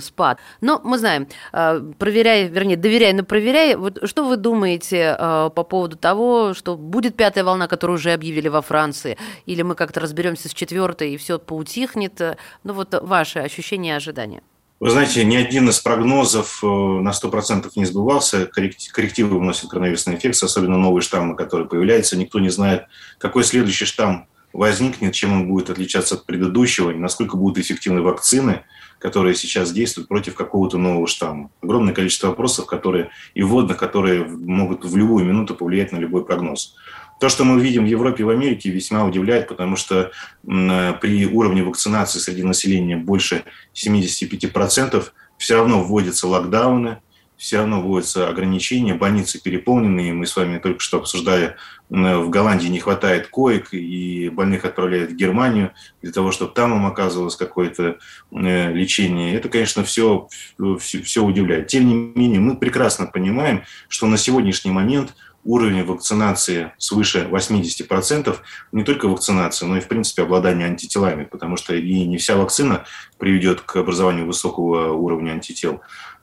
спад. 0.00 0.38
Но 0.60 0.80
мы 0.84 0.98
знаем, 0.98 1.28
э, 1.52 1.80
проверяя, 1.98 2.48
вернее, 2.48 2.76
доверяя, 2.76 3.14
но 3.14 3.24
проверяя, 3.24 3.78
вот 3.78 4.00
что 4.04 4.24
вы 4.24 4.36
думаете 4.36 5.16
э, 5.18 5.50
по 5.54 5.62
поводу 5.64 5.96
того, 5.96 6.52
что 6.52 6.76
будет 6.76 7.16
пятая 7.16 7.42
волна, 7.44 7.68
которую 7.68 7.96
уже 7.96 8.12
объявили 8.12 8.48
во 8.48 8.60
Франции, 8.60 9.16
или 9.46 9.62
мы 9.62 9.74
как-то 9.74 10.00
разберемся 10.00 10.50
с 10.50 10.52
четвертой 10.52 11.14
и 11.14 11.16
все 11.16 11.38
поутихнет, 11.38 11.85
утихнет? 11.86 12.38
Ну 12.64 12.72
вот 12.72 12.94
ваши 13.02 13.38
ощущения 13.38 13.90
и 13.90 13.96
ожидания. 13.96 14.42
Вы 14.78 14.90
знаете, 14.90 15.24
ни 15.24 15.36
один 15.36 15.70
из 15.70 15.78
прогнозов 15.78 16.62
э, 16.62 16.66
на 16.66 17.08
100% 17.08 17.70
не 17.76 17.86
сбывался. 17.86 18.46
Коррективы 18.46 19.38
вносит 19.38 19.70
коронавирусная 19.70 20.16
инфекция, 20.16 20.48
особенно 20.48 20.76
новые 20.76 21.00
штаммы, 21.00 21.34
которые 21.34 21.66
появляются. 21.66 22.18
Никто 22.18 22.40
не 22.40 22.50
знает, 22.50 22.84
какой 23.16 23.44
следующий 23.44 23.86
штамм 23.86 24.26
возникнет, 24.52 25.14
чем 25.14 25.32
он 25.32 25.48
будет 25.48 25.70
отличаться 25.70 26.16
от 26.16 26.26
предыдущего, 26.26 26.90
насколько 26.90 27.38
будут 27.38 27.56
эффективны 27.56 28.02
вакцины, 28.02 28.64
которые 28.98 29.34
сейчас 29.34 29.72
действуют 29.72 30.08
против 30.08 30.34
какого-то 30.34 30.76
нового 30.76 31.06
штамма. 31.06 31.50
Огромное 31.62 31.94
количество 31.94 32.28
вопросов, 32.28 32.66
которые 32.66 33.10
и 33.34 33.42
вводных, 33.42 33.78
которые 33.78 34.26
могут 34.26 34.84
в 34.84 34.94
любую 34.94 35.24
минуту 35.24 35.54
повлиять 35.54 35.92
на 35.92 35.96
любой 35.96 36.24
прогноз. 36.24 36.74
То, 37.18 37.30
что 37.30 37.44
мы 37.44 37.60
видим 37.60 37.84
в 37.84 37.88
Европе 37.88 38.22
и 38.22 38.26
в 38.26 38.30
Америке, 38.30 38.70
весьма 38.70 39.04
удивляет, 39.04 39.48
потому 39.48 39.76
что 39.76 40.10
при 40.44 41.26
уровне 41.26 41.62
вакцинации 41.62 42.18
среди 42.18 42.42
населения 42.42 42.96
больше 42.96 43.44
75% 43.74 45.04
все 45.38 45.54
равно 45.54 45.82
вводятся 45.82 46.28
локдауны, 46.28 46.98
все 47.36 47.58
равно 47.58 47.82
вводятся 47.82 48.28
ограничения, 48.28 48.94
больницы 48.94 49.42
переполнены, 49.42 50.12
мы 50.12 50.26
с 50.26 50.36
вами 50.36 50.58
только 50.58 50.80
что 50.80 50.98
обсуждали, 50.98 51.56
в 51.88 52.28
Голландии 52.28 52.68
не 52.68 52.80
хватает 52.80 53.28
коек, 53.28 53.72
и 53.72 54.28
больных 54.30 54.64
отправляют 54.64 55.12
в 55.12 55.16
Германию 55.16 55.72
для 56.02 56.12
того, 56.12 56.32
чтобы 56.32 56.52
там 56.52 56.74
им 56.74 56.86
оказывалось 56.86 57.36
какое-то 57.36 57.98
э, 58.32 58.72
лечение. 58.72 59.34
Это, 59.34 59.48
конечно, 59.48 59.84
все, 59.84 60.28
все, 60.80 61.02
все 61.02 61.24
удивляет. 61.24 61.68
Тем 61.68 61.86
не 61.86 61.94
менее, 61.94 62.40
мы 62.40 62.56
прекрасно 62.56 63.06
понимаем, 63.06 63.62
что 63.88 64.06
на 64.06 64.16
сегодняшний 64.16 64.72
момент– 64.72 65.14
уровень 65.46 65.84
вакцинации 65.84 66.72
свыше 66.76 67.28
80%, 67.30 68.36
не 68.72 68.84
только 68.84 69.08
вакцинации, 69.08 69.64
но 69.64 69.76
и, 69.76 69.80
в 69.80 69.88
принципе, 69.88 70.22
обладание 70.22 70.66
антителами, 70.66 71.24
потому 71.24 71.56
что 71.56 71.74
и 71.74 72.04
не 72.04 72.18
вся 72.18 72.36
вакцина 72.36 72.84
приведет 73.18 73.60
к 73.60 73.76
образованию 73.76 74.26
высокого 74.26 74.92
уровня 74.92 75.32
антител. 75.32 75.80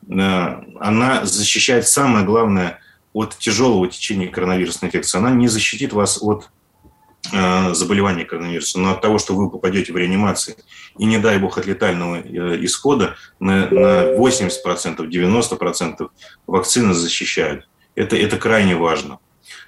Э, 0.10 0.62
она 0.80 1.26
защищает 1.26 1.88
самое 1.88 2.26
главное 2.26 2.80
от 3.14 3.38
тяжелого 3.38 3.88
течения 3.88 4.28
коронавирусной 4.28 4.90
инфекции. 4.90 5.18
Она 5.18 5.32
не 5.32 5.48
защитит 5.48 5.94
вас 5.94 6.22
от 6.22 6.50
э, 7.32 7.74
заболевания 7.74 8.26
коронавирусом, 8.26 8.84
но 8.84 8.92
от 8.92 9.02
того, 9.02 9.20
что 9.20 9.36
вы 9.36 9.50
попадете 9.50 9.94
в 9.94 9.98
реанимацию, 9.98 10.58
и 10.98 11.06
не 11.06 11.18
дай 11.18 11.38
бог 11.38 11.58
от 11.58 11.66
летального 11.66 12.18
э, 12.18 12.64
исхода, 12.66 13.16
на, 13.40 13.68
на 13.70 14.16
80%, 14.16 14.50
90% 14.98 16.10
вакцины 16.46 16.94
защищают. 16.94 17.68
Это, 17.96 18.16
это 18.16 18.38
крайне 18.38 18.76
важно. 18.76 19.20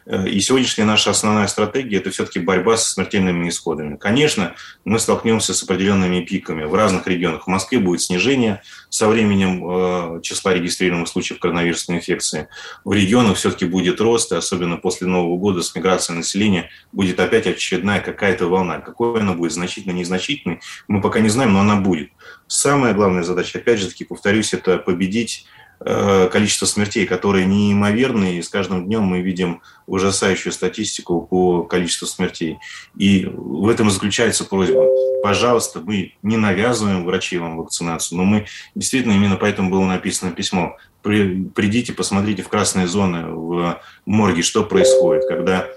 Э, 0.05 0.28
и 0.28 0.39
сегодняшняя 0.39 0.86
наша 0.86 1.11
основная 1.11 1.47
стратегия– 1.47 1.97
это 1.99 2.09
все-таки 2.09 2.39
борьба 2.39 2.78
со 2.78 2.91
смертельными 2.91 3.49
исходами. 3.49 3.97
Конечно, 3.97 4.55
мы 4.84 4.99
столкнемся 4.99 5.53
с 5.53 5.63
определенными 5.63 6.21
пиками. 6.21 6.63
В 6.63 6.73
разных 6.76 7.07
регионах 7.07 7.43
в 7.45 7.47
Москве 7.47 7.80
будет 7.80 8.01
снижение 8.01 8.61
со 8.89 9.07
временем 9.07 10.17
э, 10.17 10.21
числа 10.21 10.53
регистрируемых 10.53 11.07
случаев 11.07 11.39
коронавирусной 11.39 11.97
инфекции. 11.97 12.47
В 12.84 12.93
регионах 12.93 13.38
все-таки 13.38 13.65
будет 13.65 13.99
рост, 13.99 14.32
и 14.32 14.36
особенно 14.36 14.78
после 14.78 15.07
Нового 15.07 15.38
года 15.38 15.61
с 15.61 15.76
миграцией 15.76 16.17
населения 16.17 16.69
будет 16.91 17.19
опять 17.19 17.47
очередная 17.47 17.99
какая-то 17.99 18.47
волна. 18.47 18.80
Какой 18.80 19.19
она 19.19 19.34
будет, 19.34 19.53
значительно, 19.53 19.93
незначительной, 19.93 20.61
мы 20.88 21.01
пока 21.01 21.19
не 21.19 21.30
знаем, 21.30 21.53
но 21.53 21.61
она 21.61 21.76
будет. 21.76 22.09
Самая 22.47 22.93
главная 22.93 23.23
задача, 23.23 23.57
опять 23.57 23.80
же 23.80 23.88
таки, 23.88 24.05
повторюсь, 24.05 24.53
это 24.53 24.78
победить 24.78 25.47
количество 25.86 26.65
смертей, 26.65 27.05
которые 27.05 27.45
неимоверные, 27.45 28.39
и 28.39 28.41
с 28.41 28.49
каждым 28.49 28.86
днем 28.86 29.03
мы 29.03 29.21
видим 29.21 29.61
ужасающую 29.86 30.51
статистику 30.51 31.21
по 31.21 31.61
количеству 31.63 32.07
смертей. 32.07 32.57
И 32.97 33.25
в 33.31 33.69
этом 33.69 33.91
заключается 33.91 34.45
просьба. 34.45 34.88
Пожалуйста, 35.21 35.81
мы 35.81 36.13
не 36.23 36.38
навязываем 36.38 37.05
врачей 37.05 37.38
вам 37.38 37.57
вакцинацию, 37.57 38.17
но 38.17 38.25
мы 38.25 38.47
действительно, 38.73 39.13
именно 39.13 39.36
поэтому 39.36 39.69
было 39.69 39.86
написано 39.86 40.31
письмо. 40.31 40.77
Придите, 41.03 41.93
посмотрите 41.93 42.41
в 42.41 42.49
красные 42.49 42.88
зоны, 42.88 43.27
в 43.27 43.79
морге, 44.07 44.41
что 44.41 44.63
происходит, 44.63 45.27
когда 45.27 45.67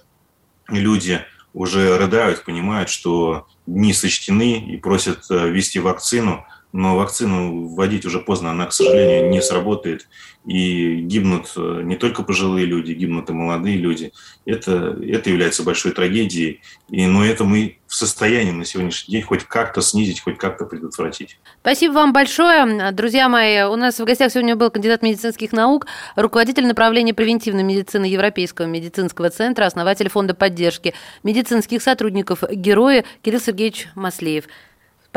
люди 0.68 1.20
уже 1.52 1.98
рыдают, 1.98 2.44
понимают, 2.44 2.88
что 2.88 3.46
дни 3.66 3.92
сочтены 3.92 4.58
и 4.58 4.78
просят 4.78 5.26
э, 5.30 5.48
ввести 5.50 5.80
вакцину– 5.80 6.46
но 6.72 6.96
вакцину 6.96 7.66
вводить 7.66 8.04
уже 8.04 8.20
поздно, 8.20 8.50
она, 8.50 8.66
к 8.66 8.72
сожалению, 8.72 9.30
не 9.30 9.40
сработает. 9.40 10.08
И 10.46 11.00
гибнут 11.00 11.52
э, 11.56 11.82
не 11.84 11.96
только 11.96 12.22
пожилые 12.22 12.64
люди, 12.64 12.92
гибнут 12.92 13.28
и 13.28 13.32
молодые 13.32 13.76
люди. 13.76 14.12
Это, 14.46 14.96
это 15.02 15.30
является 15.30 15.62
большой 15.62 15.92
трагедией. 15.92 16.60
И, 16.88 17.06
но 17.06 17.24
это 17.24 17.44
мы 17.44 17.78
в 17.86 17.94
состоянии 17.94 18.52
на 18.52 18.64
сегодняшний 18.64 19.12
день 19.12 19.22
хоть 19.22 19.44
как-то 19.44 19.82
снизить, 19.82 20.20
хоть 20.20 20.38
как-то 20.38 20.64
предотвратить. 20.64 21.38
Спасибо 21.60 21.92
вам 21.94 22.12
большое. 22.12 22.92
Друзья 22.92 23.28
мои, 23.28 23.62
у 23.62 23.76
нас 23.76 23.98
в 23.98 24.04
гостях 24.04 24.30
сегодня 24.30 24.56
был 24.56 24.70
кандидат 24.70 25.02
медицинских 25.02 25.52
наук, 25.52 25.86
руководитель 26.16 26.66
направления 26.66 27.14
превентивной 27.14 27.62
медицины 27.62 28.04
Европейского 28.04 28.66
медицинского 28.66 29.30
центра, 29.30 29.66
основатель 29.66 30.08
фонда 30.08 30.34
поддержки 30.34 30.94
медицинских 31.22 31.82
сотрудников 31.82 32.42
героя 32.50 33.04
Кирилл 33.22 33.40
Сергеевич 33.40 33.88
Маслеев. 33.94 34.44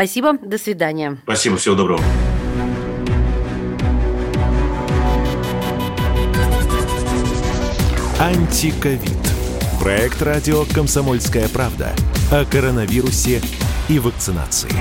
Спасибо, 0.02 0.36
до 0.36 0.58
свидания. 0.58 1.16
Спасибо, 1.22 1.58
всего 1.58 1.76
доброго. 1.76 2.02
Антиковид. 8.20 9.00
Проект 9.80 10.24
радио 10.24 10.64
«Комсомольская 10.74 11.48
правда» 11.50 11.94
о 12.32 12.46
коронавирусе 12.46 13.44
и 13.90 14.00
вакцинации. 14.00 14.72